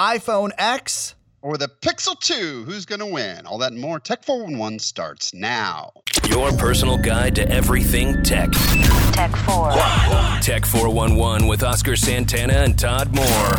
iPhone 0.00 0.50
X 0.56 1.14
or 1.42 1.58
the 1.58 1.68
Pixel 1.68 2.18
2. 2.18 2.64
Who's 2.64 2.86
going 2.86 3.00
to 3.00 3.06
win? 3.06 3.44
All 3.44 3.58
that 3.58 3.72
and 3.72 3.78
more. 3.78 4.00
Tech 4.00 4.24
411 4.24 4.78
starts 4.78 5.34
now. 5.34 5.92
Your 6.26 6.52
personal 6.52 6.96
guide 6.96 7.34
to 7.34 7.46
everything 7.50 8.22
tech. 8.22 8.48
Tech 9.12 9.36
4. 9.36 9.72
Tech 10.40 10.64
411 10.64 11.46
with 11.46 11.62
Oscar 11.62 11.96
Santana 11.96 12.54
and 12.54 12.78
Todd 12.78 13.14
Moore. 13.14 13.58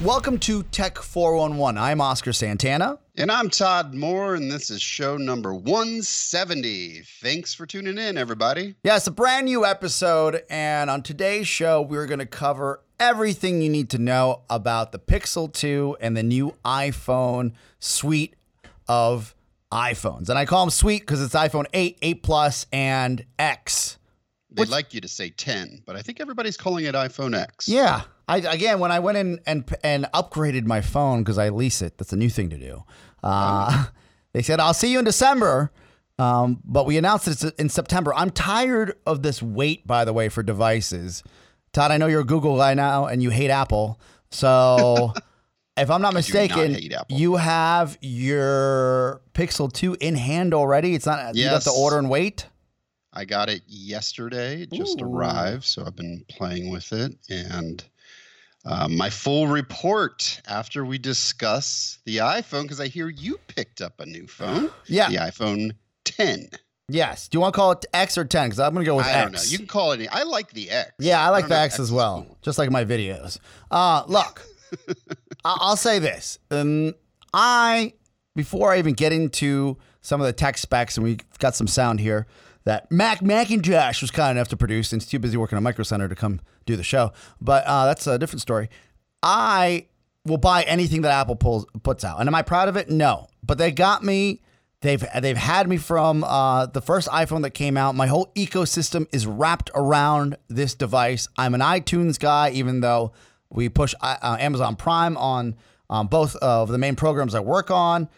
Welcome 0.00 0.38
to 0.38 0.62
Tech 0.62 0.96
411. 0.96 1.76
I'm 1.76 2.00
Oscar 2.00 2.32
Santana. 2.32 2.98
And 3.18 3.30
I'm 3.30 3.50
Todd 3.50 3.92
Moore, 3.92 4.36
and 4.36 4.50
this 4.50 4.70
is 4.70 4.80
show 4.80 5.18
number 5.18 5.52
170. 5.52 7.02
Thanks 7.20 7.52
for 7.52 7.66
tuning 7.66 7.98
in, 7.98 8.16
everybody. 8.16 8.76
Yeah, 8.82 8.96
it's 8.96 9.08
a 9.08 9.10
brand 9.10 9.44
new 9.44 9.66
episode, 9.66 10.42
and 10.48 10.88
on 10.88 11.02
today's 11.02 11.46
show, 11.46 11.82
we're 11.82 12.06
going 12.06 12.20
to 12.20 12.24
cover 12.24 12.80
everything 13.00 13.62
you 13.62 13.70
need 13.70 13.90
to 13.90 13.98
know 13.98 14.42
about 14.48 14.92
the 14.92 14.98
Pixel 14.98 15.52
2 15.52 15.96
and 16.00 16.16
the 16.16 16.22
new 16.22 16.54
iPhone 16.64 17.52
suite 17.80 18.36
of 18.86 19.34
iPhones. 19.72 20.28
And 20.28 20.38
I 20.38 20.44
call 20.44 20.64
them 20.64 20.70
suite 20.70 21.02
because 21.02 21.22
it's 21.22 21.34
iPhone 21.34 21.66
8, 21.72 21.98
8 22.02 22.22
Plus, 22.22 22.66
and 22.72 23.24
X. 23.38 23.98
They'd 24.52 24.68
like 24.68 24.92
you 24.92 25.00
to 25.00 25.08
say 25.08 25.30
10, 25.30 25.82
but 25.86 25.96
I 25.96 26.02
think 26.02 26.20
everybody's 26.20 26.56
calling 26.56 26.84
it 26.84 26.94
iPhone 26.94 27.36
X. 27.36 27.68
Yeah. 27.68 28.02
I, 28.28 28.38
again, 28.38 28.78
when 28.78 28.92
I 28.92 28.98
went 28.98 29.18
in 29.18 29.40
and 29.46 29.76
and 29.82 30.06
upgraded 30.14 30.64
my 30.64 30.80
phone 30.80 31.22
because 31.22 31.38
I 31.38 31.48
lease 31.48 31.82
it, 31.82 31.98
that's 31.98 32.12
a 32.12 32.16
new 32.16 32.30
thing 32.30 32.50
to 32.50 32.58
do. 32.58 32.84
Uh, 33.22 33.86
they 34.32 34.42
said 34.42 34.60
I'll 34.60 34.74
see 34.74 34.92
you 34.92 34.98
in 35.00 35.04
December, 35.04 35.72
um, 36.18 36.60
but 36.64 36.86
we 36.86 36.96
announced 36.96 37.26
it 37.26 37.54
in 37.58 37.68
September. 37.68 38.14
I'm 38.14 38.30
tired 38.30 38.96
of 39.04 39.22
this 39.22 39.42
wait, 39.42 39.84
by 39.86 40.04
the 40.04 40.12
way, 40.12 40.28
for 40.28 40.42
devices. 40.44 41.24
Todd, 41.72 41.92
I 41.92 41.98
know 41.98 42.06
you're 42.08 42.20
a 42.22 42.24
Google 42.24 42.56
guy 42.56 42.74
now 42.74 43.06
and 43.06 43.22
you 43.22 43.30
hate 43.30 43.50
Apple, 43.50 44.00
so 44.30 45.12
if 45.76 45.88
I'm 45.90 46.02
not 46.02 46.14
mistaken, 46.14 46.72
not 46.72 47.10
you 47.10 47.36
have 47.36 47.96
your 48.00 49.22
Pixel 49.34 49.72
2 49.72 49.96
in 50.00 50.16
hand 50.16 50.52
already. 50.52 50.94
It's 50.94 51.06
not 51.06 51.34
you 51.36 51.44
got 51.44 51.52
Yes. 51.52 51.64
to 51.64 51.70
order 51.70 51.98
and 51.98 52.10
wait. 52.10 52.46
I 53.12 53.24
got 53.24 53.48
it 53.48 53.62
yesterday. 53.66 54.62
It 54.62 54.72
just 54.72 55.00
Ooh. 55.00 55.04
arrived, 55.04 55.64
so 55.64 55.84
I've 55.84 55.96
been 55.96 56.24
playing 56.28 56.70
with 56.70 56.92
it. 56.92 57.16
And 57.28 57.82
uh, 58.64 58.88
my 58.88 59.10
full 59.10 59.46
report 59.48 60.40
after 60.48 60.84
we 60.84 60.98
discuss 60.98 61.98
the 62.04 62.18
iPhone, 62.18 62.62
because 62.62 62.80
I 62.80 62.86
hear 62.88 63.08
you 63.08 63.38
picked 63.48 63.80
up 63.80 64.00
a 64.00 64.06
new 64.06 64.26
phone, 64.26 64.70
Yeah. 64.86 65.08
the 65.08 65.16
iPhone 65.16 65.72
10. 66.04 66.50
Yes. 66.92 67.28
Do 67.28 67.36
you 67.36 67.40
want 67.40 67.54
to 67.54 67.56
call 67.56 67.72
it 67.72 67.84
X 67.94 68.18
or 68.18 68.24
10? 68.24 68.48
Because 68.48 68.60
I'm 68.60 68.72
going 68.74 68.84
to 68.84 68.88
go 68.90 68.96
with 68.96 69.06
I 69.06 69.10
X. 69.12 69.22
don't 69.22 69.32
know. 69.32 69.40
You 69.48 69.58
can 69.58 69.66
call 69.66 69.92
it. 69.92 70.08
I 70.10 70.22
like 70.24 70.50
the 70.52 70.70
X. 70.70 70.92
Yeah, 70.98 71.24
I 71.24 71.28
like 71.30 71.42
don't 71.44 71.50
the 71.50 71.54
if 71.56 71.60
X 71.62 71.80
as 71.80 71.90
well, 71.92 72.24
cool. 72.26 72.38
just 72.42 72.58
like 72.58 72.70
my 72.70 72.84
videos. 72.84 73.38
Uh, 73.70 74.02
look, 74.06 74.42
I- 75.44 75.58
I'll 75.60 75.76
say 75.76 75.98
this. 75.98 76.38
Um, 76.50 76.94
I, 77.32 77.94
before 78.34 78.72
I 78.72 78.78
even 78.78 78.94
get 78.94 79.12
into 79.12 79.76
some 80.00 80.20
of 80.20 80.26
the 80.26 80.32
tech 80.32 80.58
specs, 80.58 80.96
and 80.96 81.04
we've 81.04 81.20
got 81.38 81.54
some 81.54 81.66
sound 81.66 82.00
here 82.00 82.26
that 82.64 82.90
Mac 82.92 83.22
Macintosh 83.22 84.02
was 84.02 84.10
kind 84.10 84.36
enough 84.36 84.48
to 84.48 84.56
produce, 84.56 84.92
and 84.92 85.00
he's 85.00 85.08
too 85.10 85.18
busy 85.18 85.36
working 85.36 85.56
on 85.56 85.62
Micro 85.62 85.84
Center 85.84 86.08
to 86.08 86.14
come 86.14 86.40
do 86.66 86.76
the 86.76 86.82
show. 86.82 87.12
But 87.40 87.64
uh, 87.66 87.86
that's 87.86 88.06
a 88.06 88.18
different 88.18 88.42
story. 88.42 88.68
I 89.22 89.86
will 90.26 90.36
buy 90.38 90.62
anything 90.64 91.02
that 91.02 91.12
Apple 91.12 91.36
pulls 91.36 91.66
puts 91.82 92.04
out, 92.04 92.20
and 92.20 92.28
am 92.28 92.34
I 92.34 92.42
proud 92.42 92.68
of 92.68 92.76
it? 92.76 92.90
No, 92.90 93.28
but 93.42 93.58
they 93.58 93.70
got 93.72 94.02
me. 94.04 94.42
They've 94.82 95.04
they've 95.20 95.36
had 95.36 95.68
me 95.68 95.76
from 95.76 96.24
uh, 96.24 96.66
the 96.66 96.80
first 96.80 97.08
iPhone 97.08 97.42
that 97.42 97.50
came 97.50 97.76
out. 97.76 97.94
My 97.94 98.06
whole 98.06 98.32
ecosystem 98.34 99.06
is 99.12 99.26
wrapped 99.26 99.70
around 99.74 100.36
this 100.48 100.74
device. 100.74 101.28
I'm 101.36 101.54
an 101.54 101.60
iTunes 101.60 102.18
guy, 102.18 102.50
even 102.50 102.80
though 102.80 103.12
we 103.50 103.68
push 103.68 103.94
uh, 104.00 104.36
Amazon 104.40 104.76
Prime 104.76 105.18
on 105.18 105.56
um, 105.90 106.06
both 106.06 106.34
of 106.36 106.70
the 106.70 106.78
main 106.78 106.96
programs 106.96 107.34
I 107.34 107.40
work 107.40 107.70
on. 107.70 108.08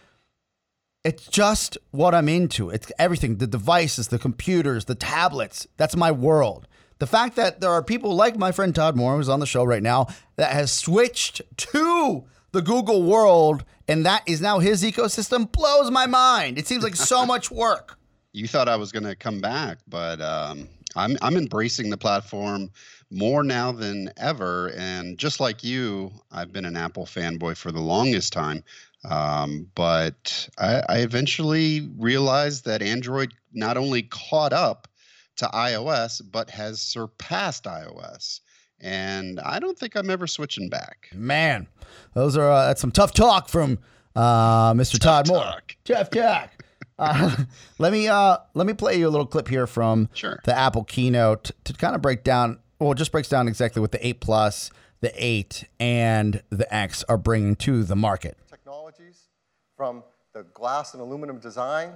It's 1.05 1.27
just 1.27 1.79
what 1.91 2.15
I'm 2.15 2.29
into. 2.29 2.71
It's 2.71 2.93
everything 2.97 3.39
the 3.39 3.49
devices, 3.49 4.09
the 4.09 4.21
computers, 4.21 4.85
the 4.85 4.95
tablets. 4.95 5.67
That's 5.77 5.97
my 5.97 6.13
world. 6.13 6.69
The 7.01 7.09
fact 7.09 7.35
that 7.35 7.61
there 7.61 7.71
are 7.71 7.83
people 7.83 8.15
like 8.15 8.37
my 8.37 8.53
friend 8.53 8.73
Todd 8.73 8.95
Moore, 8.95 9.17
who's 9.17 9.29
on 9.29 9.41
the 9.41 9.47
show 9.47 9.65
right 9.65 9.83
now, 9.83 10.07
that 10.37 10.53
has 10.53 10.71
switched 10.71 11.43
to 11.57 12.25
the 12.53 12.63
Google 12.63 13.03
world 13.03 13.65
and 13.89 14.07
that 14.07 14.23
is 14.27 14.41
now 14.41 14.59
his 14.59 14.83
ecosystem 14.83 15.51
blows 15.51 15.91
my 15.91 16.07
mind. 16.07 16.59
It 16.59 16.67
seems 16.67 16.83
like 16.85 16.97
so 16.97 17.27
much 17.35 17.51
work. 17.51 17.99
You 18.33 18.49
thought 18.49 18.69
I 18.69 18.77
was 18.77 18.93
going 18.93 19.05
to 19.05 19.15
come 19.15 19.41
back, 19.41 19.79
but 19.87 20.21
um, 20.21 20.69
I'm 20.97 21.17
I'm 21.21 21.37
embracing 21.37 21.91
the 21.91 21.97
platform 21.97 22.71
more 23.11 23.43
now 23.43 23.73
than 23.73 24.11
ever. 24.17 24.73
And 24.77 25.19
just 25.19 25.39
like 25.39 25.63
you, 25.63 26.13
I've 26.31 26.53
been 26.53 26.65
an 26.65 26.77
Apple 26.77 27.05
fanboy 27.05 27.57
for 27.57 27.71
the 27.71 27.81
longest 27.81 28.33
time. 28.33 28.65
Um, 29.05 29.69
but 29.75 30.49
I, 30.59 30.83
I 30.89 30.99
eventually 30.99 31.91
realized 31.99 32.65
that 32.65 32.83
Android 32.83 33.35
not 33.53 33.77
only 33.77 34.03
caught 34.05 34.53
up 34.53 34.89
to 35.37 35.47
iOS, 35.47 36.23
but 36.31 36.51
has 36.51 36.81
surpassed 36.81 37.65
iOS. 37.65 38.41
And 38.83 39.39
I 39.41 39.59
don't 39.61 39.79
think 39.79 39.95
I'm 39.97 40.11
ever 40.11 40.27
switching 40.27 40.69
back. 40.69 41.09
Man, 41.15 41.69
those 42.15 42.37
are 42.37 42.51
uh, 42.51 42.67
that's 42.67 42.81
some 42.81 42.91
tough 42.91 43.13
talk 43.15 43.49
from 43.49 43.79
uh, 44.17 44.73
Mr. 44.75 44.99
Todd 44.99 45.29
Moore. 45.29 45.39
talk. 45.43 45.77
Tough 45.85 46.11
talk. 46.11 46.51
Uh, 46.99 47.37
let 47.79 47.93
me 47.93 48.09
uh, 48.09 48.39
let 48.55 48.67
me 48.67 48.73
play 48.75 48.99
you 48.99 49.09
a 49.09 49.11
little 49.11 49.27
clip 49.27 49.49
here 49.49 49.67
from 49.67 50.09
Sure. 50.15 50.41
the 50.45 50.57
Apple 50.57 50.85
keynote 50.85 51.53
to 51.65 51.73
kind 51.73 51.95
of 51.95 52.03
break 52.03 52.25
down. 52.25 52.59
Well, 52.81 52.93
it 52.93 52.97
just 52.99 53.13
breaks 53.13 53.29
down 53.29 53.47
exactly 53.49 53.81
what 53.81 53.93
the 53.93 54.05
eight 54.07 54.21
plus, 54.21 54.71
the 55.01 55.13
eight, 55.17 55.65
and 55.79 56.43
the 56.51 56.73
X 56.75 57.05
are 57.09 57.17
bringing 57.17 57.55
to 57.57 57.85
the 57.85 57.95
market. 57.97 58.37
technologies 58.51 59.29
from 59.77 60.03
the 60.35 60.43
glass 60.55 60.93
and 60.95 61.01
aluminum 61.01 61.39
design 61.39 61.93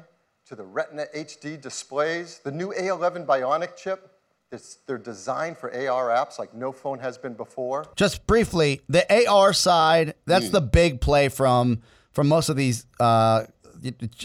to 0.47 0.55
the 0.55 0.63
Retina 0.65 1.07
HD 1.15 1.61
displays, 1.61 2.41
the 2.45 2.53
new 2.53 2.73
A11 2.73 3.27
Bionic 3.27 3.77
chip. 3.77 4.13
It's, 4.53 4.79
they're 4.87 4.97
designed 4.99 5.59
for 5.59 5.71
AR 5.71 6.09
apps 6.09 6.39
like 6.39 6.55
no 6.55 6.71
phone 6.71 7.01
has 7.01 7.19
been 7.19 7.35
before. 7.35 7.85
Just 7.97 8.27
briefly, 8.27 8.81
the 8.89 9.29
AR 9.29 9.53
side, 9.53 10.15
that's 10.25 10.51
the 10.51 10.61
big 10.61 11.01
play 11.01 11.29
from 11.29 11.83
from 12.13 12.29
most 12.29 12.49
of 12.49 12.57
these 12.57 12.87
uh, 13.01 13.45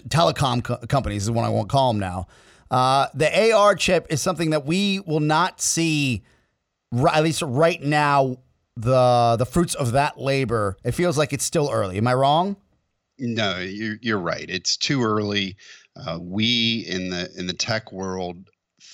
telecom 0.07 0.63
co- 0.63 0.77
companies 0.87 1.23
is 1.23 1.31
what 1.31 1.43
I 1.43 1.49
won't 1.49 1.69
call 1.69 1.91
them 1.91 1.99
now. 1.99 2.27
Uh, 2.69 3.07
the 3.13 3.51
AR 3.51 3.75
chip 3.75 4.07
is 4.09 4.21
something 4.21 4.51
that 4.51 4.65
we 4.65 5.01
will 5.01 5.19
not 5.19 5.59
see, 5.59 6.23
ri- 6.91 7.11
at 7.11 7.23
least 7.23 7.41
right 7.41 7.81
now, 7.81 8.37
the 8.77 9.35
the 9.37 9.45
fruits 9.45 9.75
of 9.75 9.93
that 9.93 10.19
labor. 10.19 10.77
It 10.83 10.91
feels 10.91 11.17
like 11.17 11.33
it's 11.33 11.43
still 11.43 11.69
early. 11.71 11.97
Am 11.97 12.07
I 12.07 12.13
wrong? 12.13 12.55
No, 13.19 13.59
you're 13.59 13.97
you're 14.01 14.19
right. 14.19 14.45
It's 14.47 14.77
too 14.77 15.03
early. 15.03 15.57
Uh, 15.95 16.19
we 16.21 16.85
in 16.87 17.09
the 17.09 17.29
in 17.37 17.47
the 17.47 17.53
tech 17.53 17.91
world 17.91 18.49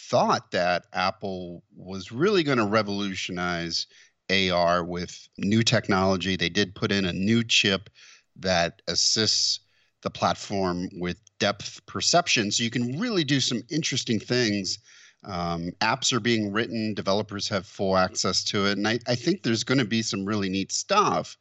thought 0.09 0.51
that 0.51 0.85
Apple 0.93 1.63
was 1.75 2.11
really 2.11 2.43
going 2.43 2.57
to 2.57 2.65
revolutionize 2.65 3.87
AR 4.29 4.83
with 4.83 5.27
new 5.37 5.63
technology. 5.63 6.35
They 6.35 6.49
did 6.49 6.75
put 6.75 6.91
in 6.91 7.05
a 7.05 7.13
new 7.13 7.43
chip 7.43 7.89
that 8.37 8.81
assists 8.87 9.59
the 10.03 10.09
platform 10.09 10.89
with 10.93 11.17
depth 11.39 11.85
perception, 11.85 12.51
so 12.51 12.63
you 12.63 12.69
can 12.69 12.99
really 12.99 13.23
do 13.23 13.39
some 13.39 13.63
interesting 13.69 14.19
things. 14.19 14.79
Um, 15.23 15.71
apps 15.81 16.13
are 16.13 16.19
being 16.19 16.51
written, 16.51 16.93
developers 16.93 17.49
have 17.49 17.65
full 17.65 17.97
access 17.97 18.43
to 18.45 18.67
it, 18.67 18.77
and 18.77 18.87
I, 18.87 18.99
I 19.07 19.15
think 19.15 19.43
there's 19.43 19.63
going 19.63 19.79
to 19.79 19.85
be 19.85 20.01
some 20.01 20.25
really 20.25 20.49
neat 20.49 20.71
stuff 20.71 21.37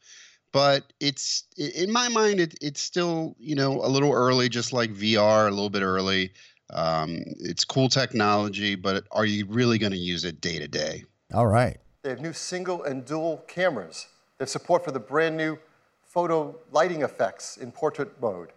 but 0.53 0.93
it's 1.01 1.43
in 1.57 1.91
my 1.91 2.07
mind 2.07 2.39
it, 2.39 2.55
it's 2.61 2.81
still 2.81 3.35
you 3.37 3.53
know 3.53 3.81
a 3.83 3.89
little 3.89 4.13
early 4.13 4.47
just 4.47 4.71
like 4.71 4.91
vr 4.91 5.47
a 5.47 5.51
little 5.51 5.69
bit 5.69 5.81
early 5.81 6.31
um, 6.73 7.23
it's 7.39 7.63
cool 7.63 7.89
technology 7.89 8.75
but 8.75 9.05
are 9.11 9.25
you 9.25 9.45
really 9.47 9.77
going 9.77 9.91
to 9.91 9.97
use 9.97 10.25
it 10.25 10.41
day 10.41 10.59
to 10.59 10.67
day 10.67 11.03
All 11.33 11.47
right. 11.47 11.77
They 12.03 12.09
have 12.09 12.21
new 12.21 12.33
single 12.33 12.83
and 12.83 13.03
dual 13.03 13.43
cameras. 13.47 14.07
They 14.37 14.43
have 14.43 14.49
support 14.49 14.85
for 14.85 14.91
the 14.91 14.99
brand 14.99 15.35
new 15.35 15.57
photo 16.05 16.55
lighting 16.71 17.01
effects 17.01 17.57
in 17.57 17.71
portrait 17.71 18.21
mode 18.21 18.53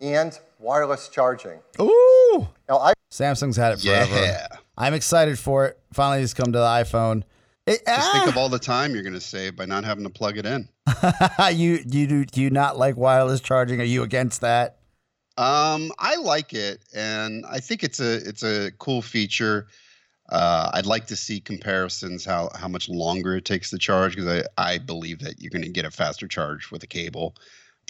and 0.00 0.38
wireless 0.58 1.08
charging. 1.08 1.60
Ooh. 1.80 2.48
Now, 2.68 2.78
I 2.78 2.94
Samsung's 3.12 3.56
had 3.56 3.74
it 3.74 3.80
forever. 3.80 4.16
yeah 4.16 4.46
I'm 4.76 4.94
excited 4.94 5.38
for 5.38 5.66
it. 5.66 5.78
Finally, 5.92 6.22
it's 6.22 6.34
come 6.34 6.52
to 6.52 6.58
the 6.58 6.64
iPhone. 6.64 7.22
It, 7.66 7.82
just 7.86 8.12
think 8.12 8.24
ah! 8.24 8.28
of 8.28 8.36
all 8.36 8.48
the 8.48 8.58
time 8.58 8.94
you're 8.94 9.04
going 9.04 9.14
to 9.14 9.20
save 9.20 9.54
by 9.54 9.66
not 9.66 9.84
having 9.84 10.02
to 10.02 10.10
plug 10.10 10.38
it 10.38 10.46
in 10.46 10.68
you 11.52 11.78
you 11.86 12.06
do 12.08 12.24
do 12.24 12.40
you 12.40 12.50
not 12.50 12.76
like 12.76 12.96
wireless 12.96 13.40
charging? 13.40 13.80
Are 13.80 13.84
you 13.84 14.02
against 14.02 14.40
that? 14.40 14.78
Um, 15.40 15.90
I 15.98 16.16
like 16.16 16.52
it, 16.52 16.82
and 16.94 17.46
I 17.46 17.60
think 17.60 17.82
it's 17.82 17.98
a 17.98 18.16
it's 18.28 18.42
a 18.42 18.72
cool 18.72 19.00
feature. 19.00 19.68
Uh, 20.28 20.70
I'd 20.74 20.84
like 20.84 21.06
to 21.06 21.16
see 21.16 21.40
comparisons 21.40 22.26
how 22.26 22.50
how 22.54 22.68
much 22.68 22.90
longer 22.90 23.36
it 23.36 23.46
takes 23.46 23.70
to 23.70 23.78
charge 23.78 24.16
because 24.16 24.44
I 24.58 24.72
I 24.74 24.76
believe 24.76 25.20
that 25.20 25.40
you're 25.40 25.48
going 25.48 25.62
to 25.62 25.70
get 25.70 25.86
a 25.86 25.90
faster 25.90 26.28
charge 26.28 26.70
with 26.70 26.82
a 26.82 26.86
cable. 26.86 27.36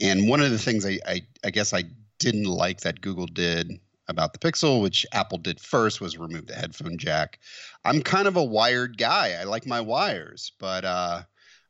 And 0.01 0.29
one 0.29 0.41
of 0.41 0.53
the 0.53 0.61
things 0.61 0.87
I, 0.87 1.01
I 1.05 1.23
I 1.45 1.51
guess 1.51 1.75
I 1.75 1.87
didn't 2.21 2.45
like 2.45 2.83
that 2.83 3.01
Google 3.01 3.27
did 3.27 3.73
about 4.07 4.33
the 4.33 4.39
Pixel, 4.39 4.81
which 4.81 5.05
Apple 5.11 5.39
did 5.39 5.59
first, 5.59 6.01
was 6.01 6.17
remove 6.17 6.47
the 6.47 6.55
headphone 6.55 6.99
jack. 6.99 7.41
I'm 7.85 8.01
kind 8.01 8.29
of 8.29 8.37
a 8.37 8.45
wired 8.45 8.97
guy. 8.97 9.33
I 9.41 9.43
like 9.43 9.67
my 9.67 9.81
wires, 9.81 10.53
but 10.61 10.85
uh, 10.85 11.23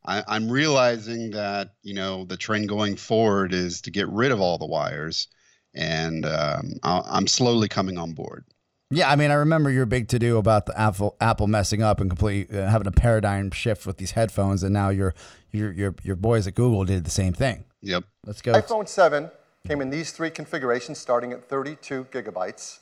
I, 0.04 0.24
I'm 0.28 0.50
realizing 0.50 1.30
that 1.30 1.70
you 1.82 1.94
know 1.94 2.26
the 2.26 2.36
trend 2.36 2.68
going 2.68 2.96
forward 2.96 3.54
is 3.54 3.80
to 3.82 3.90
get 3.90 4.10
rid 4.10 4.30
of 4.30 4.42
all 4.42 4.58
the 4.58 4.66
wires, 4.66 5.28
and 5.74 6.24
um, 6.26 6.72
I- 6.82 7.02
I'm 7.06 7.26
slowly 7.26 7.68
coming 7.68 7.98
on 7.98 8.12
board. 8.12 8.44
Yeah, 8.92 9.08
I 9.08 9.14
mean, 9.14 9.30
I 9.30 9.34
remember 9.34 9.70
your 9.70 9.86
big 9.86 10.08
to 10.08 10.18
do 10.18 10.36
about 10.36 10.66
the 10.66 10.78
Apple 10.78 11.14
Apple 11.20 11.46
messing 11.46 11.80
up 11.80 12.00
and 12.00 12.10
completely 12.10 12.58
uh, 12.58 12.68
having 12.68 12.88
a 12.88 12.92
paradigm 12.92 13.52
shift 13.52 13.86
with 13.86 13.98
these 13.98 14.10
headphones, 14.12 14.64
and 14.64 14.72
now 14.72 14.88
your 14.88 15.14
your 15.52 15.70
your 15.72 15.94
your 16.02 16.16
boys 16.16 16.48
at 16.48 16.56
Google 16.56 16.84
did 16.84 17.04
the 17.04 17.10
same 17.10 17.32
thing. 17.32 17.64
Yep. 17.82 18.02
Let's 18.26 18.42
go. 18.42 18.52
iPhone 18.52 18.88
7 18.88 19.30
came 19.66 19.80
in 19.80 19.90
these 19.90 20.10
three 20.10 20.28
configurations 20.30 20.98
starting 20.98 21.32
at 21.32 21.48
32 21.48 22.06
gigabytes. 22.10 22.80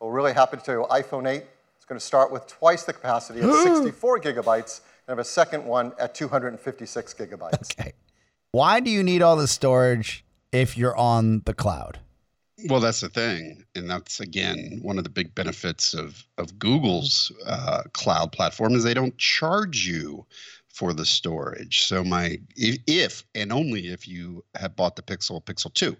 We're 0.00 0.12
really 0.12 0.32
happy 0.32 0.56
to 0.56 0.62
tell 0.62 0.74
you 0.76 0.86
iPhone 0.90 1.28
8 1.28 1.36
is 1.78 1.84
going 1.86 1.98
to 1.98 2.04
start 2.04 2.32
with 2.32 2.46
twice 2.46 2.84
the 2.84 2.92
capacity 2.94 3.40
at 3.40 3.52
64 3.62 4.20
gigabytes 4.20 4.80
and 5.06 5.12
have 5.12 5.18
a 5.18 5.24
second 5.24 5.64
one 5.66 5.92
at 5.98 6.14
256 6.14 7.14
gigabytes. 7.14 7.78
Okay. 7.78 7.92
Why 8.52 8.80
do 8.80 8.90
you 8.90 9.02
need 9.02 9.20
all 9.22 9.36
this 9.36 9.50
storage 9.52 10.24
if 10.52 10.78
you're 10.78 10.96
on 10.96 11.42
the 11.44 11.52
cloud? 11.54 12.00
Well, 12.68 12.80
that's 12.80 13.00
the 13.00 13.08
thing, 13.08 13.64
and 13.74 13.90
that's 13.90 14.20
again 14.20 14.78
one 14.82 14.96
of 14.98 15.04
the 15.04 15.10
big 15.10 15.34
benefits 15.34 15.92
of 15.92 16.24
of 16.38 16.58
Google's 16.58 17.32
uh, 17.46 17.82
cloud 17.92 18.32
platform 18.32 18.74
is 18.74 18.84
they 18.84 18.94
don't 18.94 19.16
charge 19.18 19.86
you 19.86 20.24
for 20.68 20.92
the 20.92 21.04
storage. 21.04 21.82
So 21.86 22.04
my 22.04 22.38
if, 22.56 22.78
if 22.86 23.24
and 23.34 23.52
only 23.52 23.88
if 23.88 24.06
you 24.06 24.44
have 24.54 24.76
bought 24.76 24.96
the 24.96 25.02
Pixel 25.02 25.42
Pixel 25.44 25.72
Two, 25.74 25.96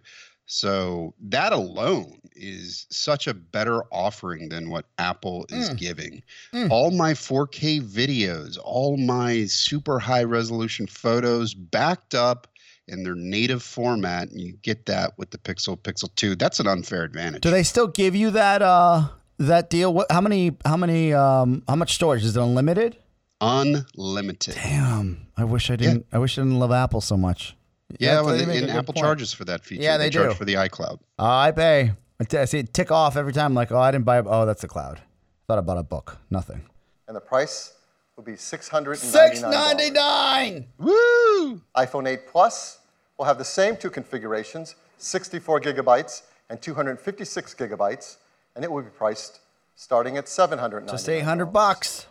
so 0.46 1.14
that 1.20 1.52
alone 1.52 2.20
is 2.36 2.86
such 2.90 3.26
a 3.26 3.34
better 3.34 3.82
offering 3.92 4.48
than 4.48 4.70
what 4.70 4.86
Apple 4.98 5.46
is 5.48 5.70
giving. 5.70 6.22
All 6.70 6.90
my 6.90 7.14
4K 7.14 7.80
videos, 7.80 8.58
all 8.62 8.96
my 8.96 9.46
super 9.46 9.98
high 9.98 10.24
resolution 10.24 10.86
photos 10.86 11.54
backed 11.54 12.14
up 12.14 12.46
in 12.88 13.02
their 13.02 13.14
native 13.14 13.62
format, 13.62 14.30
and 14.30 14.40
you 14.40 14.52
get 14.62 14.86
that 14.86 15.12
with 15.18 15.30
the 15.30 15.38
Pixel 15.38 15.78
Pixel 15.78 16.14
2. 16.16 16.36
That's 16.36 16.60
an 16.60 16.66
unfair 16.66 17.02
advantage. 17.04 17.42
Do 17.42 17.50
they 17.50 17.62
still 17.62 17.86
give 17.88 18.14
you 18.14 18.30
that 18.32 18.62
uh 18.62 19.08
that 19.38 19.70
deal? 19.70 19.92
What? 19.94 20.10
How 20.10 20.20
many? 20.20 20.56
How 20.64 20.76
many? 20.76 21.12
Um, 21.12 21.62
how 21.68 21.76
much 21.76 21.94
storage 21.94 22.24
is 22.24 22.36
it? 22.36 22.40
Unlimited? 22.40 22.96
Unlimited. 23.40 24.54
Damn. 24.54 25.26
I 25.36 25.44
wish 25.44 25.70
I 25.70 25.76
didn't. 25.76 26.06
I 26.12 26.18
wish 26.18 26.38
I 26.38 26.42
didn't 26.42 26.58
love 26.58 26.72
Apple 26.72 27.00
so 27.00 27.16
much. 27.16 27.56
Yeah, 27.98 28.10
That's- 28.16 28.26
well, 28.26 28.36
they 28.38 28.46
make 28.46 28.60
a 28.60 28.68
and 28.68 28.70
Apple 28.78 28.94
point. 28.94 29.04
charges 29.04 29.32
for 29.32 29.44
that 29.44 29.64
feature. 29.64 29.82
Yeah, 29.82 29.96
they 29.98 30.10
charge 30.10 30.30
do. 30.30 30.34
for 30.34 30.44
the 30.44 30.54
iCloud. 30.54 30.98
Uh, 31.18 31.24
I 31.36 31.50
pay. 31.52 31.92
I 32.20 32.24
t- 32.24 32.38
I 32.38 32.44
see 32.44 32.58
it 32.60 32.72
tick 32.72 32.90
off 32.90 33.16
every 33.16 33.32
time. 33.32 33.54
Like, 33.54 33.72
oh, 33.72 33.78
I 33.78 33.90
didn't 33.90 34.04
buy. 34.04 34.18
Oh, 34.20 34.46
that's 34.46 34.62
the 34.62 34.68
cloud. 34.68 35.00
Thought 35.46 35.58
I 35.58 35.60
bought 35.60 35.78
a 35.78 35.82
book. 35.82 36.18
Nothing. 36.30 36.62
And 37.06 37.16
the 37.16 37.20
price 37.20 37.72
will 38.16 38.24
be 38.24 38.36
699. 38.36 38.96
Six 38.96 39.42
ninety 39.42 39.90
nine. 39.90 40.66
Woo! 40.78 41.60
iPhone 41.76 42.08
8 42.08 42.28
Plus 42.28 42.78
will 43.18 43.24
have 43.24 43.38
the 43.38 43.44
same 43.44 43.76
two 43.76 43.90
configurations 43.90 44.76
64 44.98 45.60
gigabytes 45.60 46.22
and 46.48 46.60
256 46.60 47.54
gigabytes, 47.54 48.16
and 48.54 48.64
it 48.64 48.70
will 48.70 48.82
be 48.82 48.90
priced 48.90 49.40
starting 49.74 50.16
at 50.16 50.26
$799. 50.26 50.90
Just 50.90 51.08
eight 51.08 51.24
hundred 51.24 51.46
bucks. 51.46 52.06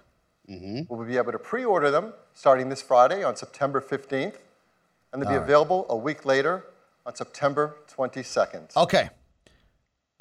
Mm-hmm. 0.50 0.94
We'll 0.94 1.08
be 1.08 1.18
able 1.18 1.32
to 1.32 1.40
pre 1.40 1.64
order 1.64 1.90
them 1.90 2.14
starting 2.34 2.70
this 2.70 2.82
Friday 2.82 3.24
on 3.24 3.36
September 3.36 3.80
15th, 3.80 4.36
and 5.12 5.22
they'll 5.22 5.30
be 5.30 5.36
available 5.36 5.86
a 5.90 5.96
week 5.96 6.26
later 6.26 6.66
on 7.06 7.16
September 7.16 7.78
22nd. 7.96 8.76
Okay. 8.76 9.10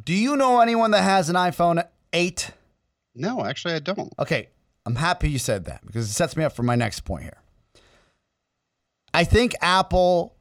Do 0.04 0.14
you 0.14 0.36
know 0.36 0.60
anyone 0.60 0.92
that 0.92 1.02
has 1.02 1.28
an 1.28 1.36
iPhone 1.36 1.84
eight? 2.12 2.50
No, 3.14 3.44
actually, 3.44 3.74
I 3.74 3.78
don't. 3.80 4.12
Okay, 4.18 4.48
I'm 4.84 4.96
happy 4.96 5.30
you 5.30 5.38
said 5.38 5.64
that 5.66 5.84
because 5.86 6.08
it 6.08 6.12
sets 6.12 6.36
me 6.36 6.44
up 6.44 6.54
for 6.54 6.62
my 6.62 6.74
next 6.74 7.00
point 7.00 7.24
here. 7.24 7.42
I 9.14 9.24
think 9.24 9.54
Apple 9.60 10.34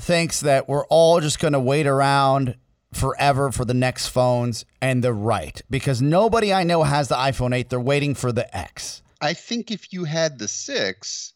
thinks 0.00 0.40
that 0.40 0.68
we're 0.68 0.86
all 0.86 1.20
just 1.20 1.38
going 1.38 1.52
to 1.52 1.60
wait 1.60 1.86
around 1.86 2.56
forever 2.92 3.52
for 3.52 3.64
the 3.64 3.74
next 3.74 4.08
phones, 4.08 4.64
and 4.80 5.02
they're 5.02 5.12
right 5.12 5.60
because 5.70 6.02
nobody 6.02 6.52
I 6.52 6.64
know 6.64 6.82
has 6.82 7.08
the 7.08 7.14
iPhone 7.14 7.54
8. 7.54 7.70
They're 7.70 7.80
waiting 7.80 8.14
for 8.14 8.32
the 8.32 8.54
X. 8.56 9.02
I 9.20 9.34
think 9.34 9.70
if 9.70 9.92
you 9.92 10.04
had 10.04 10.38
the 10.38 10.48
six, 10.48 11.32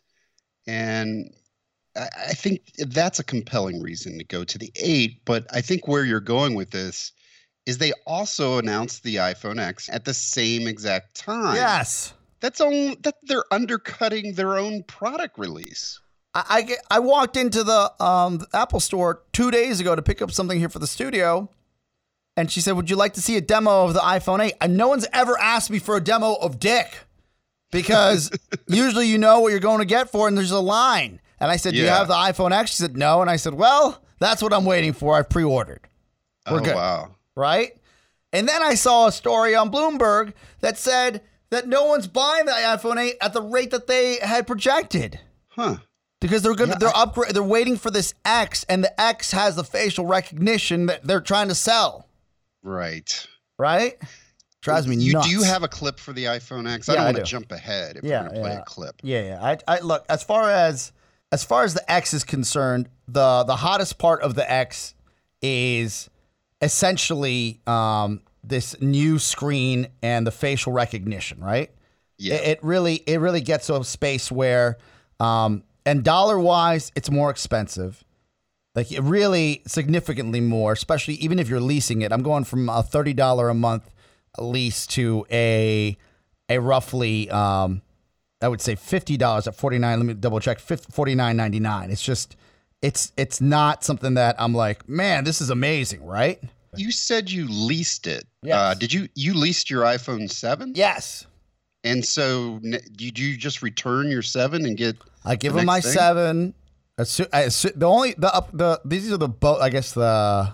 and 0.66 1.32
I, 1.96 2.08
I 2.30 2.32
think 2.34 2.72
that's 2.78 3.20
a 3.20 3.24
compelling 3.24 3.80
reason 3.80 4.18
to 4.18 4.24
go 4.24 4.44
to 4.44 4.58
the 4.58 4.72
eight. 4.76 5.24
But 5.24 5.46
I 5.52 5.60
think 5.60 5.86
where 5.86 6.04
you're 6.04 6.20
going 6.20 6.54
with 6.54 6.70
this 6.70 7.12
is 7.64 7.78
they 7.78 7.92
also 8.06 8.58
announced 8.58 9.02
the 9.02 9.16
iPhone 9.16 9.60
X 9.60 9.88
at 9.92 10.04
the 10.04 10.14
same 10.14 10.66
exact 10.66 11.14
time. 11.14 11.56
Yes. 11.56 12.12
That's 12.40 12.60
on 12.60 12.96
that 13.02 13.16
they're 13.22 13.44
undercutting 13.50 14.34
their 14.34 14.58
own 14.58 14.82
product 14.84 15.38
release. 15.38 16.00
I, 16.34 16.76
I, 16.90 16.96
I 16.96 16.98
walked 16.98 17.36
into 17.36 17.64
the 17.64 17.92
um, 18.02 18.44
Apple 18.52 18.80
store 18.80 19.22
two 19.32 19.50
days 19.50 19.80
ago 19.80 19.96
to 19.96 20.02
pick 20.02 20.20
up 20.20 20.30
something 20.30 20.58
here 20.58 20.68
for 20.68 20.78
the 20.78 20.86
studio. 20.86 21.50
And 22.36 22.50
she 22.50 22.60
said, 22.60 22.72
Would 22.72 22.90
you 22.90 22.96
like 22.96 23.14
to 23.14 23.22
see 23.22 23.36
a 23.36 23.40
demo 23.40 23.84
of 23.84 23.94
the 23.94 24.00
iPhone 24.00 24.44
8? 24.44 24.54
And 24.60 24.76
no 24.76 24.88
one's 24.88 25.06
ever 25.12 25.38
asked 25.38 25.70
me 25.70 25.78
for 25.78 25.96
a 25.96 26.00
demo 26.00 26.34
of 26.34 26.58
Dick 26.58 27.04
because 27.72 28.30
usually 28.68 29.06
you 29.06 29.16
know 29.16 29.40
what 29.40 29.50
you're 29.50 29.60
going 29.60 29.78
to 29.78 29.86
get 29.86 30.10
for, 30.10 30.28
and 30.28 30.36
there's 30.36 30.50
a 30.50 30.60
line. 30.60 31.20
And 31.40 31.50
I 31.50 31.56
said, 31.56 31.72
Do 31.72 31.80
you 31.80 31.86
have 31.86 32.08
the 32.08 32.14
iPhone 32.14 32.52
X? 32.52 32.72
She 32.72 32.76
said, 32.76 32.96
No. 32.96 33.22
And 33.22 33.30
I 33.30 33.36
said, 33.36 33.54
Well, 33.54 34.02
that's 34.18 34.42
what 34.42 34.52
I'm 34.52 34.64
waiting 34.66 34.92
for. 34.92 35.14
I've 35.14 35.30
pre 35.30 35.44
ordered. 35.44 35.88
We're 36.50 36.60
oh 36.60 36.64
good. 36.64 36.74
wow. 36.74 37.14
Right? 37.34 37.72
And 38.32 38.46
then 38.48 38.62
I 38.62 38.74
saw 38.74 39.06
a 39.06 39.12
story 39.12 39.54
on 39.54 39.70
Bloomberg 39.70 40.34
that 40.60 40.76
said 40.76 41.22
that 41.56 41.66
no 41.66 41.84
one's 41.86 42.06
buying 42.06 42.46
the 42.46 42.52
iPhone 42.52 42.98
8 43.00 43.16
at 43.20 43.32
the 43.32 43.42
rate 43.42 43.70
that 43.72 43.86
they 43.86 44.16
had 44.22 44.46
projected 44.46 45.18
Huh. 45.48 45.76
because 46.20 46.42
they're 46.42 46.54
to 46.54 46.66
Yeah, 46.66 46.74
they're 46.78 46.96
upgrade 46.96 47.34
they're 47.34 47.42
waiting 47.42 47.76
for 47.76 47.90
this 47.90 48.14
X 48.24 48.64
and 48.68 48.84
the 48.84 49.00
X 49.00 49.32
has 49.32 49.56
the 49.56 49.64
facial 49.64 50.06
recognition 50.06 50.86
that 50.86 51.04
they're 51.04 51.20
trying 51.20 51.48
to 51.48 51.54
sell, 51.54 52.08
Right. 52.62 53.26
right? 53.58 53.96
Drives 54.60 54.86
me 54.88 54.96
you, 54.96 55.12
nuts. 55.12 55.26
Do 55.28 55.32
you 55.32 55.42
have 55.44 55.62
a 55.62 55.68
clip 55.68 55.98
for 56.00 56.12
the 56.12 56.24
iPhone 56.24 56.68
X? 56.68 56.88
I 56.88 56.92
Yeah, 56.92 56.96
don't 56.96 57.04
want 57.06 57.16
to 57.18 57.22
do. 57.22 57.26
jump 57.26 57.52
ahead 57.52 57.96
if 57.98 58.04
Yeah, 58.04 58.22
we're 58.22 58.28
going 58.28 58.34
to 58.34 58.40
play 58.42 58.52
yeah. 58.52 58.60
a 58.60 58.64
clip. 58.64 59.00
Yeah, 59.02 59.22
yeah. 59.22 59.42
I, 59.42 59.76
I 59.76 59.80
look 59.80 60.04
as 60.08 60.22
far 60.24 60.50
as 60.50 60.92
as 61.32 61.44
far 61.44 61.64
as 61.64 61.74
the 61.74 61.90
X 61.90 62.12
is 62.14 62.24
concerned, 62.24 62.88
the 63.08 63.44
the 63.44 63.56
hottest 63.56 63.98
part 63.98 64.22
of 64.22 64.34
the 64.34 64.50
X 64.50 64.94
is 65.40 66.10
essentially 66.60 67.60
um, 67.66 68.20
this 68.48 68.80
new 68.80 69.18
screen 69.18 69.88
and 70.02 70.26
the 70.26 70.30
facial 70.30 70.72
recognition, 70.72 71.40
right? 71.40 71.70
Yeah. 72.18 72.34
It, 72.36 72.48
it 72.48 72.64
really 72.64 72.96
it 73.06 73.20
really 73.20 73.40
gets 73.40 73.66
to 73.66 73.76
a 73.76 73.84
space 73.84 74.30
where 74.30 74.78
um, 75.20 75.62
and 75.84 76.02
dollar 76.02 76.38
wise, 76.38 76.92
it's 76.96 77.10
more 77.10 77.30
expensive. 77.30 78.04
Like 78.74 78.92
it 78.92 79.00
really 79.00 79.62
significantly 79.66 80.40
more, 80.40 80.72
especially 80.72 81.14
even 81.14 81.38
if 81.38 81.48
you're 81.48 81.60
leasing 81.60 82.02
it. 82.02 82.12
I'm 82.12 82.22
going 82.22 82.44
from 82.44 82.68
a 82.68 82.82
thirty 82.82 83.14
dollar 83.14 83.48
a 83.48 83.54
month 83.54 83.90
lease 84.38 84.86
to 84.88 85.26
a 85.30 85.96
a 86.48 86.58
roughly 86.58 87.30
um, 87.30 87.82
I 88.42 88.48
would 88.48 88.60
say 88.60 88.74
fifty 88.74 89.16
dollars 89.16 89.46
at 89.46 89.54
forty 89.54 89.78
nine. 89.78 89.98
Let 89.98 90.06
me 90.06 90.14
double 90.14 90.40
check. 90.40 90.58
Forty 90.58 91.14
nine 91.14 91.36
ninety 91.36 91.60
nine. 91.60 91.90
It's 91.90 92.02
just 92.02 92.36
it's 92.82 93.12
it's 93.16 93.40
not 93.40 93.82
something 93.82 94.14
that 94.14 94.36
I'm 94.38 94.54
like, 94.54 94.88
man, 94.88 95.24
this 95.24 95.40
is 95.40 95.50
amazing, 95.50 96.04
right? 96.04 96.42
You 96.74 96.90
said 96.92 97.30
you 97.30 97.46
leased 97.48 98.06
it. 98.06 98.26
Yes. 98.42 98.56
Uh, 98.56 98.74
did 98.74 98.92
you 98.92 99.08
you 99.14 99.34
leased 99.34 99.70
your 99.70 99.84
iPhone 99.84 100.30
7? 100.30 100.72
Yes. 100.74 101.26
And 101.84 102.04
so 102.04 102.58
did 102.96 103.18
you 103.18 103.36
just 103.36 103.62
return 103.62 104.10
your 104.10 104.22
7 104.22 104.64
and 104.66 104.76
get 104.76 104.96
I 105.24 105.36
give 105.36 105.52
the 105.54 105.60
him 105.60 105.66
my 105.66 105.80
thing? 105.80 105.92
seven. 105.92 106.54
Assu- 106.98 107.28
I 107.32 107.42
assu- 107.44 107.78
the 107.78 107.86
only 107.86 108.14
the 108.16 108.34
up 108.34 108.50
the 108.52 108.80
these 108.84 109.12
are 109.12 109.16
the 109.18 109.28
bo- 109.28 109.60
I 109.60 109.68
guess 109.70 109.92
the 109.92 110.52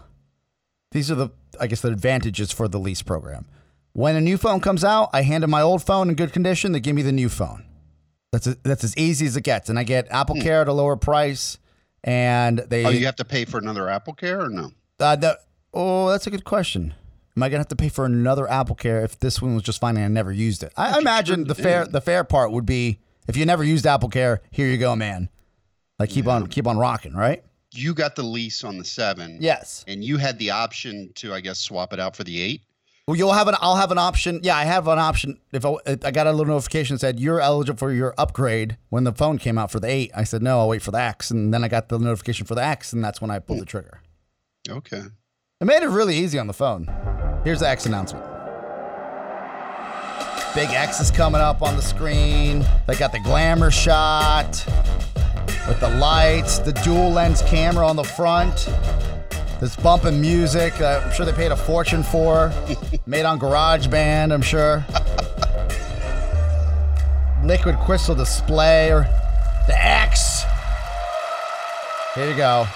these 0.91 1.11
are 1.11 1.15
the 1.15 1.31
I 1.61 1.67
guess 1.67 1.81
the 1.81 1.89
advantages 1.89 2.51
for 2.53 2.69
the 2.69 2.79
lease 2.79 3.03
program. 3.03 3.47
When 3.95 4.17
a 4.17 4.21
new 4.21 4.37
phone 4.39 4.61
comes 4.61 4.83
out, 4.85 5.11
I 5.13 5.23
hand 5.23 5.43
them 5.43 5.51
my 5.51 5.61
old 5.63 5.83
phone 5.83 6.09
in 6.09 6.15
good 6.15 6.33
condition. 6.33 6.73
They 6.73 6.81
give 6.81 6.97
me 6.97 7.03
the 7.03 7.13
new 7.13 7.29
phone. 7.29 7.65
That's 8.33 8.47
a, 8.47 8.57
that's 8.63 8.83
as 8.85 8.97
easy 8.97 9.27
as 9.27 9.37
it 9.37 9.43
gets, 9.45 9.69
and 9.69 9.79
I 9.79 9.83
get 9.85 10.09
Apple 10.11 10.37
Care 10.41 10.63
at 10.63 10.69
a 10.69 10.73
lower 10.73 10.97
price. 10.97 11.59
And 12.03 12.59
they 12.59 12.83
Hmm. 12.83 12.87
Oh, 12.89 12.91
you 12.91 13.05
have 13.07 13.17
to 13.17 13.25
pay 13.25 13.45
for 13.45 13.59
another 13.59 13.89
Apple 13.89 14.15
Care 14.15 14.41
or 14.41 14.49
no? 14.49 14.73
uh, 14.99 15.17
the, 15.17 15.39
oh, 15.75 16.11
that's 16.11 16.27
a 16.27 16.31
good 16.31 16.45
question. 16.45 16.95
Am 17.37 17.43
I 17.43 17.49
gonna 17.49 17.61
have 17.61 17.69
to 17.69 17.77
pay 17.77 17.89
for 17.89 18.05
another 18.05 18.49
Apple 18.51 18.75
Care 18.75 19.03
if 19.03 19.19
this 19.19 19.41
one 19.41 19.55
was 19.55 19.63
just 19.63 19.81
fine 19.81 19.97
and 19.97 20.05
I 20.05 20.09
never 20.09 20.33
used 20.33 20.63
it? 20.63 20.73
I, 20.77 20.99
imagine 20.99 21.45
the 21.45 21.55
fair 21.55 21.87
the 21.87 22.01
fair 22.01 22.25
part 22.25 22.53
would 22.53 22.67
be 22.67 22.99
if 23.27 23.37
you 23.37 23.47
never 23.47 23.65
used 23.65 23.87
Apple 23.87 24.11
Care, 24.11 24.43
here 24.51 24.67
you 24.67 24.77
go, 24.77 24.95
man. 24.95 25.29
Like 25.99 26.11
keep 26.11 26.27
on 26.27 26.47
keep 26.49 26.67
on 26.67 26.77
rocking, 26.77 27.15
right? 27.15 27.43
You 27.75 27.95
got 27.95 28.17
the 28.17 28.23
lease 28.23 28.65
on 28.65 28.77
the 28.77 28.85
7. 28.85 29.39
Yes. 29.41 29.83
And 29.89 30.05
you 30.05 30.19
had 30.19 30.39
the 30.39 30.51
option 30.51 31.11
to 31.15 31.33
I 31.33 31.41
guess 31.41 31.59
swap 31.59 31.95
it 31.95 32.01
out 32.01 32.15
for 32.17 32.25
the 32.25 32.41
8. 32.41 32.63
Well, 33.09 33.17
you'll 33.17 33.33
have 33.33 33.49
an. 33.49 33.57
I'll 33.61 33.77
have 33.77 33.91
an 33.91 33.99
option. 33.99 34.41
Yeah, 34.45 34.57
I 34.57 34.65
have 34.65 34.87
an 34.87 34.99
option. 34.99 35.41
If 35.51 35.67
I, 35.67 35.75
I 36.05 36.13
got 36.13 36.29
a 36.29 36.31
little 36.31 36.55
notification 36.55 36.95
that 36.95 37.01
said 37.01 37.19
you're 37.19 37.41
eligible 37.41 37.77
for 37.77 37.93
your 37.93 38.15
upgrade 38.17 38.77
when 38.91 39.03
the 39.03 39.13
phone 39.13 39.39
came 39.39 39.59
out 39.59 39.73
for 39.73 39.81
the 39.81 39.89
eight, 39.89 40.13
I 40.15 40.23
said 40.23 40.41
no. 40.41 40.61
I'll 40.61 40.69
wait 40.69 40.83
for 40.83 40.93
the 40.93 41.01
X, 41.01 41.31
and 41.33 41.53
then 41.53 41.65
I 41.65 41.69
got 41.69 41.89
the 41.89 41.99
notification 41.99 42.47
for 42.47 42.55
the 42.55 42.63
X, 42.63 42.93
and 42.93 43.03
that's 43.03 43.21
when 43.21 43.31
I 43.31 43.41
pulled 43.41 43.61
the 43.61 43.65
trigger. 43.65 44.01
Okay. 44.69 45.03
It 45.63 45.67
made 45.67 45.85
it 45.85 45.91
really 45.91 46.17
easy 46.17 46.41
on 46.41 46.49
the 46.49 46.53
phone. 46.53 46.89
Here's 47.45 47.61
the 47.61 47.69
X 47.69 47.87
announcement. 47.87 48.25
Big 50.57 50.69
X 50.71 50.99
is 50.99 51.13
coming 51.13 51.41
up 51.41 51.63
on 51.63 51.77
the 51.77 51.83
screen. 51.83 52.67
They 52.89 52.97
got 52.97 53.13
the 53.13 53.21
glamour 53.21 53.71
shot 53.71 54.67
with 55.69 55.79
the 55.79 55.89
lights, 56.01 56.59
the 56.59 56.73
dual 56.83 57.13
lens 57.13 57.43
camera 57.43 57.87
on 57.87 57.95
the 57.95 58.03
front. 58.03 58.69
This 59.61 59.77
bumping 59.77 60.21
music, 60.21 60.81
uh, 60.81 61.01
I'm 61.05 61.13
sure 61.13 61.25
they 61.25 61.33
paid 61.33 61.53
a 61.53 61.57
fortune 61.57 62.03
for. 62.03 62.53
Made 63.07 63.25
on 63.25 63.39
GarageBand, 63.39 64.33
I'm 64.33 64.43
sure. 64.43 64.85
Liquid 67.45 67.79
crystal 67.87 68.17
display 68.17 68.93
or 68.93 69.03
the 69.69 69.81
X. 69.81 70.43
Here 72.17 72.29
you 72.29 72.37
go. 72.37 72.67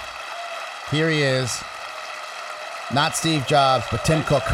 Here 0.93 1.11
he 1.11 1.23
is. 1.23 1.65
Not 2.95 3.17
Steve 3.17 3.45
Jobs, 3.49 3.85
but 3.91 4.05
Tim 4.05 4.23
Cook. 4.23 4.45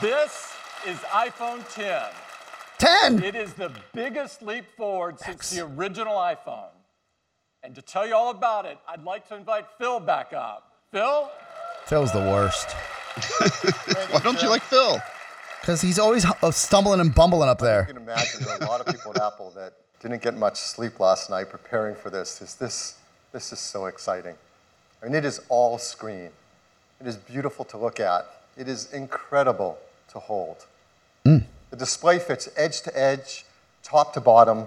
This 0.00 0.54
is 0.86 0.98
iPhone 1.08 1.68
10. 1.74 2.02
10. 2.78 3.24
It 3.24 3.34
is 3.34 3.54
the 3.54 3.72
biggest 3.92 4.40
leap 4.40 4.64
forward 4.76 5.18
since 5.18 5.50
the 5.50 5.64
original 5.64 6.14
iPhone. 6.14 6.70
And 7.64 7.74
to 7.74 7.82
tell 7.82 8.06
you 8.06 8.14
all 8.14 8.30
about 8.30 8.66
it, 8.66 8.78
I'd 8.86 9.02
like 9.02 9.26
to 9.30 9.34
invite 9.34 9.66
Phil 9.76 9.98
back 9.98 10.32
up. 10.32 10.74
Phil? 10.92 11.28
Phil's 11.86 12.12
the 12.12 12.20
worst. 12.20 12.70
Why 14.12 14.20
don't 14.20 14.40
you 14.40 14.48
like 14.48 14.62
Phil? 14.62 15.00
Because 15.60 15.80
he's 15.80 15.98
always 15.98 16.24
uh, 16.24 16.52
stumbling 16.52 17.00
and 17.00 17.12
bumbling 17.12 17.48
up 17.48 17.58
there. 17.58 17.80
You 17.88 17.94
there. 17.94 17.94
can 17.94 18.02
imagine 18.04 18.44
there 18.44 18.54
are 18.54 18.62
a 18.62 18.66
lot 18.66 18.80
of 18.80 18.86
people 18.86 19.10
at 19.16 19.20
Apple 19.20 19.50
that 19.56 19.72
didn't 20.00 20.22
get 20.22 20.36
much 20.36 20.56
sleep 20.58 21.00
last 21.00 21.30
night 21.30 21.50
preparing 21.50 21.94
for 21.94 22.10
this. 22.10 22.38
This, 22.38 22.54
this, 22.54 22.96
this 23.32 23.52
is 23.52 23.58
so 23.58 23.86
exciting. 23.86 24.34
I 25.02 25.06
mean, 25.06 25.14
it 25.14 25.24
is 25.24 25.40
all 25.48 25.78
screen. 25.78 26.30
It 27.00 27.06
is 27.06 27.16
beautiful 27.16 27.64
to 27.66 27.76
look 27.76 28.00
at. 28.00 28.26
It 28.56 28.68
is 28.68 28.92
incredible 28.92 29.78
to 30.12 30.18
hold. 30.18 30.66
Mm. 31.24 31.44
The 31.70 31.76
display 31.76 32.18
fits 32.18 32.48
edge 32.56 32.80
to 32.82 32.98
edge, 32.98 33.44
top 33.82 34.14
to 34.14 34.20
bottom. 34.20 34.66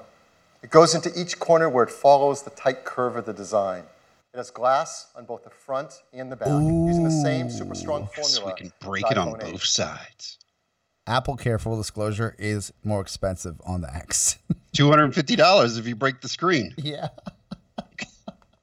It 0.63 0.69
goes 0.69 0.93
into 0.95 1.11
each 1.19 1.39
corner 1.39 1.69
where 1.69 1.83
it 1.83 1.89
follows 1.89 2.43
the 2.43 2.51
tight 2.51 2.85
curve 2.85 3.15
of 3.15 3.25
the 3.25 3.33
design. 3.33 3.83
It 4.33 4.38
has 4.38 4.50
glass 4.50 5.07
on 5.15 5.25
both 5.25 5.43
the 5.43 5.50
front 5.50 6.03
and 6.13 6.31
the 6.31 6.38
back, 6.38 6.47
using 6.47 7.03
the 7.03 7.11
same 7.11 7.50
super 7.50 7.75
strong 7.75 8.07
So 8.15 8.21
formula. 8.21 8.53
we 8.53 8.57
can 8.57 8.71
break 8.79 9.11
it 9.11 9.17
on 9.17 9.33
iPhone 9.33 9.43
8. 9.43 9.51
both 9.51 9.63
sides. 9.65 10.38
Apple 11.08 11.36
Care, 11.36 11.58
full 11.58 11.77
disclosure, 11.77 12.36
is 12.38 12.72
more 12.84 13.01
expensive 13.01 13.60
on 13.65 13.81
the 13.81 13.93
X. 13.93 14.38
$250 14.75 15.79
if 15.79 15.88
you 15.88 15.96
break 15.96 16.22
the 16.22 16.29
screen. 16.29 16.74
yeah. 16.77 17.10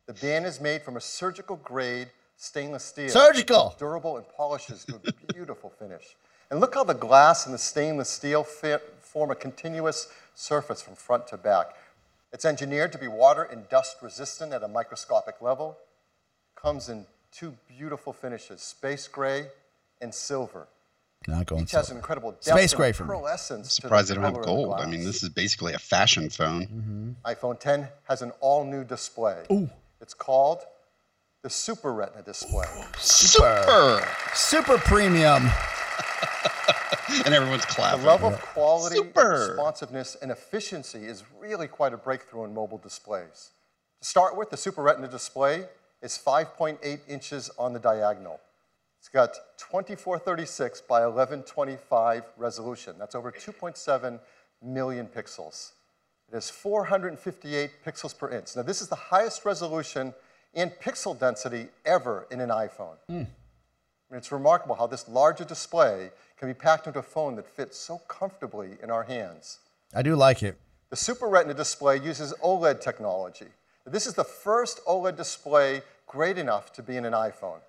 The 0.07 0.15
band 0.15 0.47
is 0.47 0.59
made 0.59 0.83
from 0.83 0.97
a 0.97 1.01
surgical 1.01 1.57
grade 1.57 2.09
stainless 2.37 2.85
steel. 2.85 3.11
Surgical. 3.11 3.75
Durable 3.79 4.17
and 4.17 4.27
polishes 4.35 4.85
to 4.87 4.95
a 5.07 5.33
beautiful 5.35 5.69
finish. 5.69 6.17
And 6.51 6.61
look 6.61 6.75
how 6.75 6.85
the 6.85 6.95
glass 6.95 7.45
and 7.45 7.55
the 7.55 7.59
stainless 7.59 8.09
steel 8.09 8.43
fit, 8.43 8.95
form 9.01 9.31
a 9.31 9.35
continuous 9.35 10.09
surface 10.35 10.81
from 10.81 10.95
front 10.95 11.27
to 11.29 11.37
back. 11.37 11.75
It's 12.33 12.45
engineered 12.45 12.93
to 12.93 12.99
be 12.99 13.09
water 13.09 13.43
and 13.43 13.69
dust 13.69 13.97
resistant 14.01 14.53
at 14.53 14.63
a 14.63 14.69
microscopic 14.69 15.43
level. 15.43 15.77
Comes 16.57 16.89
in 16.89 17.07
two 17.31 17.55
beautiful 17.69 18.13
finishes, 18.13 18.63
space 18.63 19.09
gray 19.09 19.49
and 20.01 20.15
silver. 20.15 20.69
Not 21.29 21.45
going 21.45 21.63
Each 21.65 21.73
has 21.73 21.89
so. 21.89 21.93
an 21.93 21.99
incredible 21.99 22.31
depth 22.33 22.45
Space 22.45 22.73
gray 22.73 22.93
for 22.93 23.05
me. 23.05 23.11
pearlescence 23.11 23.77
to 23.77 23.83
the 23.83 23.87
Surprised 23.89 24.09
they 24.09 24.15
don't 24.15 24.25
have 24.25 24.33
color 24.33 24.41
of 24.45 24.47
the 24.47 24.53
gold. 24.55 24.81
I 24.81 24.87
mean, 24.87 25.05
this 25.05 25.23
is 25.23 25.29
basically 25.29 25.75
a 25.75 25.79
fashion 25.79 26.31
phone. 26.31 26.67
Mm-hmm. 26.67 27.11
iPhone 27.31 27.61
10 27.61 27.87
has 28.09 28.23
an 28.23 28.33
all-new 28.41 28.85
display. 28.85 29.45
Ooh. 29.53 29.69
It's 30.01 30.15
called 30.15 30.61
the 31.43 31.51
Super 31.51 31.93
Retina 31.93 32.23
display. 32.23 32.65
Super. 32.97 34.09
Super 34.35 34.79
premium. 34.79 35.49
And 37.25 37.33
everyone's 37.35 37.65
clapping. 37.65 38.01
The 38.01 38.05
clapping. 38.05 38.25
level 38.25 38.29
of 38.29 38.41
quality, 38.43 38.97
Super. 38.97 39.47
responsiveness, 39.49 40.15
and 40.21 40.31
efficiency 40.31 41.07
is 41.07 41.25
really 41.41 41.67
quite 41.67 41.95
a 41.95 41.97
breakthrough 41.97 42.45
in 42.45 42.53
mobile 42.53 42.77
displays. 42.77 43.51
To 44.03 44.07
start 44.07 44.37
with, 44.37 44.51
the 44.51 44.59
Super 44.59 44.83
Retina 44.83 45.09
display 45.09 45.65
is 46.03 46.21
5.8 46.23 47.01
inches 47.09 47.51
on 47.59 47.73
the 47.73 47.79
diagonal. 47.79 48.41
It's 48.99 49.09
got 49.09 49.35
2436 49.59 50.83
by 50.83 51.07
1125 51.07 52.25
resolution. 52.37 52.97
That's 52.99 53.15
over 53.15 53.31
2.7 53.33 54.21
million 54.63 55.07
pixels. 55.07 55.73
It 56.31 56.35
has 56.35 56.51
458 56.51 57.71
pixels 57.87 58.17
per 58.17 58.29
inch. 58.31 58.57
Now, 58.57 58.63
this 58.63 58.83
is 58.83 58.89
the 58.89 58.97
highest 58.97 59.45
resolution 59.45 60.13
and 60.55 60.73
pixel 60.73 61.19
density 61.19 61.69
ever 61.87 62.27
in 62.31 62.41
an 62.41 62.51
iPhone. 62.51 62.97
Hmm. 63.09 63.23
I 64.11 64.15
mean, 64.15 64.19
it's 64.19 64.33
remarkable 64.33 64.75
how 64.75 64.87
this 64.87 65.09
larger 65.09 65.45
display 65.45 66.11
can 66.39 66.49
be 66.49 66.55
packed 66.55 66.87
into 66.87 66.99
a 66.99 67.03
phone 67.03 67.37
that 67.37 67.47
fits 67.47 67.79
so 67.79 67.99
comfortably 68.09 68.71
in 68.83 68.91
our 68.91 69.05
hands. 69.05 69.59
I 69.95 70.03
do 70.03 70.17
like 70.17 70.43
it. 70.43 70.59
The 70.91 70.97
Super 70.97 71.29
Retina 71.29 71.55
display 71.55 71.99
uses 71.99 72.33
OLED 72.43 72.81
technology. 72.81 73.49
This 73.87 74.07
is 74.07 74.15
the 74.15 74.25
first 74.25 74.81
OLED 74.87 75.17
display 75.17 75.83
great 76.07 76.39
enough 76.39 76.73
to 76.75 76.83
be 76.83 76.97
in 76.97 77.05
an 77.05 77.13
iPhone. 77.13 77.61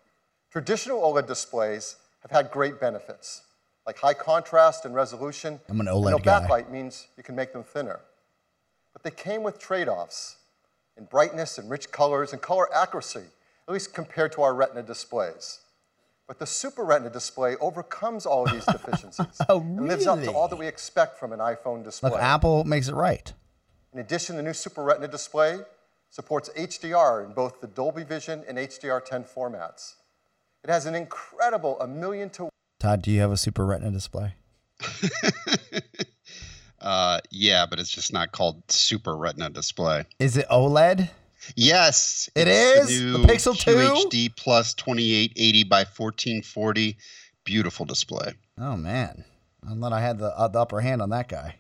Traditional 0.52 1.00
OLED 1.02 1.28
displays 1.28 1.98
have 2.22 2.32
had 2.32 2.50
great 2.50 2.80
benefits, 2.80 3.44
like 3.86 4.00
high 4.00 4.16
contrast 4.16 4.84
and 4.84 4.96
resolution. 4.96 5.60
I'm 5.70 5.80
an 5.80 5.86
OLED 5.86 6.10
no 6.12 6.18
guy. 6.18 6.42
backlight 6.42 6.72
means 6.72 7.08
you 7.18 7.24
can 7.24 7.36
make 7.36 7.54
them 7.54 7.64
thinner. 7.64 8.00
But 8.94 9.04
they 9.04 9.12
came 9.12 9.44
with 9.44 9.60
trade-offs 9.60 10.38
in 10.98 11.06
brightness 11.06 11.60
and 11.60 11.70
rich 11.70 11.92
colors 11.92 12.34
and 12.34 12.42
color 12.42 12.68
accuracy, 12.74 13.26
at 13.68 13.74
least 13.74 13.94
compared 13.94 14.32
to 14.34 14.42
our 14.42 14.56
Retina 14.56 14.82
displays. 14.82 15.60
But 16.28 16.40
the 16.40 16.48
Super 16.48 16.84
Retina 16.84 17.12
display 17.12 17.56
overcomes 17.58 18.26
all 18.26 18.46
of 18.46 18.52
these 18.52 18.66
oh, 18.68 18.72
deficiencies 18.72 19.42
Oh, 19.48 19.60
really? 19.60 19.78
and 19.78 19.88
lives 19.88 20.08
up 20.08 20.24
to 20.24 20.32
all 20.32 20.48
that 20.48 20.58
we 20.58 20.68
expect 20.68 21.20
from 21.20 21.32
an 21.32 21.40
iPhone 21.40 21.84
display. 21.84 22.10
Look, 22.10 22.20
Apple 22.20 22.64
makes 22.64 22.88
it 22.88 22.96
right. 22.96 23.32
In 23.94 24.00
addition, 24.00 24.36
the 24.36 24.44
new 24.44 24.54
Super 24.54 24.84
Retina 24.84 25.08
display 25.08 25.60
supports 26.10 26.50
HDR 26.58 27.24
in 27.26 27.34
both 27.34 27.62
the 27.62 27.68
Dolby 27.68 28.04
Vision 28.04 28.44
and 28.48 28.58
HDR10 28.58 29.28
formats. 29.32 29.94
It 30.64 30.70
has 30.70 30.86
an 30.86 30.96
incredible 30.96 31.80
a 31.80 31.88
million 31.88 32.30
to 32.32 32.50
Todd, 32.80 33.02
do 33.02 33.12
you 33.12 33.20
have 33.22 33.32
a 33.32 33.38
Super 33.38 33.66
Retina 33.66 33.92
display? 33.92 34.34
Uh, 36.82 37.20
yeah, 37.30 37.66
but 37.66 37.78
it's 37.78 37.90
just 37.90 38.14
not 38.14 38.32
called 38.32 38.64
Super 38.72 39.18
Retina 39.18 39.50
display. 39.50 40.06
Is 40.18 40.38
it 40.38 40.48
OLED? 40.48 41.10
Yes, 41.58 42.30
It 42.36 42.48
it's 42.48 42.90
is? 42.90 43.02
The 43.02 43.18
new 43.18 43.26
Pixel 43.26 43.58
2? 43.60 43.72
QHD 43.76 44.36
plus 44.38 44.74
2880 44.76 45.64
by 45.66 45.80
1440. 45.80 46.96
Beautiful 47.44 47.86
display. 47.86 48.34
Oh 48.58 48.78
man, 48.78 49.26
I 49.70 49.76
thought 49.76 49.92
I 49.92 50.00
had 50.00 50.20
the, 50.20 50.28
uh, 50.38 50.48
the 50.48 50.60
upper 50.60 50.80
hand 50.80 51.02
on 51.02 51.10
that 51.10 51.28
guy. 51.28 51.56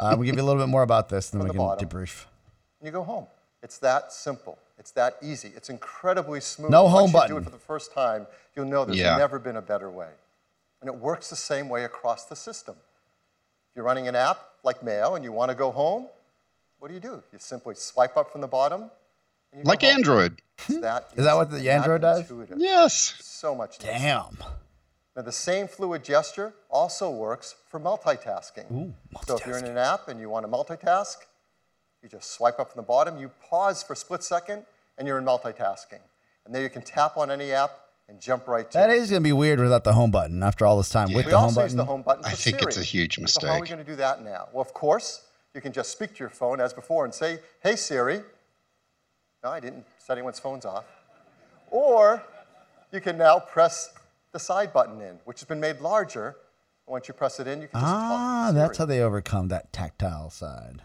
uh, 0.00 0.16
we'll 0.18 0.24
give 0.26 0.34
you 0.36 0.42
a 0.42 0.44
little 0.44 0.60
bit 0.60 0.68
more 0.68 0.82
about 0.82 1.08
this, 1.08 1.30
then 1.30 1.38
From 1.40 1.44
we 1.44 1.52
the 1.52 1.54
can 1.54 1.58
bottom. 1.66 1.88
debrief. 1.88 2.24
you 2.82 2.90
go 2.90 3.04
home. 3.04 3.28
It's 3.62 3.78
that 3.78 4.12
simple. 4.12 4.58
It's 4.78 4.90
that 4.92 5.16
easy. 5.22 5.52
It's 5.56 5.70
incredibly 5.70 6.40
smooth. 6.40 6.70
No 6.70 6.84
Once 6.84 6.94
home 6.94 7.06
you 7.08 7.12
button. 7.12 7.30
do 7.32 7.38
it 7.38 7.44
for 7.44 7.50
the 7.50 7.58
first 7.58 7.92
time, 7.92 8.26
you'll 8.54 8.66
know 8.66 8.84
there's 8.84 8.98
Yeah. 8.98 9.16
never 9.16 9.38
been 9.38 9.56
a 9.56 9.62
better 9.62 9.90
way. 9.90 10.10
And 10.80 10.88
it 10.88 10.94
works 10.96 11.28
the 11.30 11.36
same 11.36 11.68
way 11.68 11.84
across 11.84 12.24
the 12.26 12.36
system. 12.36 12.76
If 13.70 13.76
you're 13.76 13.84
running 13.84 14.06
an 14.08 14.14
app 14.14 14.38
like 14.62 14.82
Mail 14.82 15.16
and 15.16 15.24
you 15.24 15.32
want 15.32 15.50
to 15.50 15.54
go 15.56 15.70
home, 15.72 16.08
what 16.78 16.88
do 16.88 16.94
you 16.94 17.00
do? 17.00 17.22
You 17.32 17.38
simply 17.40 17.74
swipe 17.74 18.16
up 18.16 18.30
from 18.30 18.40
the 18.40 18.46
bottom. 18.46 18.90
You 19.56 19.62
Like. 19.64 19.82
Android. 19.82 20.40
That 20.68 21.08
Is 21.16 21.24
that 21.24 21.34
what 21.34 21.50
the 21.50 21.70
Android 21.70 22.00
does? 22.02 22.20
intuitive. 22.20 22.58
Yes. 22.58 23.14
So 23.22 23.54
much 23.54 23.80
nicer. 23.80 23.92
Damn. 23.98 24.38
Now, 25.16 25.22
the 25.22 25.32
same 25.32 25.66
fluid 25.66 26.04
gesture 26.04 26.52
also 26.68 27.10
works 27.10 27.56
for 27.68 27.80
multitasking. 27.80 28.92
So 29.26 29.36
if 29.36 29.46
you're 29.46 29.58
in 29.58 29.64
an 29.64 29.76
app 29.78 30.06
and 30.08 30.20
you 30.20 30.28
want 30.30 30.44
to 30.46 30.50
multitask, 30.52 31.16
you 32.02 32.08
just 32.08 32.32
swipe 32.32 32.58
up 32.58 32.72
from 32.72 32.80
the 32.82 32.86
bottom, 32.86 33.18
you 33.18 33.30
pause 33.48 33.82
for 33.82 33.92
a 33.92 33.96
split 33.96 34.22
second, 34.22 34.64
and 34.96 35.06
you're 35.06 35.18
in 35.18 35.24
multitasking. 35.24 36.00
And 36.44 36.54
then 36.54 36.62
you 36.62 36.70
can 36.70 36.82
tap 36.82 37.16
on 37.16 37.30
any 37.30 37.52
app 37.52 37.72
and 38.08 38.20
jump 38.20 38.48
right 38.48 38.70
to 38.70 38.78
That 38.78 38.90
it. 38.90 38.96
is 38.96 39.10
gonna 39.10 39.20
be 39.20 39.32
weird 39.32 39.60
without 39.60 39.84
the 39.84 39.92
home 39.92 40.10
button. 40.10 40.42
After 40.42 40.64
all 40.64 40.76
this 40.78 40.88
time 40.88 41.12
with 41.12 41.26
we 41.26 41.30
the 41.30 41.38
home 41.38 41.48
also 41.48 41.62
use 41.62 41.72
button, 41.72 41.76
the 41.76 41.84
home 41.84 42.02
button 42.02 42.22
for 42.22 42.30
I 42.30 42.32
think 42.32 42.62
it's 42.62 42.78
a 42.78 42.82
huge 42.82 43.18
mistake. 43.18 43.42
So 43.42 43.46
how 43.48 43.54
are 43.54 43.56
we 43.56 43.60
mistake. 43.62 43.76
going 43.76 43.86
to 43.86 43.92
do 43.92 43.96
that 43.96 44.22
now? 44.24 44.48
Well, 44.52 44.62
of 44.62 44.72
course, 44.72 45.22
you 45.54 45.60
can 45.60 45.72
just 45.72 45.90
speak 45.90 46.14
to 46.14 46.20
your 46.20 46.30
phone 46.30 46.60
as 46.60 46.72
before 46.72 47.04
and 47.04 47.12
say, 47.12 47.40
"Hey 47.62 47.76
Siri." 47.76 48.22
No, 49.44 49.50
I 49.50 49.60
didn't 49.60 49.84
set 49.98 50.16
anyone's 50.16 50.38
phones 50.40 50.64
off. 50.64 50.84
Or 51.70 52.22
you 52.92 53.00
can 53.00 53.18
now 53.18 53.38
press 53.38 53.92
the 54.32 54.38
side 54.38 54.72
button 54.72 55.00
in, 55.00 55.18
which 55.24 55.40
has 55.40 55.46
been 55.46 55.60
made 55.60 55.80
larger. 55.80 56.36
Once 56.86 57.06
you 57.06 57.12
press 57.14 57.38
it 57.38 57.46
in, 57.46 57.60
you 57.60 57.68
can 57.68 57.80
just 57.80 57.92
ah, 57.92 58.44
talk 58.46 58.48
to 58.48 58.54
that's 58.54 58.78
how 58.78 58.86
they 58.86 59.00
overcome 59.00 59.48
that 59.48 59.70
tactile 59.72 60.30
side. 60.30 60.82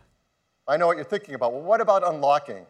I 0.67 0.77
know 0.77 0.87
what 0.87 0.95
you're 0.97 1.05
thinking 1.05 1.35
about. 1.35 1.53
Well, 1.53 1.61
what 1.61 1.81
about 1.81 2.07
unlocking? 2.07 2.65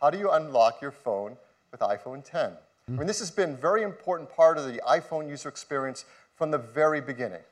How 0.00 0.10
do 0.10 0.18
you 0.18 0.30
unlock 0.30 0.80
your 0.80 0.90
phone 0.90 1.36
with 1.70 1.80
iPhone 1.80 2.24
10? 2.24 2.52
I 2.52 2.90
hmm. 2.90 2.98
mean, 2.98 3.06
this 3.06 3.18
has 3.18 3.30
been 3.30 3.50
a 3.50 3.56
very 3.56 3.82
important 3.82 4.30
part 4.30 4.58
of 4.58 4.66
the 4.66 4.80
iPhone 4.88 5.28
user 5.28 5.48
experience 5.48 6.04
from 6.34 6.50
the 6.50 6.58
very 6.58 7.00
beginning. 7.00 7.42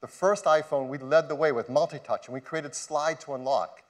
The 0.00 0.06
first 0.06 0.44
iPhone, 0.44 0.88
we 0.88 0.98
led 0.98 1.28
the 1.28 1.34
way 1.34 1.50
with 1.50 1.68
multi-touch, 1.68 2.26
and 2.26 2.34
we 2.34 2.40
created 2.40 2.74
slide 2.74 3.20
to 3.20 3.34
unlock. 3.34 3.82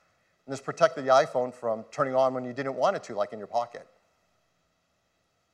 And 0.46 0.52
this 0.52 0.60
protected 0.60 1.04
the 1.04 1.10
iPhone 1.10 1.52
from 1.52 1.84
turning 1.90 2.14
on 2.14 2.32
when 2.32 2.44
you 2.44 2.54
didn't 2.54 2.74
want 2.74 2.96
it 2.96 3.02
to, 3.04 3.14
like 3.14 3.34
in 3.34 3.38
your 3.38 3.48
pocket. 3.48 3.86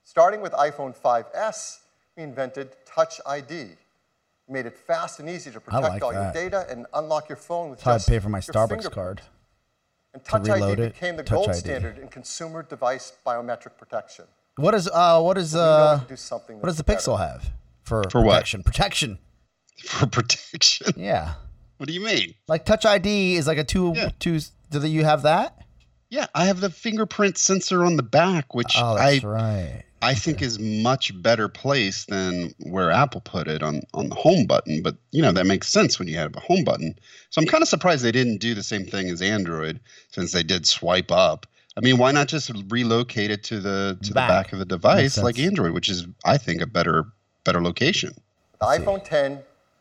Starting 0.04 0.40
with 0.40 0.52
iPhone 0.52 0.96
5S, 0.96 1.78
we 2.16 2.22
invented 2.22 2.76
Touch 2.86 3.20
ID. 3.26 3.70
We 4.46 4.52
made 4.54 4.66
it 4.66 4.76
fast 4.76 5.20
and 5.20 5.28
easy 5.28 5.50
to 5.50 5.60
protect 5.60 5.82
like 5.84 6.02
all 6.02 6.12
your 6.12 6.32
data 6.32 6.66
and 6.68 6.86
unlock 6.94 7.28
your 7.28 7.36
phone 7.36 7.70
with 7.70 7.78
That's 7.80 7.84
how 7.84 7.92
I 7.92 7.96
just 7.96 8.08
pay 8.08 8.18
for 8.18 8.28
my 8.28 8.38
your 8.38 8.42
Starbucks 8.42 8.68
fingerprint. 8.68 8.92
card. 8.94 9.22
And 10.12 10.24
Touch 10.24 10.42
reload 10.46 10.78
ID 10.78 10.82
it, 10.82 10.92
became 10.94 11.16
the 11.16 11.22
Touch 11.22 11.34
gold 11.36 11.48
ID. 11.50 11.58
standard 11.58 11.98
in 11.98 12.08
consumer 12.08 12.62
device 12.62 13.12
biometric 13.26 13.76
protection. 13.78 14.26
What 14.56 14.74
is 14.74 14.88
uh 14.92 15.20
what 15.20 15.36
is 15.38 15.54
we 15.54 15.60
uh 15.60 15.98
can 15.98 16.08
do 16.08 16.16
something 16.16 16.60
what 16.60 16.66
does 16.66 16.76
the 16.76 16.82
that's 16.84 17.06
Pixel 17.06 17.18
have 17.18 17.50
for 17.82 18.04
For 18.10 18.20
what? 18.22 18.34
protection? 18.34 18.62
Protection. 18.62 19.18
For 19.86 20.06
protection. 20.06 20.92
Yeah. 20.96 21.34
What 21.78 21.88
do 21.88 21.92
you 21.92 22.00
mean? 22.04 22.34
Like 22.46 22.64
Touch 22.64 22.86
ID 22.86 23.34
is 23.34 23.46
like 23.48 23.58
a 23.58 23.64
two 23.64 23.92
Yeah. 23.96 24.10
two. 24.20 24.38
Do 24.70 24.86
you 24.86 25.04
have 25.04 25.22
that? 25.22 25.58
Yeah, 26.10 26.26
I 26.34 26.44
have 26.44 26.60
the 26.60 26.70
fingerprint 26.70 27.38
sensor 27.38 27.84
on 27.84 27.96
the 27.96 28.02
back, 28.04 28.54
which 28.54 28.74
Oh, 28.78 28.94
I 28.94 29.12
that's 29.14 29.24
right. 29.24 29.82
I 30.04 30.14
think 30.14 30.42
is 30.42 30.58
much 30.58 31.20
better 31.22 31.48
placed 31.48 32.08
than 32.08 32.54
where 32.58 32.90
Apple 32.90 33.22
put 33.22 33.48
it 33.48 33.62
on 33.62 33.82
on 33.94 34.10
the 34.10 34.14
home 34.14 34.44
button. 34.46 34.82
But 34.82 34.96
you 35.12 35.22
know 35.22 35.32
that 35.32 35.46
makes 35.46 35.68
sense 35.68 35.98
when 35.98 36.08
you 36.08 36.18
have 36.18 36.36
a 36.36 36.40
home 36.40 36.62
button. 36.62 36.98
So 37.30 37.40
I'm 37.40 37.46
kind 37.46 37.62
of 37.62 37.68
surprised 37.68 38.04
they 38.04 38.12
didn't 38.12 38.38
do 38.38 38.54
the 38.54 38.62
same 38.62 38.84
thing 38.84 39.08
as 39.08 39.22
Android, 39.22 39.80
since 40.10 40.32
they 40.32 40.42
did 40.42 40.66
swipe 40.66 41.10
up. 41.10 41.46
I 41.76 41.80
mean, 41.80 41.98
why 41.98 42.12
not 42.12 42.28
just 42.28 42.50
relocate 42.68 43.30
it 43.30 43.42
to 43.44 43.60
the 43.60 43.98
to 44.02 44.12
Back. 44.12 44.28
the 44.28 44.34
back 44.34 44.52
of 44.52 44.58
the 44.58 44.64
device 44.66 45.18
like. 45.18 45.38
Android, 45.38 45.72
which 45.72 45.88
is 45.88 46.06
I 46.24 46.36
think 46.36 46.60
a 46.60 46.66
better 46.66 47.06
better 47.44 47.62
location. 47.62 48.14
The 48.60 48.66
iPhone 48.66 49.02
10, 49.04 49.40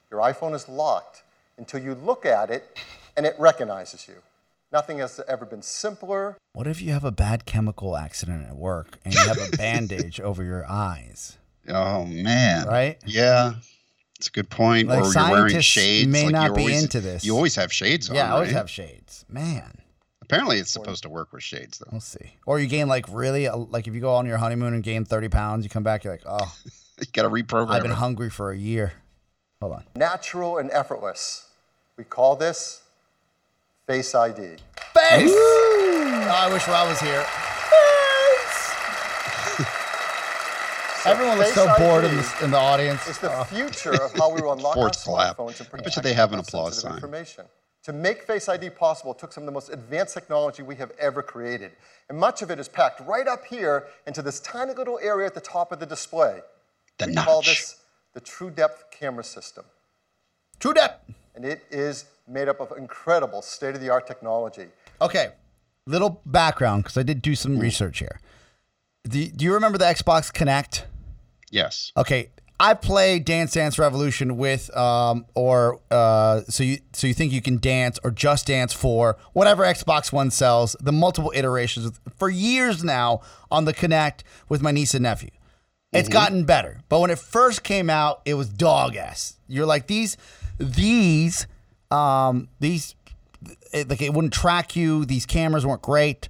your 0.09 0.21
iPhone 0.21 0.55
is 0.55 0.67
locked 0.67 1.23
until 1.57 1.81
you 1.81 1.95
look 1.95 2.25
at 2.25 2.49
it 2.49 2.79
and 3.15 3.25
it 3.25 3.35
recognizes 3.37 4.07
you. 4.07 4.15
Nothing 4.73 4.97
has 4.97 5.21
ever 5.27 5.45
been 5.45 5.61
simpler. 5.61 6.35
What 6.53 6.65
if 6.65 6.81
you 6.81 6.91
have 6.93 7.03
a 7.03 7.11
bad 7.11 7.45
chemical 7.45 7.95
accident 7.95 8.47
at 8.47 8.55
work 8.55 8.97
and 9.05 9.13
you 9.13 9.19
have 9.21 9.37
a 9.37 9.55
bandage 9.55 10.19
over 10.19 10.43
your 10.43 10.65
eyes? 10.67 11.37
Oh 11.69 12.05
man, 12.05 12.67
Right? 12.67 12.97
Yeah. 13.05 13.53
It's 14.17 14.27
a 14.29 14.31
good 14.31 14.49
point. 14.49 14.87
Like, 14.87 15.03
or 15.03 15.13
you're 15.13 15.29
wearing 15.29 15.49
scientists 15.49 15.65
shades. 15.65 16.07
may 16.07 16.23
like 16.23 16.31
not 16.31 16.45
you're 16.47 16.55
be 16.55 16.61
always, 16.63 16.83
into 16.83 17.01
this. 17.01 17.23
You 17.25 17.35
always 17.35 17.55
have 17.55 17.71
shades 17.71 18.09
on. 18.09 18.15
Yeah, 18.15 18.29
I 18.29 18.31
always 18.31 18.47
right? 18.49 18.57
have 18.57 18.69
shades. 18.69 19.25
Man, 19.29 19.79
Apparently, 20.21 20.57
it's 20.57 20.71
supposed 20.71 21.03
to 21.03 21.09
work 21.09 21.33
with 21.33 21.43
shades, 21.43 21.79
though. 21.79 21.89
we'll 21.91 21.99
see. 21.99 22.37
Or 22.45 22.57
you 22.57 22.67
gain 22.67 22.87
like 22.87 23.05
really 23.09 23.47
uh, 23.49 23.57
like 23.57 23.87
if 23.87 23.93
you 23.93 23.99
go 23.99 24.13
on 24.13 24.25
your 24.25 24.37
honeymoon 24.37 24.73
and 24.73 24.81
gain 24.81 25.03
thirty 25.03 25.27
pounds, 25.27 25.65
you 25.65 25.69
come 25.69 25.83
back, 25.83 26.03
you're 26.05 26.13
like, 26.13 26.23
oh, 26.25 26.55
You 26.99 27.05
got 27.11 27.23
to 27.23 27.29
reprogram 27.29 27.69
I've 27.69 27.81
been 27.81 27.91
it. 27.91 27.95
hungry 27.95 28.29
for 28.29 28.51
a 28.51 28.57
year. 28.57 28.93
Hold 29.61 29.73
on. 29.73 29.83
natural 29.95 30.57
and 30.57 30.71
effortless. 30.71 31.49
We 31.97 32.05
call 32.05 32.37
this 32.37 32.82
Face 33.87 34.15
ID. 34.15 34.41
Face. 34.41 35.31
Oh, 35.33 36.27
I 36.31 36.53
wish 36.53 36.67
Rob 36.67 36.87
was 36.87 37.01
here. 37.01 37.25
Everyone 41.05 41.37
looks 41.37 41.51
Face 41.51 41.65
so 41.65 41.73
bored 41.77 42.05
in, 42.05 42.11
ID 42.11 42.15
this, 42.15 42.41
in 42.41 42.51
the 42.51 42.57
audience. 42.57 43.05
It's 43.09 43.17
the 43.17 43.37
oh. 43.37 43.43
future 43.43 44.01
of 44.01 44.13
how 44.13 44.33
we 44.33 44.41
will 44.41 44.53
unlock 44.53 44.77
our 44.77 44.83
Forced 44.83 45.03
clap. 45.03 45.35
smartphones 45.35 45.59
and 45.59 45.67
I 45.73 45.77
bet 45.77 45.83
protect 45.83 45.95
you 45.97 46.01
they 46.03 46.13
have 46.13 46.31
an 46.31 46.39
applause 46.39 46.75
sensitive 46.75 46.91
sign. 46.91 46.97
information. 46.97 47.45
To 47.83 47.91
make 47.91 48.23
Face 48.23 48.47
ID 48.47 48.69
possible, 48.69 49.11
it 49.11 49.19
took 49.19 49.33
some 49.33 49.43
of 49.43 49.47
the 49.47 49.51
most 49.51 49.67
advanced 49.67 50.13
technology 50.13 50.63
we 50.63 50.77
have 50.77 50.93
ever 50.97 51.21
created. 51.21 51.71
And 52.07 52.17
much 52.17 52.41
of 52.41 52.51
it 52.51 52.59
is 52.59 52.69
packed 52.69 53.01
right 53.05 53.27
up 53.27 53.43
here 53.43 53.87
into 54.07 54.21
this 54.21 54.39
tiny 54.39 54.73
little 54.73 54.97
area 55.03 55.27
at 55.27 55.33
the 55.33 55.41
top 55.41 55.73
of 55.73 55.81
the 55.81 55.85
display. 55.85 56.39
The 56.99 57.07
we 57.07 57.15
call 57.15 57.41
this 57.41 57.81
the 58.13 58.21
True 58.21 58.49
Depth 58.49 58.85
Camera 58.91 59.25
System. 59.25 59.65
True 60.59 60.73
depth. 60.73 61.11
And 61.35 61.45
it 61.45 61.63
is 61.71 62.05
made 62.27 62.47
up 62.47 62.59
of 62.59 62.77
incredible 62.77 63.41
state 63.41 63.75
of 63.75 63.81
the 63.81 63.89
art 63.89 64.07
technology. 64.07 64.67
Okay, 65.01 65.31
little 65.85 66.21
background 66.25 66.83
because 66.83 66.97
I 66.97 67.03
did 67.03 67.21
do 67.21 67.35
some 67.35 67.57
research 67.57 67.99
here. 67.99 68.19
Do, 69.03 69.25
do 69.27 69.45
you 69.45 69.53
remember 69.53 69.77
the 69.77 69.85
Xbox 69.85 70.31
Kinect? 70.31 70.83
Yes. 71.51 71.91
Okay, 71.97 72.29
I 72.59 72.75
play 72.75 73.19
Dance 73.19 73.51
Dance 73.51 73.77
Revolution 73.77 74.37
with, 74.37 74.75
um, 74.77 75.25
or 75.35 75.81
uh, 75.91 76.41
so 76.47 76.63
you 76.63 76.77
so 76.93 77.07
you 77.07 77.13
think 77.13 77.33
you 77.33 77.41
can 77.41 77.57
dance 77.57 77.99
or 78.03 78.11
Just 78.11 78.47
Dance 78.47 78.71
for 78.71 79.17
whatever 79.33 79.63
Xbox 79.63 80.13
One 80.13 80.31
sells. 80.31 80.75
The 80.79 80.93
multiple 80.93 81.33
iterations 81.35 81.99
for 82.15 82.29
years 82.29 82.83
now 82.83 83.21
on 83.51 83.65
the 83.65 83.73
Kinect 83.73 84.21
with 84.47 84.61
my 84.61 84.71
niece 84.71 84.93
and 84.93 85.03
nephew. 85.03 85.31
It's 85.91 86.09
gotten 86.09 86.45
better, 86.45 86.79
but 86.89 87.01
when 87.01 87.11
it 87.11 87.19
first 87.19 87.63
came 87.63 87.87
out, 87.87 88.21
it 88.25 88.33
was 88.33 88.49
dog 88.49 88.95
ass. 88.95 89.37
You're 89.47 89.67
like 89.67 89.85
these, 89.85 90.17
these, 90.57 91.47
um, 91.91 92.49
these, 92.59 92.95
it, 93.71 93.89
like 93.89 94.01
it 94.01 94.13
wouldn't 94.13 94.33
track 94.33 94.75
you. 94.75 95.05
These 95.05 95.25
cameras 95.25 95.65
weren't 95.65 95.81
great. 95.81 96.29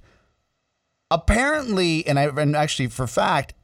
Apparently, 1.10 2.06
and 2.06 2.18
I 2.18 2.24
and 2.24 2.56
actually 2.56 2.88
for 2.88 3.06
fact, 3.06 3.54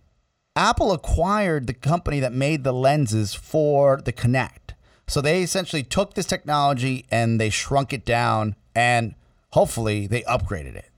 Apple 0.54 0.92
acquired 0.92 1.66
the 1.66 1.74
company 1.74 2.20
that 2.20 2.32
made 2.32 2.64
the 2.64 2.72
lenses 2.72 3.34
for 3.34 4.00
the 4.04 4.12
Kinect. 4.12 4.74
So 5.08 5.20
they 5.20 5.42
essentially 5.42 5.82
took 5.82 6.14
this 6.14 6.26
technology 6.26 7.06
and 7.10 7.40
they 7.40 7.50
shrunk 7.50 7.92
it 7.92 8.04
down 8.04 8.54
and 8.74 9.14
hopefully 9.50 10.06
they 10.06 10.22
upgraded 10.22 10.76
it. 10.76 10.90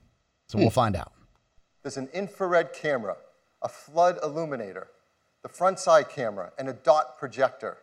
So 0.47 0.59
we'll 0.59 0.69
find 0.69 0.95
out. 0.95 1.13
There's 1.81 1.97
an 1.97 2.09
infrared 2.13 2.73
camera, 2.73 3.17
a 3.63 3.67
flood 3.67 4.19
illuminator, 4.21 4.87
the 5.41 5.49
front 5.49 5.79
side 5.79 6.09
camera, 6.09 6.51
and 6.59 6.69
a 6.69 6.73
dot 6.73 7.17
projector. 7.17 7.77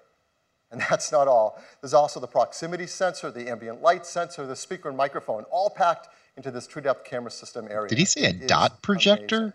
And 0.70 0.80
that's 0.90 1.12
not 1.12 1.28
all. 1.28 1.60
There's 1.80 1.94
also 1.94 2.20
the 2.20 2.26
proximity 2.26 2.86
sensor, 2.86 3.30
the 3.30 3.48
ambient 3.48 3.82
light 3.82 4.06
sensor, 4.06 4.46
the 4.46 4.56
speaker 4.56 4.88
and 4.88 4.96
microphone, 4.96 5.44
all 5.50 5.70
packed 5.70 6.08
into 6.36 6.50
this 6.50 6.66
true 6.66 6.82
depth 6.82 7.04
camera 7.04 7.30
system 7.30 7.66
area. 7.70 7.88
Did 7.88 7.98
he 7.98 8.04
say 8.04 8.24
a 8.24 8.28
It 8.30 8.42
is 8.42 8.48
dot 8.48 8.82
projector? 8.82 9.36
amazing. 9.36 9.52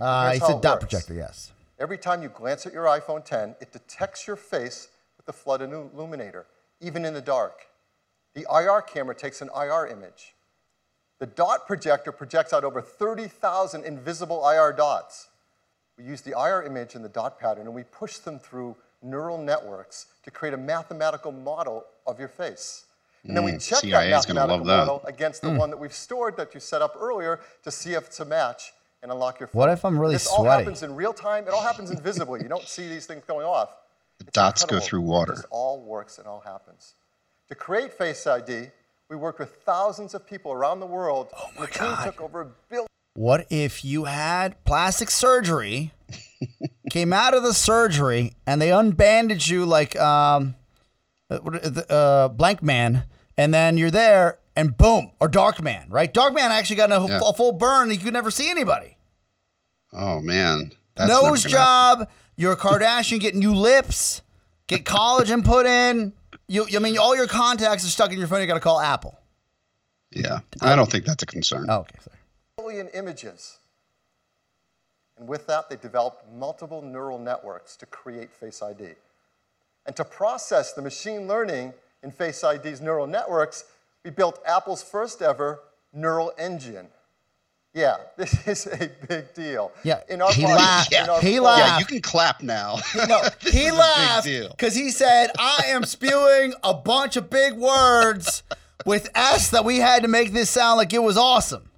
Uh, 0.00 0.30
Here's 0.30 0.36
it's 0.42 0.50
a 0.50 0.52
dot 0.54 0.64
works. 0.64 0.78
projector, 0.80 1.14
yes. 1.14 1.52
Every 1.78 1.98
time 1.98 2.22
you 2.22 2.28
glance 2.28 2.66
at 2.66 2.72
your 2.72 2.84
iPhone 2.84 3.24
10, 3.24 3.56
it 3.60 3.72
detects 3.72 4.26
your 4.26 4.36
face 4.36 4.88
with 5.16 5.26
the 5.26 5.32
flood 5.32 5.62
illuminator, 5.62 6.46
even 6.80 7.04
in 7.04 7.14
the 7.14 7.20
dark. 7.20 7.66
The 8.34 8.46
IR 8.52 8.82
camera 8.82 9.14
takes 9.14 9.42
an 9.42 9.50
IR 9.54 9.86
image. 9.86 10.34
The 11.18 11.26
dot 11.26 11.66
projector 11.66 12.10
projects 12.10 12.52
out 12.52 12.64
over 12.64 12.80
30,000 12.82 13.84
invisible 13.84 14.48
IR 14.48 14.72
dots. 14.72 15.28
We 15.96 16.04
use 16.04 16.22
the 16.22 16.32
IR 16.32 16.62
image 16.62 16.94
and 16.94 17.04
the 17.04 17.08
dot 17.08 17.38
pattern 17.38 17.66
and 17.66 17.74
we 17.74 17.84
push 17.84 18.18
them 18.18 18.38
through 18.38 18.76
neural 19.02 19.38
networks 19.38 20.06
to 20.24 20.30
create 20.30 20.54
a 20.54 20.56
mathematical 20.58 21.32
model 21.32 21.84
of 22.06 22.18
your 22.18 22.28
face. 22.28 22.84
And 23.24 23.36
then 23.36 23.44
we 23.44 23.52
Mm, 23.52 23.68
check 23.68 23.78
CIA 23.80 24.10
that 24.10 24.18
is 24.18 24.26
gonna 24.26 24.40
mathematical 24.40 24.66
love 24.66 24.66
that. 24.66 24.92
model 24.92 25.02
against 25.06 25.42
the 25.42 25.50
one 25.50 25.70
that 25.70 25.76
we've 25.76 25.92
stored 25.94 26.36
that 26.36 26.54
you 26.54 26.60
set 26.60 26.82
up 26.82 26.96
earlier 26.98 27.40
to 27.62 27.70
see 27.70 27.94
if 27.94 28.06
it's 28.06 28.20
a 28.20 28.24
match 28.24 28.72
and 29.02 29.12
unlock 29.12 29.38
your 29.40 29.46
phone. 29.48 29.58
What 29.60 29.68
if 29.70 29.84
I'm 29.84 29.98
really 29.98 30.14
this 30.14 30.26
all 30.26 30.44
happens 30.44 30.82
in 30.82 30.94
real 30.94 31.12
time. 31.12 31.46
It 31.46 31.50
all 31.52 31.62
happens 31.62 31.90
invisibly. 31.90 32.42
You 32.42 32.48
don't 32.48 32.66
see 32.68 32.88
these 32.88 33.06
things 33.06 33.22
going 33.24 33.46
off. 33.46 33.76
It's 34.20 34.32
dots 34.32 34.64
go 34.64 34.78
through 34.80 35.00
water. 35.02 35.34
It 35.34 35.46
all 35.50 35.80
works 35.80 36.18
and 36.18 36.26
all 36.26 36.40
happens. 36.40 36.94
To 37.48 37.54
create 37.54 37.92
Face 37.92 38.26
ID, 38.26 38.70
we 39.08 39.16
worked 39.16 39.38
with 39.40 39.56
thousands 39.64 40.14
of 40.14 40.26
people 40.26 40.52
around 40.52 40.80
the 40.80 40.86
world. 40.86 41.28
Oh 41.36 41.50
my 41.58 41.66
the 41.66 41.72
team 41.72 41.82
God. 41.88 42.04
took 42.04 42.20
over 42.20 42.40
a 42.42 42.46
billion. 42.68 42.86
What 43.14 43.46
if 43.50 43.84
you 43.84 44.04
had 44.04 44.64
plastic 44.64 45.10
surgery, 45.10 45.92
came 46.92 47.10
out 47.14 47.32
of 47.32 47.42
the 47.42 47.54
surgery, 47.54 48.34
and 48.46 48.60
they 48.60 48.68
unbandaged 48.68 49.48
you 49.48 49.64
like 49.64 49.98
um, 49.98 50.54
uh, 51.30 51.38
what- 51.38 51.64
uh, 51.64 51.80
uh, 51.94 52.28
Blankman, 52.28 53.04
and 53.38 53.54
then 53.54 53.78
you're 53.78 53.90
there, 53.90 54.38
and 54.54 54.76
boom, 54.76 55.10
or 55.18 55.30
Darkman, 55.30 55.86
right? 55.88 56.12
Darkman 56.12 56.50
actually 56.50 56.76
got 56.76 56.92
a, 56.92 57.06
Yeah. 57.08 57.20
a 57.26 57.32
full 57.32 57.52
burn, 57.52 57.88
and 57.90 57.92
you 57.98 58.04
could 58.04 58.12
never 58.12 58.30
see 58.30 58.50
anybody. 58.50 58.98
Oh 59.94 60.20
man. 60.20 60.72
That's 60.94 61.08
Nose 61.08 61.44
gonna 61.44 61.56
happen. 61.58 62.00
job, 62.06 62.10
you're 62.36 62.52
a 62.52 62.56
Kardashian, 62.58 63.20
get 63.20 63.34
new 63.34 63.54
lips, 63.54 64.20
get 64.66 64.84
collagen 64.84 65.42
put 65.42 65.64
in. 65.64 66.12
You, 66.48 66.66
I 66.76 66.78
mean, 66.78 66.98
all 66.98 67.16
your 67.16 67.26
contacts 67.26 67.86
are 67.86 67.88
stuck 67.88 68.12
in 68.12 68.18
your 68.18 68.28
phone. 68.28 68.42
You 68.42 68.46
got 68.46 68.54
to 68.54 68.60
call 68.60 68.78
Apple. 68.80 69.18
Yeah. 70.10 70.40
I 70.60 70.76
don't 70.76 70.90
think 70.90 71.06
that's 71.06 71.22
a 71.22 71.26
concern. 71.26 71.66
Oh, 71.70 71.78
okay, 71.78 71.96
sorry. 72.04 72.18
billion 72.58 72.88
images. 72.88 73.56
And 75.22 75.28
with 75.28 75.46
that, 75.46 75.70
they 75.70 75.76
developed 75.76 76.24
multiple 76.36 76.82
neural 76.82 77.16
networks 77.16 77.76
to 77.76 77.86
create 77.86 78.32
Face 78.34 78.60
ID. 78.60 78.86
And 79.86 79.94
to 79.94 80.04
process 80.04 80.72
the 80.72 80.82
machine 80.82 81.28
learning 81.28 81.74
in 82.02 82.10
Face 82.10 82.42
ID's 82.42 82.80
neural 82.80 83.06
networks, 83.06 83.66
we 84.04 84.10
built 84.10 84.42
Apple's 84.44 84.82
first 84.82 85.22
ever 85.22 85.60
neural 85.92 86.32
engine. 86.36 86.88
Yeah, 87.72 87.98
this 88.16 88.48
is 88.48 88.66
a 88.66 88.90
big 89.06 89.32
deal. 89.32 89.70
Yeah, 89.84 90.00
in 90.08 90.20
our 90.22 90.32
he 90.32 90.42
product, 90.42 90.60
laughed. 90.60 90.92
in 90.92 91.08
our 91.08 91.20
He 91.20 91.36
phone- 91.36 91.44
laughed. 91.44 91.68
Yeah, 91.68 91.78
you 91.78 91.84
can 91.84 92.00
clap 92.02 92.42
now. 92.42 92.78
No, 93.08 93.22
he 93.42 93.48
is 93.48 93.54
a 93.54 93.70
big 93.70 93.72
laughed 93.74 94.28
because 94.50 94.74
he 94.74 94.90
said, 94.90 95.30
I 95.38 95.66
am 95.68 95.84
spewing 95.84 96.52
a 96.64 96.74
bunch 96.74 97.16
of 97.16 97.30
big 97.30 97.52
words 97.52 98.42
with 98.84 99.08
S 99.14 99.50
that 99.50 99.64
we 99.64 99.78
had 99.78 100.02
to 100.02 100.08
make 100.08 100.32
this 100.32 100.50
sound 100.50 100.78
like 100.78 100.92
it 100.92 100.98
was 101.02 101.16
awesome. 101.16 101.70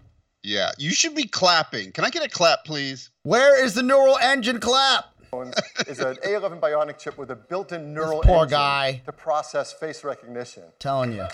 Yeah, 0.43 0.71
you 0.79 0.93
should 0.93 1.15
be 1.15 1.25
clapping. 1.29 1.93
Can 1.93 2.07
I 2.07 2.09
get 2.11 2.25
a 2.25 2.29
clap, 2.31 2.65
please? 2.65 3.11
Where 3.25 3.63
is 3.65 3.73
the 3.73 3.83
neural 3.83 4.19
engine 4.19 4.61
clap? 4.61 5.07
phones 5.31 5.55
is 5.89 5.99
an 6.01 6.15
A11 6.17 6.61
Bionic 6.61 6.99
chip 6.99 7.17
with 7.17 7.31
a 7.31 7.35
built-in 7.35 7.93
neural 7.95 8.21
poor 8.21 8.43
engine 8.43 8.51
guy. 8.51 9.03
to 9.07 9.13
process 9.13 9.73
face 9.73 10.05
recognition. 10.05 10.63
Telling 10.79 11.13
you. 11.13 11.27